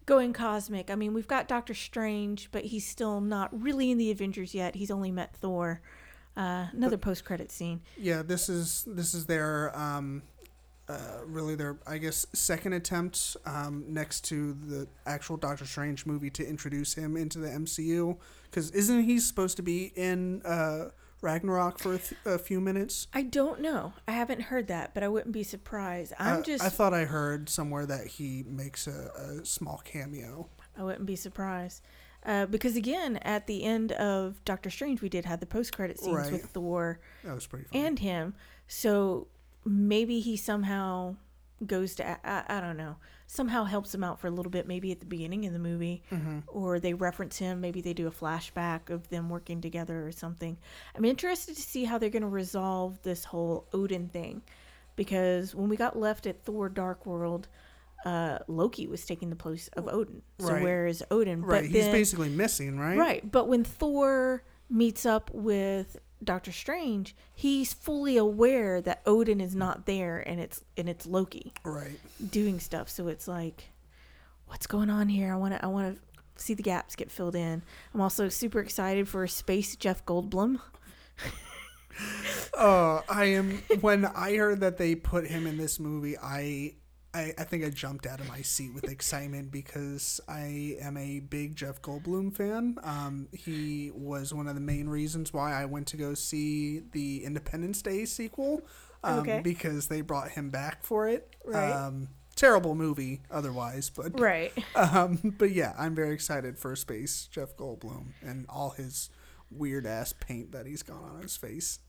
[0.07, 0.89] going cosmic.
[0.89, 4.73] I mean, we've got Doctor Strange, but he's still not really in the Avengers yet.
[4.73, 5.81] He's only met Thor.
[6.35, 7.81] Uh, another post credit scene.
[7.97, 10.21] yeah, this is this is their um,
[10.87, 16.29] uh, really their, I guess, second attempt um, next to the actual Doctor Strange movie
[16.29, 18.17] to introduce him into the MCU.
[18.43, 20.89] Because isn't he supposed to be in uh,
[21.21, 23.07] Ragnarok for a, th- a few minutes?
[23.13, 23.93] I don't know.
[24.07, 26.13] I haven't heard that, but I wouldn't be surprised.
[26.19, 26.63] I'm just.
[26.63, 30.47] I thought I heard somewhere that he makes a, a small cameo.
[30.77, 31.81] I wouldn't be surprised.
[32.25, 35.99] Uh, because again, at the end of Doctor Strange, we did have the post credit
[35.99, 36.31] scenes Right.
[36.31, 37.85] with Thor That was pretty funny.
[37.85, 38.33] and him.
[38.67, 39.27] So
[39.65, 41.15] maybe he somehow
[41.65, 44.91] goes to I, I don't know somehow helps him out for a little bit maybe
[44.91, 46.39] at the beginning of the movie Mm-hmm.
[46.47, 50.57] or they reference him maybe they do a flashback of them working together or something
[50.95, 54.43] i'm interested to see how they're going to resolve this whole odin thing
[54.95, 57.47] because when we got left at thor dark world
[58.05, 60.61] uh, loki was taking the place of odin so Right.
[60.63, 62.97] where is odin right, but he's then, basically missing, right?
[62.97, 69.55] Right, but when Thor meets up with Doctor Strange, he's fully aware that Odin is
[69.55, 71.99] not there and it's and it's Loki Right.
[72.31, 72.89] doing stuff.
[72.89, 73.65] So it's like
[74.47, 75.31] what's going on here?
[75.33, 76.01] I want to I want to
[76.43, 77.61] see the gaps get filled in.
[77.93, 80.59] I'm also super excited for Space Jeff Goldblum.
[82.55, 83.63] Uh, I am.
[83.81, 86.75] When I heard that they put him in this movie, I,
[87.13, 91.19] I, I think I jumped out of my seat with excitement because I am a
[91.19, 92.77] big Jeff Goldblum fan.
[92.83, 97.23] Um, he was one of the main reasons why I went to go see the
[97.23, 98.61] Independence Day sequel.
[99.03, 99.41] Um, Okay.
[99.43, 101.35] Because they brought him back for it.
[101.45, 101.71] Right.
[101.71, 104.53] Um, terrible movie otherwise, but Right.
[104.75, 109.09] um, but yeah, I'm very excited for Space Jeff Goldblum and all his
[109.49, 111.79] weird ass paint that he's got on his face.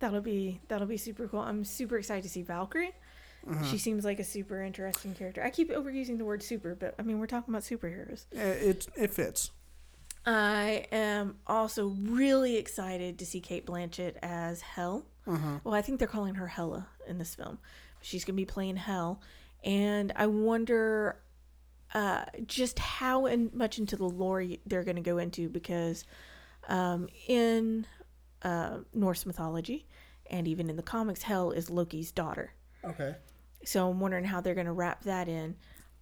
[0.00, 1.40] That'll be that'll be super cool.
[1.40, 2.92] I'm super excited to see Valkyrie.
[3.48, 3.64] Uh-huh.
[3.64, 5.42] She seems like a super interesting character.
[5.42, 8.26] I keep overusing the word super, but I mean we're talking about superheroes.
[8.36, 9.50] Uh, It it fits.
[10.24, 15.04] I am also really excited to see Cate Blanchett as Hel.
[15.26, 15.58] Uh-huh.
[15.64, 17.58] Well, I think they're calling her Hela in this film.
[18.00, 19.20] She's going to be playing Hel.
[19.64, 21.20] And I wonder
[21.94, 26.04] uh, just how in, much into the lore they're going to go into because
[26.68, 27.86] um, in
[28.42, 29.86] uh, Norse mythology
[30.30, 32.52] and even in the comics, Hel is Loki's daughter.
[32.84, 33.14] Okay.
[33.64, 35.56] So I'm wondering how they're going to wrap that in.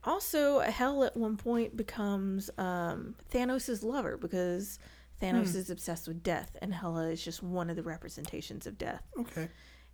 [0.05, 4.79] Also, Hel at one point becomes um, Thanos' lover because
[5.21, 9.03] Thanos is obsessed with death, and Hela is just one of the representations of death.
[9.19, 9.49] Okay.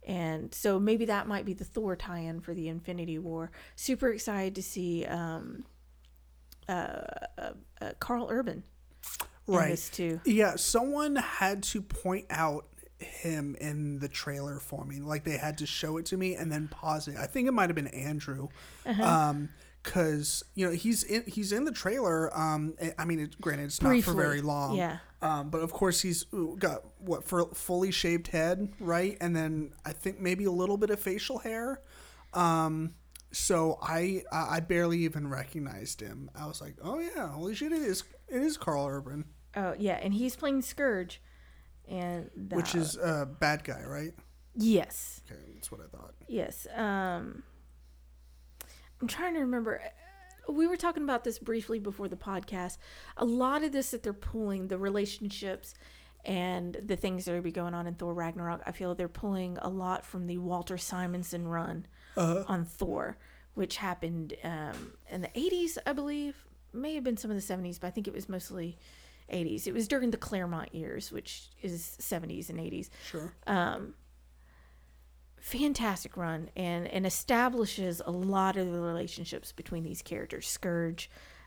[0.06, 3.51] And so maybe that might be the Thor tie-in for the Infinity War.
[3.74, 5.64] Super excited to see um,
[6.68, 6.98] uh,
[7.36, 8.62] uh, uh, Karl Urban
[9.48, 9.70] in Right.
[9.70, 10.20] this too.
[10.24, 12.66] Yeah, someone had to point out
[12.98, 15.01] him in the trailer for me.
[15.01, 17.16] Like they had to show it to me and then pause it.
[17.16, 18.48] I think it might have been Andrew.
[18.85, 19.02] Uh-huh.
[19.05, 19.51] Um
[19.82, 23.81] cuz you know, he's in he's in the trailer um I- mean, it, granted it's
[23.82, 24.77] not for very long.
[24.77, 24.98] yeah.
[25.23, 26.24] Um but of course he's
[26.59, 29.16] got what for fully shaved head, right?
[29.20, 31.81] And then I think maybe a little bit of facial hair.
[32.35, 32.94] Um
[33.32, 36.31] so I I I barely even recognized him.
[36.35, 39.98] I was like, "Oh yeah, holy shit, it is it is Karl Urban." Oh yeah,
[40.02, 41.18] and he's playing Skurge,
[41.88, 44.12] and that, which is a bad guy, right?
[44.54, 46.14] yes, Okay, that's what I thought.
[46.28, 46.66] yes.
[46.74, 47.42] Um,
[49.00, 49.82] I'm trying to remember.
[50.48, 52.78] We were talking about this briefly before the podcast.
[53.16, 55.74] A lot of this that they're pulling, the relationships
[56.24, 59.58] and the things that are be going on in Thor Ragnarok, I feel they're pulling
[59.58, 61.86] a lot from the Walter Simonson run
[62.16, 63.18] Uh, on Thor,
[63.54, 66.34] which happened um, in the 80s, I believe.
[66.72, 68.78] May have been some of the 70s, but I think it was mostly
[69.32, 69.66] 80s.
[69.66, 72.90] It was during the Claremont years, which is 70s and 80s.
[73.11, 73.32] sure.
[73.47, 73.94] Um,
[75.47, 80.47] fantastic run and and establishes a lot of the relationships between these characters.
[80.47, 81.07] Skurge,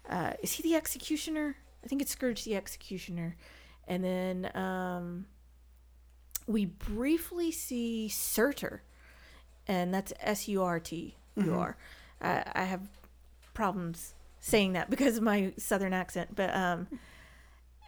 [0.09, 1.57] uh, is he the executioner?
[1.83, 3.35] I think it's Skurge the executioner,
[3.87, 5.25] and then um,
[6.47, 8.83] we briefly see Surtur,
[9.67, 11.77] and that's S U R T U R.
[12.21, 12.87] I I have
[13.53, 16.87] problems saying that because of my southern accent, but um,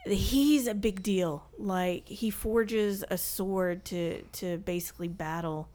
[0.06, 1.44] he's a big deal.
[1.58, 5.70] Like he forges a sword to to basically battle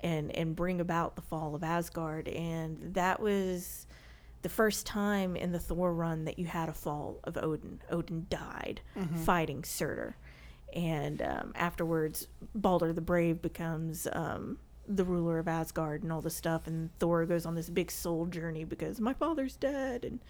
[0.00, 3.86] and and bring about the fall of Asgard, and that was
[4.42, 7.80] the first time in the Thor run that you had a fall of Odin.
[7.90, 8.80] Odin died
[9.24, 10.16] fighting Surtur,
[10.74, 14.58] and um, afterwards Balder the Brave becomes um,
[14.88, 18.26] the ruler of Asgard and all this stuff, and Thor goes on this big soul
[18.26, 20.20] journey because my father's dead, and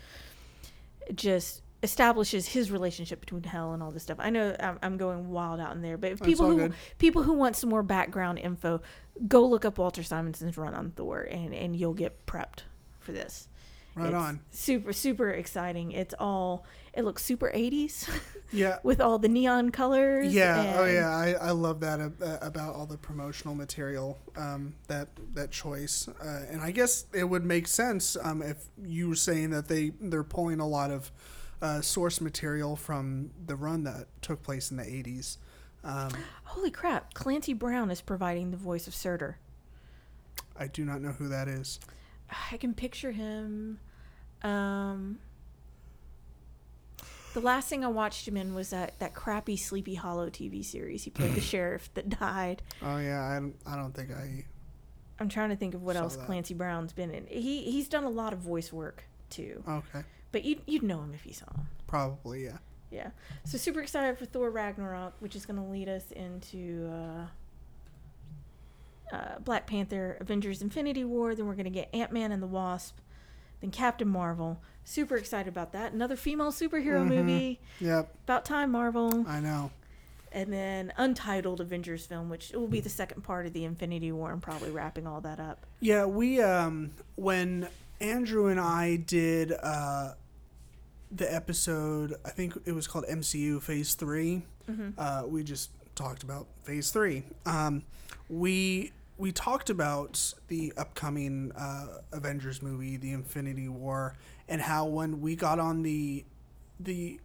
[1.15, 4.19] just establishes his relationship between Hel and all this stuff.
[4.21, 6.75] I know I'm, I'm going wild out in there, but if people who good.
[6.99, 8.83] people who want some more background info,
[9.27, 12.65] go look up Walter Simonson's run on Thor, and and you'll get prepped
[12.99, 13.49] for this.
[13.95, 14.41] Right It's on.
[14.51, 15.91] Super, super exciting.
[15.91, 18.09] It's all, it looks super 80s
[18.53, 18.79] Yeah.
[18.85, 20.33] with all the neon colors.
[20.33, 20.77] Yeah.
[20.79, 21.09] Oh yeah.
[21.11, 24.17] I, I love that uh, about all the promotional material.
[24.37, 29.09] Um, that that choice, uh, and I guess it would make sense um, if you
[29.09, 31.11] were saying that they they're pulling a lot of
[31.63, 35.39] uh, source material from the run that took place in the '80s.
[35.83, 36.11] Um,
[36.45, 37.15] Holy crap.
[37.15, 39.39] Clancy Brown is providing the voice of Surtur.
[40.59, 41.81] I do not know who that is.
[42.53, 43.79] I can picture him.
[44.43, 45.19] Um,
[47.33, 51.05] the last thing I watched him in was that, that crappy Sleepy Hollow TV series.
[51.05, 52.63] He played the sheriff that died.
[52.83, 54.45] Oh yeah, I don't, I don't think I.
[55.19, 56.27] I'm trying to think of what else that.
[56.27, 57.27] Clancy Brown's been in.
[57.27, 61.13] He he's done a lot of voice work too, Okay, but you'd you'd know him
[61.15, 61.67] if you saw him.
[61.87, 62.59] probably yeah.
[62.91, 63.11] Yeah.
[63.45, 67.27] So super excited for Thor Ragnarok, which is going to lead us into uh,
[69.17, 71.35] uh, Black Panther, Avengers: Infinity War.
[71.35, 72.99] Then we're going to get Ant Man and the Wasp,
[73.61, 74.61] then Captain Marvel.
[74.85, 75.93] Super excited about that.
[75.93, 77.09] Another female superhero Mhm.
[77.09, 77.61] movie.
[77.81, 79.25] Yep, About time, Marvel.
[79.29, 79.71] I know.
[80.33, 84.33] And then Untitled Avengers film, which will be the second part of the Infinity War,
[84.33, 85.67] and probably wrapping all that up.
[85.81, 87.69] Yeah, we um when
[88.01, 90.15] Andrew and I did uh
[91.11, 94.43] the episode, I think it was called MCU Phase 3.
[94.99, 97.25] Uh we just talked about Phase 3.
[97.47, 97.83] Um
[98.29, 104.15] we we talked about the upcoming uh, Avengers movie, the Infinity War,
[104.49, 106.25] and how when we got on the
[106.79, 107.21] the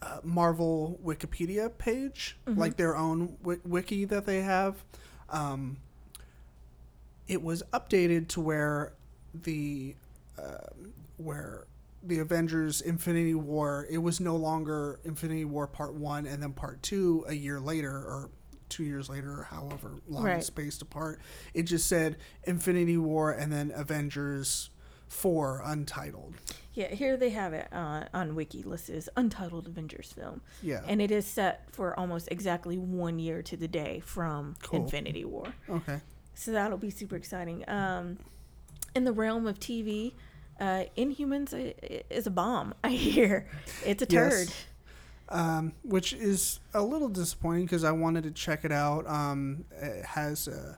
[0.00, 4.76] uh, Marvel Wikipedia page, like their own wi- wiki that they have,
[5.30, 5.76] um,
[7.28, 8.92] it was updated to where
[9.34, 9.94] the
[10.38, 10.68] uh,
[11.18, 11.64] where
[12.06, 16.82] the Avengers Infinity War it was no longer Infinity War Part One and then Part
[16.82, 18.30] Two a year later or
[18.68, 20.38] two years later or however long Right.
[20.38, 21.20] it's spaced apart.
[21.54, 24.70] It just said Infinity War and then Avengers
[25.08, 26.34] Four Untitled.
[26.72, 30.40] Yeah, here they have it uh, on Wiki listed as Untitled Avengers film.
[30.60, 30.80] Yeah.
[30.88, 34.82] And it is set for almost exactly one year to the day from Cool.
[34.84, 35.46] Infinity War.
[35.70, 36.00] okay.
[36.34, 37.68] So that'll be super exciting.
[37.68, 38.18] Um,
[38.96, 40.14] in the realm of TV,
[40.60, 43.48] uh, Inhumans i- is a bomb, I hear.
[43.84, 44.48] It's a turd.
[44.48, 44.54] Yes.
[45.28, 49.06] um, which is a little disappointing because I wanted to check it out.
[49.08, 50.76] Um, it has, uh,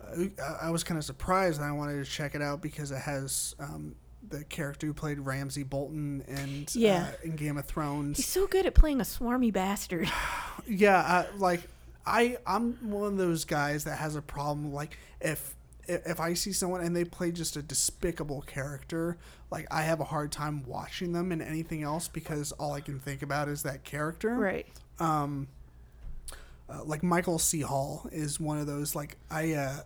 [0.00, 0.24] uh,
[0.60, 3.54] I was kind of surprised and I wanted to check it out because it has
[3.58, 3.94] um,
[4.28, 7.08] the character who played Ramsay Bolton and Yeah.
[7.12, 8.16] uh, in Game of Thrones.
[8.18, 10.10] He's so good at playing a swarmy bastard.
[10.68, 11.62] Yeah, uh, like
[12.06, 14.72] I, I'm one of those guys that has a problem.
[14.72, 15.56] Like if
[15.88, 19.16] if I see someone and they play just a despicable character,
[19.50, 22.98] like I have a hard time watching them in anything else because all I can
[23.00, 24.36] think about is that character.
[24.36, 24.66] right.
[25.00, 25.48] um
[26.68, 27.60] uh, like Michael C.
[27.60, 29.80] Hall is one of those like I uh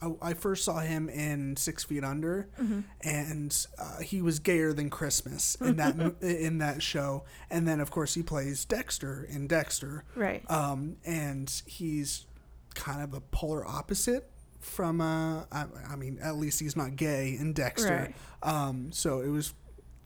[0.00, 2.46] I, I first saw him in Six Feet Under,
[3.02, 7.24] and uh, he was gayer than Christmas in that in that show.
[7.50, 10.48] And then, of course, he plays Dexter in Dexter, Right.
[10.48, 12.26] um, and he's
[12.76, 14.30] kind of a polar opposite
[14.68, 15.00] from.
[15.00, 18.12] Uh, I, I mean, at least he's not gay in Dexter.
[18.42, 19.54] Um, so it was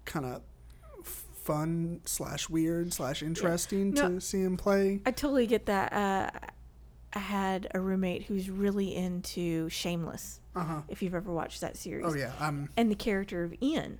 [0.04, 0.42] kind of
[1.04, 4.08] fun slash weird slash interesting No.
[4.14, 5.00] to see him play.
[5.04, 5.92] I totally get that.
[5.92, 6.30] Uh,
[7.14, 10.80] I had a roommate who's really into Shameless, Uh huh.
[10.88, 12.06] if you've ever watched that series.
[12.08, 12.32] Oh yeah.
[12.40, 12.70] Um.
[12.76, 13.98] and the character of Ian.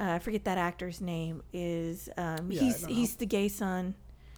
[0.00, 1.42] Uh, I forget that actor's name.
[1.52, 3.94] Is um, Yeah, he's he's the gay son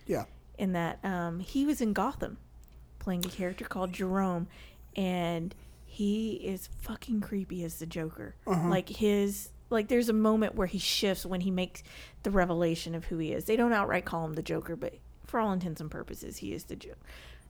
[0.07, 0.25] Yeah.
[0.59, 0.99] in that.
[1.05, 2.37] Um, he was in Gotham,
[2.99, 4.47] playing a character called Jerome,
[4.97, 5.55] and
[5.85, 8.35] he is fucking creepy as the Joker.
[8.47, 8.69] Uh-huh.
[8.69, 11.83] Like his like, there's a moment where he shifts when he makes
[12.23, 13.45] the revelation of who he is.
[13.45, 14.95] They don't outright call him the Joker, but
[15.25, 16.97] for all intents and purposes, he is the Joker.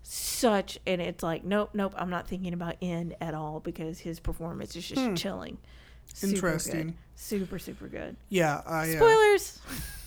[0.02, 1.94] Such and it's like nope, nope.
[1.96, 5.56] I'm not thinking about Ian at all because his performance is just chilling.
[6.12, 6.36] Super good.
[6.36, 6.96] Interesting.
[7.14, 8.16] Super super good.
[8.28, 8.60] Yeah.
[8.66, 8.90] I.
[8.90, 9.60] Uh, Spoilers.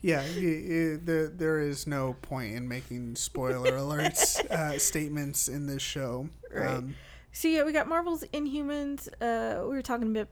[0.00, 0.20] yeah.
[0.22, 5.82] y- y- there there is no point in making spoiler alerts uh, statements in this
[5.82, 6.28] show.
[6.52, 6.68] Right.
[6.76, 6.94] Um,
[7.32, 9.08] So yeah, we got Marvel's Inhumans.
[9.20, 10.28] Uh, we were talking a bit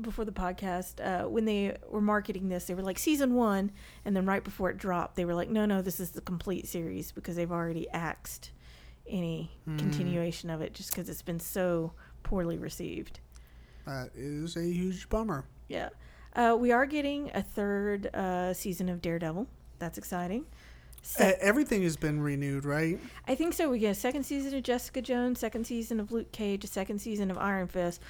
[0.00, 2.64] before the podcast uh, when they were marketing this.
[2.64, 3.70] They were like season one,
[4.04, 6.66] and then right before it dropped, they were like, no, no, this is the complete
[6.66, 8.50] series because they've already axed
[9.06, 11.92] any continuation of it just because it's been so
[12.22, 13.20] poorly received.
[13.86, 15.44] that is a huge bummer.
[15.68, 15.90] Yeah,
[16.34, 19.46] uh, we are getting a third uh, season of Daredevil.
[19.78, 20.46] That's exciting.
[21.18, 22.98] Uh, everything has been renewed, right?
[23.26, 23.70] I think so.
[23.70, 26.98] We get a second season of Jessica Jones, second season of Luke Cage, a second
[27.00, 28.02] season of Iron Fist.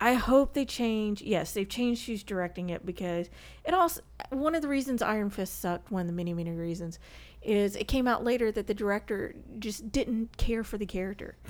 [0.00, 1.22] I hope they change.
[1.22, 3.30] Yes, they've changed who's directing it because
[3.64, 4.00] it also
[4.30, 5.92] one of the reasons Iron Fist sucked.
[5.92, 6.98] One of the many many reasons
[7.40, 11.36] is it came out later that the director just didn't care for the character.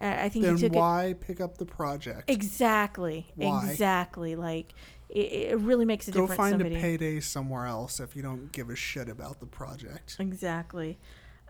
[0.00, 2.30] I I think Then he took it why pick up the project?
[2.30, 3.68] exactly, Why?
[3.70, 4.34] exactly.
[4.34, 4.74] Like
[5.08, 6.36] it, it really makes a Go difference.
[6.36, 6.76] Go find somebody.
[6.76, 10.16] a payday somewhere else if you don't give a shit about the project.
[10.18, 10.98] Exactly.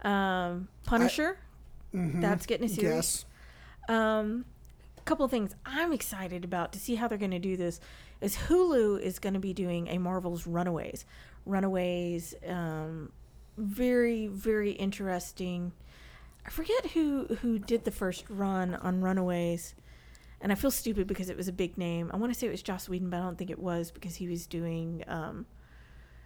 [0.02, 1.38] Um, Punisher.
[1.94, 2.20] Mhm.
[2.20, 2.90] That's getting a series.
[2.92, 3.24] Yes.
[3.88, 4.44] Um,
[4.98, 7.80] a couple of things I'm excited about to see how they're going to do this
[8.20, 11.04] is Hulu is going to be doing a Marvel's Runaways.
[11.46, 13.12] Runaways, um,
[13.56, 15.72] very very interesting.
[16.46, 19.74] I forget who who did the first run on Runaways,
[20.44, 22.10] and I feel stupid because it was a big name.
[22.12, 24.14] I want to say it was Joss Whedon, but I don't think it was because
[24.14, 25.46] he was doing um,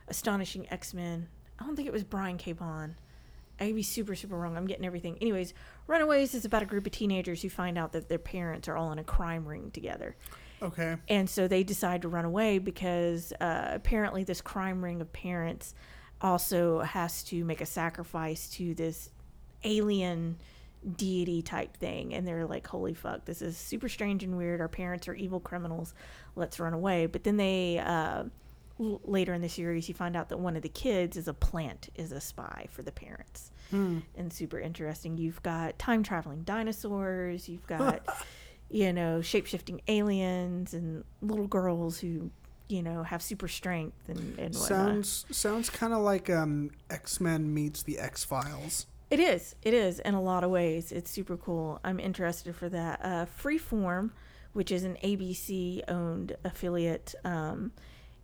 [0.09, 1.29] Astonishing X Men.
[1.61, 2.51] I don't think it was Brian K.
[2.51, 2.97] Vaughan.
[3.61, 4.57] I could be super, super wrong.
[4.57, 5.19] I'm getting everything.
[5.21, 5.55] Anyways,
[5.87, 8.91] Runaways is about a group of teenagers who find out that their parents are all
[8.91, 10.17] in a crime ring together.
[10.61, 10.97] Okay.
[11.09, 15.77] And so they decide to run away because uh, apparently this crime ring of parents
[16.21, 19.11] also has to make a sacrifice to this
[19.63, 20.39] alien
[20.97, 22.15] deity type thing.
[22.15, 24.61] And they're like, holy fuck, this is super strange and weird.
[24.61, 25.95] Our parents are evil criminals.
[26.37, 27.07] Let's run away.
[27.07, 27.79] But then they.
[27.79, 28.25] Uh,
[28.81, 31.35] l- Later in the series, you find out that one of the kids is a
[31.35, 33.99] plant, is a spy for the parents Hmm.
[34.17, 35.19] and super interesting.
[35.19, 38.07] You've got time traveling dinosaurs, you've got,
[38.71, 42.31] you know, shape shifting aliens and little girls who,
[42.69, 44.55] you know, have super strength and, and.
[44.55, 48.87] Sounds sounds kind of like um, X Men meets the X Files.
[49.11, 49.55] It is.
[49.63, 50.93] It is in a lot of ways.
[50.93, 51.81] It's super cool.
[51.83, 53.01] I'm interested for that.
[53.03, 54.11] Uh, Freeform,
[54.53, 57.73] which is an ABC owned affiliate, um,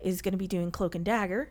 [0.00, 1.50] is going to be doing Cloak and Dagger.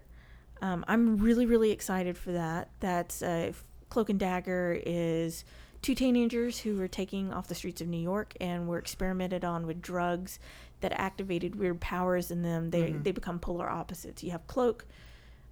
[0.61, 2.69] Um, I'm really, really excited for that.
[2.80, 3.53] That's uh,
[3.89, 5.43] Cloak and Dagger is
[5.81, 9.68] two teenagers who were taking off the streets of New York and were experimented on
[9.68, 10.39] with drugs
[10.81, 12.69] that activated weird powers in them.
[12.69, 14.23] They they become polar opposites.
[14.23, 14.85] You have Cloak,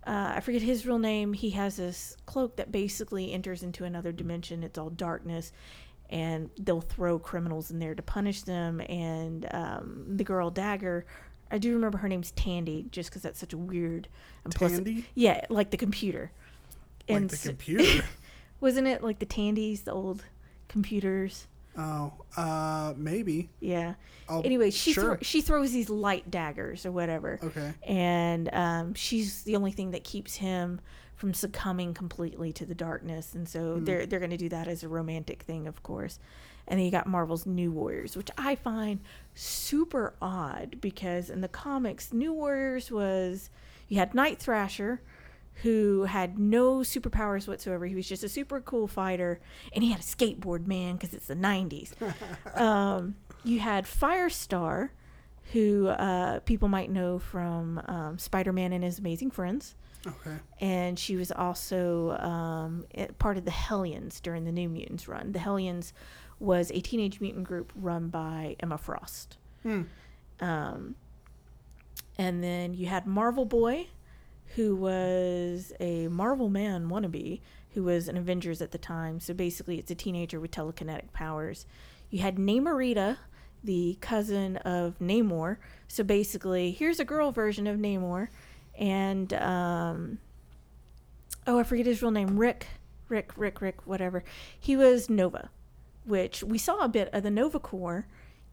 [0.05, 1.33] uh, I forget his real name.
[1.33, 4.63] He has this cloak that basically enters into another dimension.
[4.63, 5.51] It's all darkness,
[6.09, 8.81] and they'll throw criminals in there to punish them.
[8.81, 11.05] And um, the girl Dagger,
[11.51, 14.07] I do remember her name's Tandy, just because that's such a weird.
[14.43, 16.31] And plus- Tandy, yeah, like the computer.
[17.07, 18.03] like the computer.
[18.59, 20.23] wasn't it like the Tandys, the old
[20.67, 21.47] computers?
[21.77, 23.49] Oh, uh, maybe.
[23.59, 23.95] Yeah.
[24.29, 25.03] I'll, Anyway, she sure.
[25.03, 27.39] thro- she throws these light daggers or whatever.
[27.43, 27.73] okay.
[27.85, 30.79] and um, she's the only thing that keeps him
[31.15, 34.81] from succumbing completely to the darkness and so they're they're going to do that as
[34.81, 36.17] a romantic thing of course
[36.67, 39.01] and then you got Marvel's New Warriors which I find
[39.35, 43.51] super odd because in the comics New Warriors was
[43.87, 44.99] you had Night Thrasher
[45.55, 49.39] who had no superpowers whatsoever he was just a super cool fighter
[49.73, 51.93] and he had a skateboard man because it's the 90s
[52.59, 54.89] um, you had Firestar
[55.51, 59.75] who uh, people might know from um, Spider Man and His Amazing Friends.
[60.07, 60.37] Okay.
[60.59, 62.85] And she was also um,
[63.19, 65.31] part of the Hellions during the New Mutants run.
[65.33, 65.93] The Hellions
[66.39, 69.37] was a teenage mutant group run by Emma Frost.
[69.61, 69.83] Hmm.
[70.39, 70.95] Um,
[72.17, 73.87] and then you had Marvel Boy,
[74.55, 77.41] who was a Marvel Man wannabe,
[77.73, 79.19] who was an Avengers at the time.
[79.19, 81.65] So basically, it's a teenager with telekinetic powers.
[82.09, 83.17] You had Namorita,
[83.63, 85.57] the cousin of Namor.
[85.87, 88.27] So basically, here's a girl version of Namor.
[88.77, 90.17] And, um,
[91.47, 92.37] oh, I forget his real name.
[92.37, 92.67] Rick,
[93.07, 94.23] Rick, Rick, Rick, whatever.
[94.59, 95.49] He was Nova,
[96.05, 98.05] which we saw a bit of the Nova Corps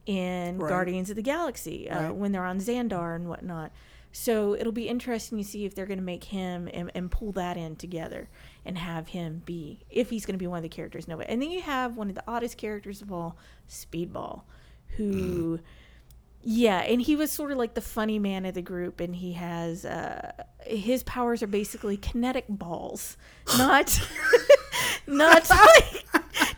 [0.06, 0.68] in Right.
[0.68, 2.14] Guardians of the Galaxy uh, Right.
[2.14, 3.72] when they're on Xandar and whatnot.
[4.12, 7.32] So it'll be interesting to see if they're going to make him and, and pull
[7.32, 8.28] that in together
[8.64, 11.28] and have him be, if he's going to be one of the characters Nova.
[11.30, 13.36] And then you have one of the oddest characters of all,
[13.68, 14.42] Speedball,
[14.96, 15.60] who.
[16.42, 19.32] Yeah, and he was sort of like the funny man of the group, and he
[19.32, 20.32] has uh,
[20.64, 23.16] his powers are basically kinetic balls,
[23.58, 24.00] not
[25.06, 26.06] not like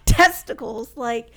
[0.04, 0.96] testicles.
[0.96, 1.30] Like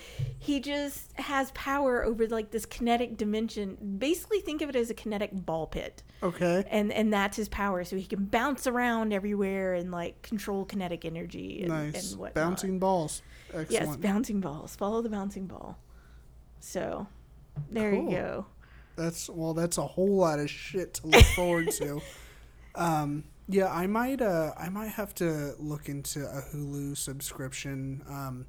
[0.44, 3.78] he just has power over like this kinetic dimension.
[3.98, 6.64] Basically, think of it as a kinetic ball pit, Okay.
[6.70, 7.84] and and that's his power.
[7.84, 12.11] So he can bounce around everywhere and like control kinetic energy and, Nice.
[12.11, 12.36] and whatnot.
[12.36, 13.22] Bouncing balls.
[13.70, 14.76] Yes, bouncing balls.
[14.76, 15.78] Follow the bouncing ball.
[16.60, 17.07] So
[17.70, 18.06] there Cool.
[18.06, 18.45] you go.
[18.95, 19.53] That's well.
[19.53, 22.02] That's a whole lot of shit to look forward to.
[22.76, 24.20] Um, yeah, I might.
[24.20, 28.02] Uh, I might have to look into a Hulu subscription.
[28.10, 28.48] Um,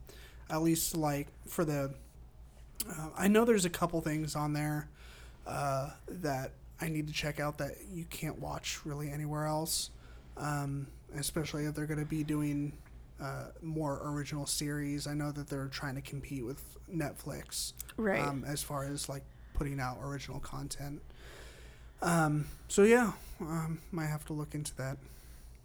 [0.51, 1.95] at least like for the.
[2.89, 4.89] Uh, I know there's a couple things on there
[5.47, 9.91] uh, that I need to check out that you can't watch really anywhere else.
[10.37, 12.73] Um, especially if they're going to be doing
[13.23, 15.07] uh, more original series.
[15.07, 16.61] I know that they're trying to compete with
[16.93, 18.21] Netflix Right.
[18.21, 19.23] um, as far as like
[19.55, 21.01] putting out original content.
[22.03, 24.99] Um, so yeah, um, might have to look into that.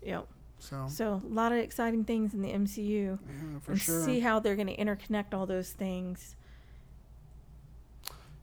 [0.04, 0.28] Yep.
[0.60, 4.04] So So a lot of exciting things in the MCU, yeah, for and sure.
[4.06, 6.36] see how they're going to interconnect all those things.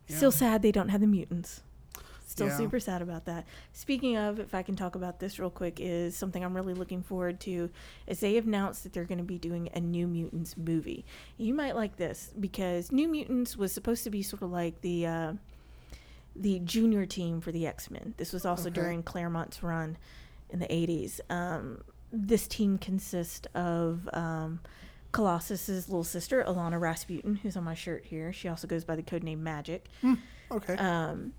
[0.09, 0.17] Yeah.
[0.17, 1.63] Still sad they don't have the mutants.
[2.27, 2.57] Still Yeah.
[2.57, 3.47] super sad about that.
[3.73, 7.03] Speaking of, if I can talk about this real quick, is something I'm really looking
[7.03, 7.71] forward to.
[8.07, 11.05] Is they announced that they're going to be doing a New Mutants movie.
[11.39, 15.07] You might like this because New Mutants was supposed to be sort of like the
[15.07, 15.33] uh,
[16.35, 18.15] the junior team for the X Men.
[18.19, 18.75] This was also Okay.
[18.81, 19.97] during Claremont's run
[20.51, 21.21] in the 80s.
[21.31, 24.61] Um, this team consists of um,
[25.13, 28.33] Colossus's little sister, Illyana Rasputin, who's on my shirt here.
[28.33, 29.87] She also goes by the codename Magic.
[30.51, 30.75] okay.
[30.75, 31.33] Um,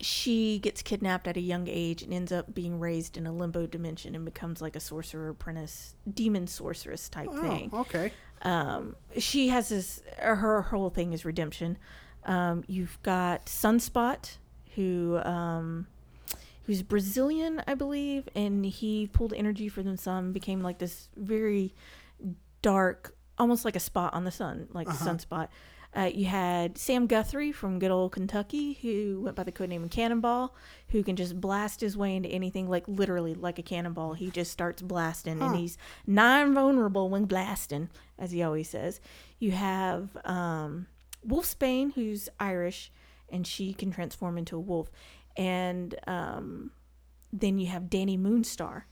[0.00, 3.66] she gets kidnapped at a young age and ends up being raised in a limbo
[3.66, 8.12] dimension and becomes like a sorcerer apprentice, demon sorceress type oh, thing okay.
[8.42, 11.76] um, she has this uh, her whole thing is redemption
[12.24, 14.36] um, you've got sunspot
[14.74, 15.86] who um,
[16.70, 21.74] who's brazilian i believe and he pulled energy from the sun became like this very
[22.62, 25.48] dark almost like a spot on the sun like a sunspot
[25.96, 30.54] uh, you had Sam Guthrie from good old Kentucky, who went by the codename Cannonball,
[30.90, 34.14] who can just blast his way into anything, like literally like a cannonball.
[34.14, 35.76] He just starts blasting, and he's
[36.06, 37.90] non-vulnerable when blasting,
[38.20, 39.00] as he always says.
[39.40, 40.86] You have um,
[41.42, 42.92] Spain, who's Irish,
[43.28, 44.90] and she can transform into a wolf,
[45.40, 46.70] and um,
[47.32, 48.82] then you have Dani Moonstar,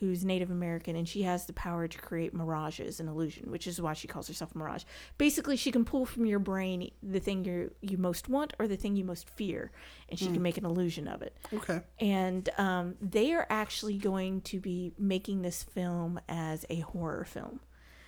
[0.00, 3.80] who's Native American, and she has the power to create mirages and illusion, which is
[3.80, 4.82] why she calls herself Mirage.
[5.16, 8.76] Basically, she can pull from your brain the thing you you most want or the
[8.76, 9.70] thing you most fear,
[10.08, 11.36] and she can make an illusion of it.
[11.54, 11.82] Okay.
[12.00, 17.60] And um, they are actually going to be making this film as a horror film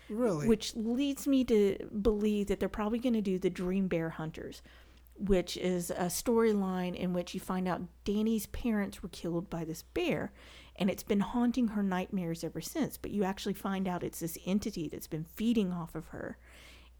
[0.09, 0.47] Really?
[0.49, 4.63] which leads me to believe that they're probably going to do the Dream Bear Hunters,
[5.17, 9.83] which is a storyline in which you find out Dani's parents were killed by this
[9.83, 10.33] bear,
[10.77, 12.97] and it's been haunting her nightmares ever since.
[12.97, 16.37] But you actually find out it's this entity that's been feeding off of her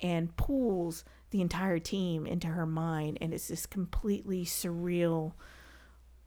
[0.01, 5.33] and pulls the entire team into her mind, and it's this completely surreal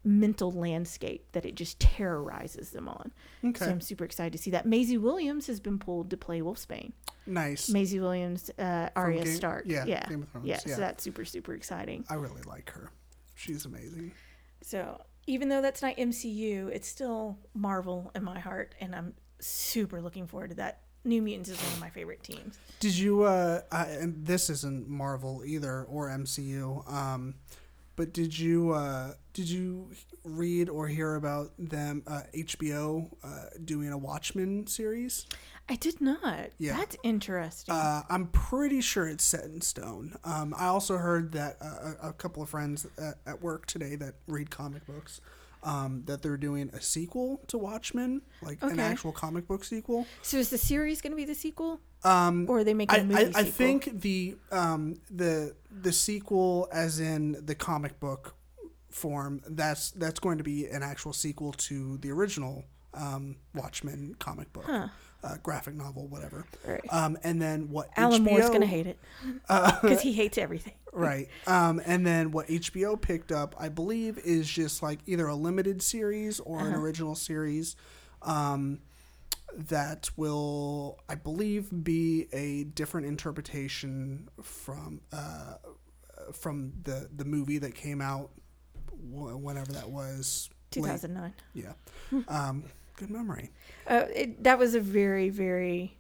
[0.08, 3.12] mental landscape that it just terrorizes them on.
[3.44, 3.66] Okay.
[3.66, 4.66] So I'm super excited to see that.
[4.66, 6.94] Maisie Williams has been pulled to play Wolfsbane.
[7.26, 7.70] nice.
[7.70, 9.66] Maisie Williams, uh, Arya Game- Stark.
[9.68, 10.76] yeah, yeah, Game of Thrones, yeah, yeah.
[10.76, 12.06] So that's super super exciting.
[12.10, 12.90] I really like her.
[13.36, 14.12] She's amazing.
[14.62, 20.02] So even though that's not MCU, it's still Marvel in my heart, and I'm super
[20.02, 20.82] looking forward to that.
[21.04, 22.58] New Mutants is one of my favorite teams.
[22.80, 23.24] Did you?
[23.24, 26.90] Uh, I, and this isn't Marvel either or MCU.
[26.92, 27.36] Um,
[27.98, 28.72] but did you?
[28.72, 29.91] Uh, did you
[30.24, 32.03] read or hear about them?
[32.07, 35.26] Uh, HBO uh, doing a Watchmen series.
[35.68, 36.52] I did not.
[36.57, 36.78] Yeah.
[36.78, 37.76] That's interesting.
[37.76, 40.15] Uh, I'm pretty sure it's set in stone.
[40.24, 44.14] Um, I also heard that uh, a, couple of friends at, at work today that
[44.28, 45.19] read comic books.
[45.64, 50.06] Um, that they're doing a sequel to Watchmen, like an actual comic book sequel.
[50.22, 53.02] so is the series going to be the sequel, Um, or are they making I,
[53.02, 58.36] a movie I, I think the um the the sequel as in the comic book
[58.90, 62.64] form that's that's going to be an actual sequel to the original
[62.94, 64.68] um Watchmen comic book
[65.28, 66.82] uh, graphic novel whatever Right.
[66.90, 68.98] um and then what Alan HBO, Moore's going to hate it
[69.48, 70.74] because he hates everything.
[70.94, 75.36] right um and then what HBO picked up I believe is just like either a
[75.36, 76.68] limited series or Uh-huh.
[76.70, 77.76] an original series
[78.24, 78.80] um
[79.54, 85.56] that will I believe be a different interpretation from uh
[86.34, 88.32] from the the movie that came out
[88.91, 91.34] wh- whenever that was late- 2009.
[91.54, 91.74] yeah
[92.28, 92.64] um
[92.98, 93.52] good memory
[93.88, 95.98] Uh, it, that was a very very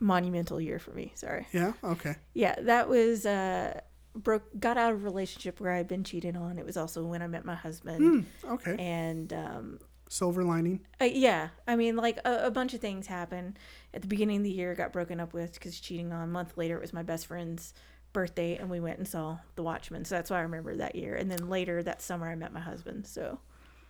[0.00, 1.12] monumental year for me.
[1.14, 1.46] Sorry.
[1.52, 3.80] yeah okay Yeah, that was uh
[4.16, 6.58] broke got out of a relationship where I'd been cheated on.
[6.58, 8.26] It was also when I met my husband.
[8.44, 9.78] okay And um
[10.08, 13.58] silver lining uh, yeah, I mean like a, a bunch of things happened.
[13.92, 16.22] At the beginning of the year got broken up with cuz cheating on.
[16.24, 17.72] A month later it was my best friend's
[18.12, 20.04] birthday and we went and saw The Watchmen.
[20.04, 21.14] So that's why I remember that year.
[21.16, 23.06] And then later that summer I met my husband.
[23.06, 23.40] So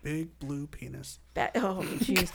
[0.05, 2.31] big blue penis that oh jeez.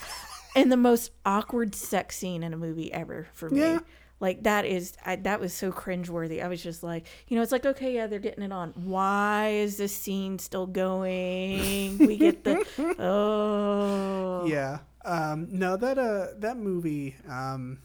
[0.55, 3.61] and the most awkward sex scene in a movie ever for me.
[3.61, 3.79] Yeah.
[4.19, 6.43] Like that is I, that was so cringeworthy.
[6.43, 8.73] I was just like, you know, it's like okay, yeah, they're getting it on.
[8.75, 11.97] Why is this scene still going?
[11.99, 12.65] We get the
[12.99, 17.79] oh yeah um no that uh that movie um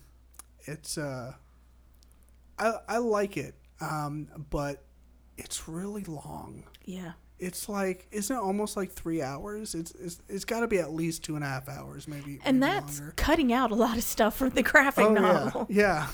[0.64, 1.32] it's uh
[2.58, 4.82] i i like it um but
[5.36, 7.12] it's really long yeah.
[7.38, 10.92] It's like isn't it almost like three hours it's it's, it's got to be at
[10.92, 13.14] least two and a half hours maybe And maybe that's longer.
[13.16, 15.66] cutting out a lot of stuff from the graphic oh novel.
[15.68, 16.06] yeah yeah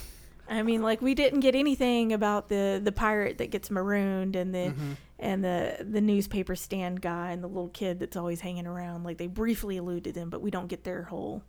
[0.53, 4.53] I mean, like we didn't get anything about the the pirate that gets marooned and
[4.53, 4.93] the Mm-hmm.
[5.21, 9.05] and the the newspaper stand guy and the little kid that's always hanging around.
[9.05, 11.45] Like they briefly alluded to them, but we don't get their whole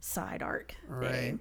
[0.00, 1.10] side arc Right.
[1.10, 1.40] thing.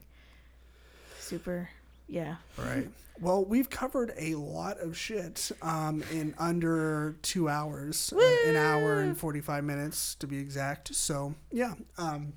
[1.19, 1.69] Super,
[2.07, 2.35] yeah.
[2.57, 2.89] Right.
[3.19, 8.99] Well, we've covered a lot of shit um, in under two hours, uh, an hour
[8.99, 10.93] and 45 minutes to be exact.
[10.93, 11.73] So, yeah.
[11.97, 12.33] Um,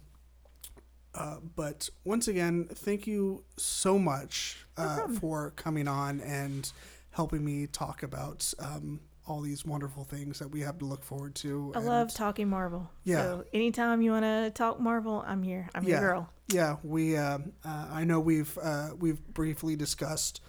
[1.15, 6.73] uh, but once again, thank you so much uh, for coming on and
[7.11, 9.01] helping me talk about um,
[9.31, 11.73] all these wonderful things that we have to look forward to.
[11.75, 12.91] I and- love talking Marvel.
[13.05, 13.23] Yeah.
[13.23, 15.69] So anytime you want to talk Marvel, I'm here.
[15.75, 15.91] I'm Yeah.
[15.91, 16.29] your girl.
[16.49, 17.17] Yeah, we.
[17.17, 20.41] Uh, uh, I know we've uh, we've briefly discussed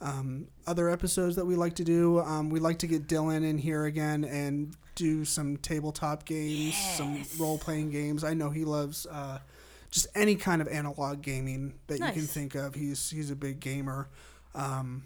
[0.00, 2.20] um, other episodes that we like to do.
[2.20, 7.24] Um, we like to get Dylan in here again and do some tabletop games, some
[7.38, 8.24] role playing games.
[8.24, 9.40] I know he loves uh,
[9.90, 12.74] just any kind of analog gaming that you can think of.
[12.74, 14.08] He's he's a big gamer.
[14.54, 15.04] Um,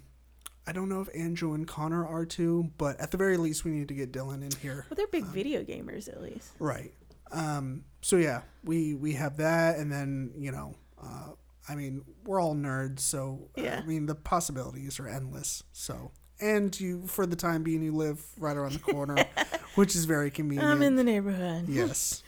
[0.66, 3.70] I don't know if Andrew and Connor are too, but at the very least, we
[3.72, 4.86] need to get Dylan in here.
[4.88, 6.52] Well, they're big video gamers at least.
[6.58, 6.92] Right.
[7.32, 11.30] Um, so yeah, we we have that, and then you know, uh,
[11.68, 13.80] I mean, we're all nerds, so uh, Yeah.
[13.82, 15.62] I mean, the possibilities are endless.
[15.72, 19.16] So, and you, for the time being, you live right around the corner,
[19.74, 20.68] which is very convenient.
[20.70, 21.68] I'm in the neighborhood.
[21.68, 22.22] yes.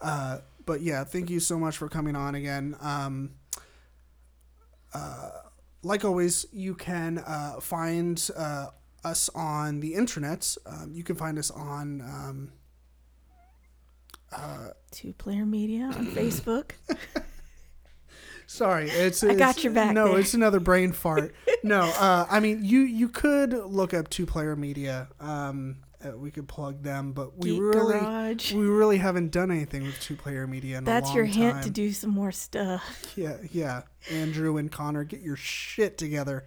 [0.00, 2.76] Uh, but yeah, thank you so much for coming on again.
[2.80, 3.32] Um,
[4.94, 5.30] uh,
[5.82, 8.66] like always, you can uh, find uh,
[9.04, 10.56] us on the internet.
[10.66, 12.00] Um, you can find us on.
[12.00, 12.52] Um,
[14.90, 16.72] Two Player Media on Facebook.
[18.46, 20.20] Sorry, it's, I got your back No, there.
[20.20, 21.34] it's another brain fart.
[21.62, 25.08] no, uh, I mean you you could look up two player media.
[25.20, 28.52] Um, uh, we could plug them, but we Geek really Garage.
[28.52, 31.52] we really haven't done anything with two player media in That's a long your hint
[31.54, 31.64] time.
[31.64, 32.82] to do some more stuff.
[33.16, 33.82] Yeah, yeah.
[34.10, 36.44] Andrew and Connor, get your shit together.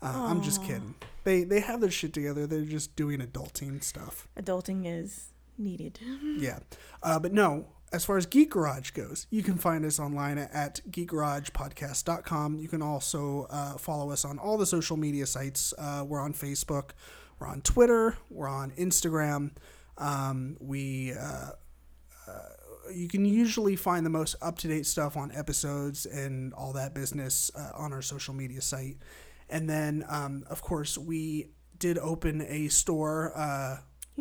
[0.00, 0.94] Uh, I'm just kidding.
[1.24, 2.46] They they have their shit together.
[2.46, 4.26] They're just doing adulting stuff.
[4.38, 5.98] Adulting is needed.
[6.38, 6.58] Yeah.
[7.02, 10.80] Uh, but no, as far as Geek Garage goes, you can find us online at
[10.90, 12.58] geekgaragepodcast.com.
[12.58, 15.72] You can also uh, follow us on all the social media sites.
[15.78, 16.90] Uh, we're on Facebook,
[17.42, 19.50] we're on Twitter, we're on Instagram.
[19.98, 21.12] Um, we.
[21.12, 21.50] Uh,
[22.92, 26.94] you can usually find the most up to date stuff on episodes and all that
[26.94, 28.96] business uh, on our social media site.
[29.48, 31.48] And then, um, of course, we
[31.78, 33.78] did open a store uh,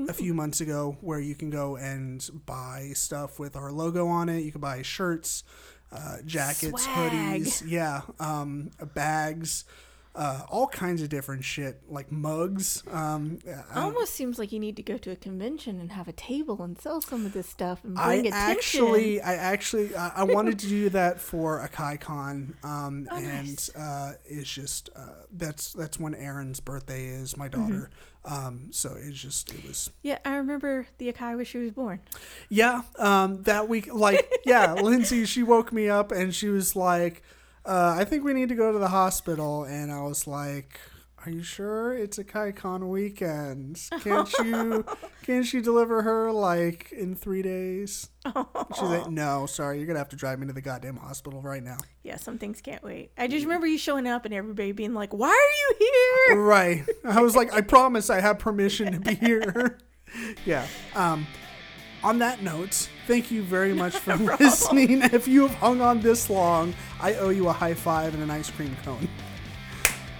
[0.08, 4.30] a few months ago where you can go and buy stuff with our logo on
[4.30, 4.42] it.
[4.42, 5.44] You can buy shirts,
[5.92, 7.12] uh, jackets, Swag.
[7.12, 9.66] hoodies, yeah, um, bags.
[10.14, 12.84] Uh, all kinds of different shit like mugs.
[12.92, 13.40] Um,
[13.74, 16.62] I- Almost seems like you need to go to a convention and have a table
[16.64, 18.58] and sell some of this stuff and I bring attention.
[18.58, 23.48] actually, I actually, I, I wanted to do that for a KaiCon, um, Oh, and
[23.48, 23.74] nice.
[23.74, 25.02] uh, it's just uh,
[25.32, 27.62] that's that's when Erin's birthday is, my Mm-hmm.
[27.62, 27.90] daughter.
[28.26, 32.02] Um, so it's just it was Yeah, I remember the Akai where she was born.
[32.50, 32.82] yeah.
[33.00, 37.24] Um, that week, like yeah, Lindsay, she woke me up and she was like,
[37.66, 40.80] uh, "I think we need to go to the hospital," and I was like.
[41.24, 43.80] Are you sure it's a KaiCon weekend?
[44.04, 44.84] Can't you
[45.22, 48.10] can't you deliver her like in three days?
[48.26, 51.62] She's like, no, sorry, you're gonna have to drive me to the goddamn hospital right
[51.62, 51.78] now.
[52.02, 53.12] Yeah, some things can't wait.
[53.20, 56.86] I just remember you showing up and everybody being like, "Why are you here?" Right.
[57.06, 59.78] I was like, I promise I have permission to be here.
[60.46, 60.66] yeah.
[60.96, 61.28] Um,
[62.04, 65.02] on that note, thank you very much for listening.
[65.20, 68.32] If you have hung on this long, I owe you a high five and an
[68.32, 69.08] ice cream cone.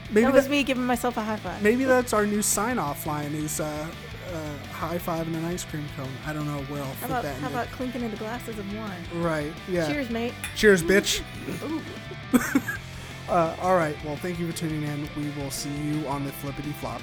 [0.10, 1.62] Maybe That was that- me giving myself a high five.
[1.64, 3.66] maybe that's our new sign off line is uh,
[4.34, 6.10] uh, high five and an ice cream cone.
[6.28, 8.58] I don't know where I'll How fit about that how the- about clinking into glasses
[8.60, 9.04] of wine?
[9.24, 9.54] right.
[9.70, 9.88] Yeah.
[9.88, 10.34] Cheers, mate.
[10.56, 11.22] Cheers, bitch.
[13.30, 13.96] Uh, all right.
[14.04, 15.08] Well, thank you for tuning in.
[15.16, 17.02] We will see you on the flippity flop.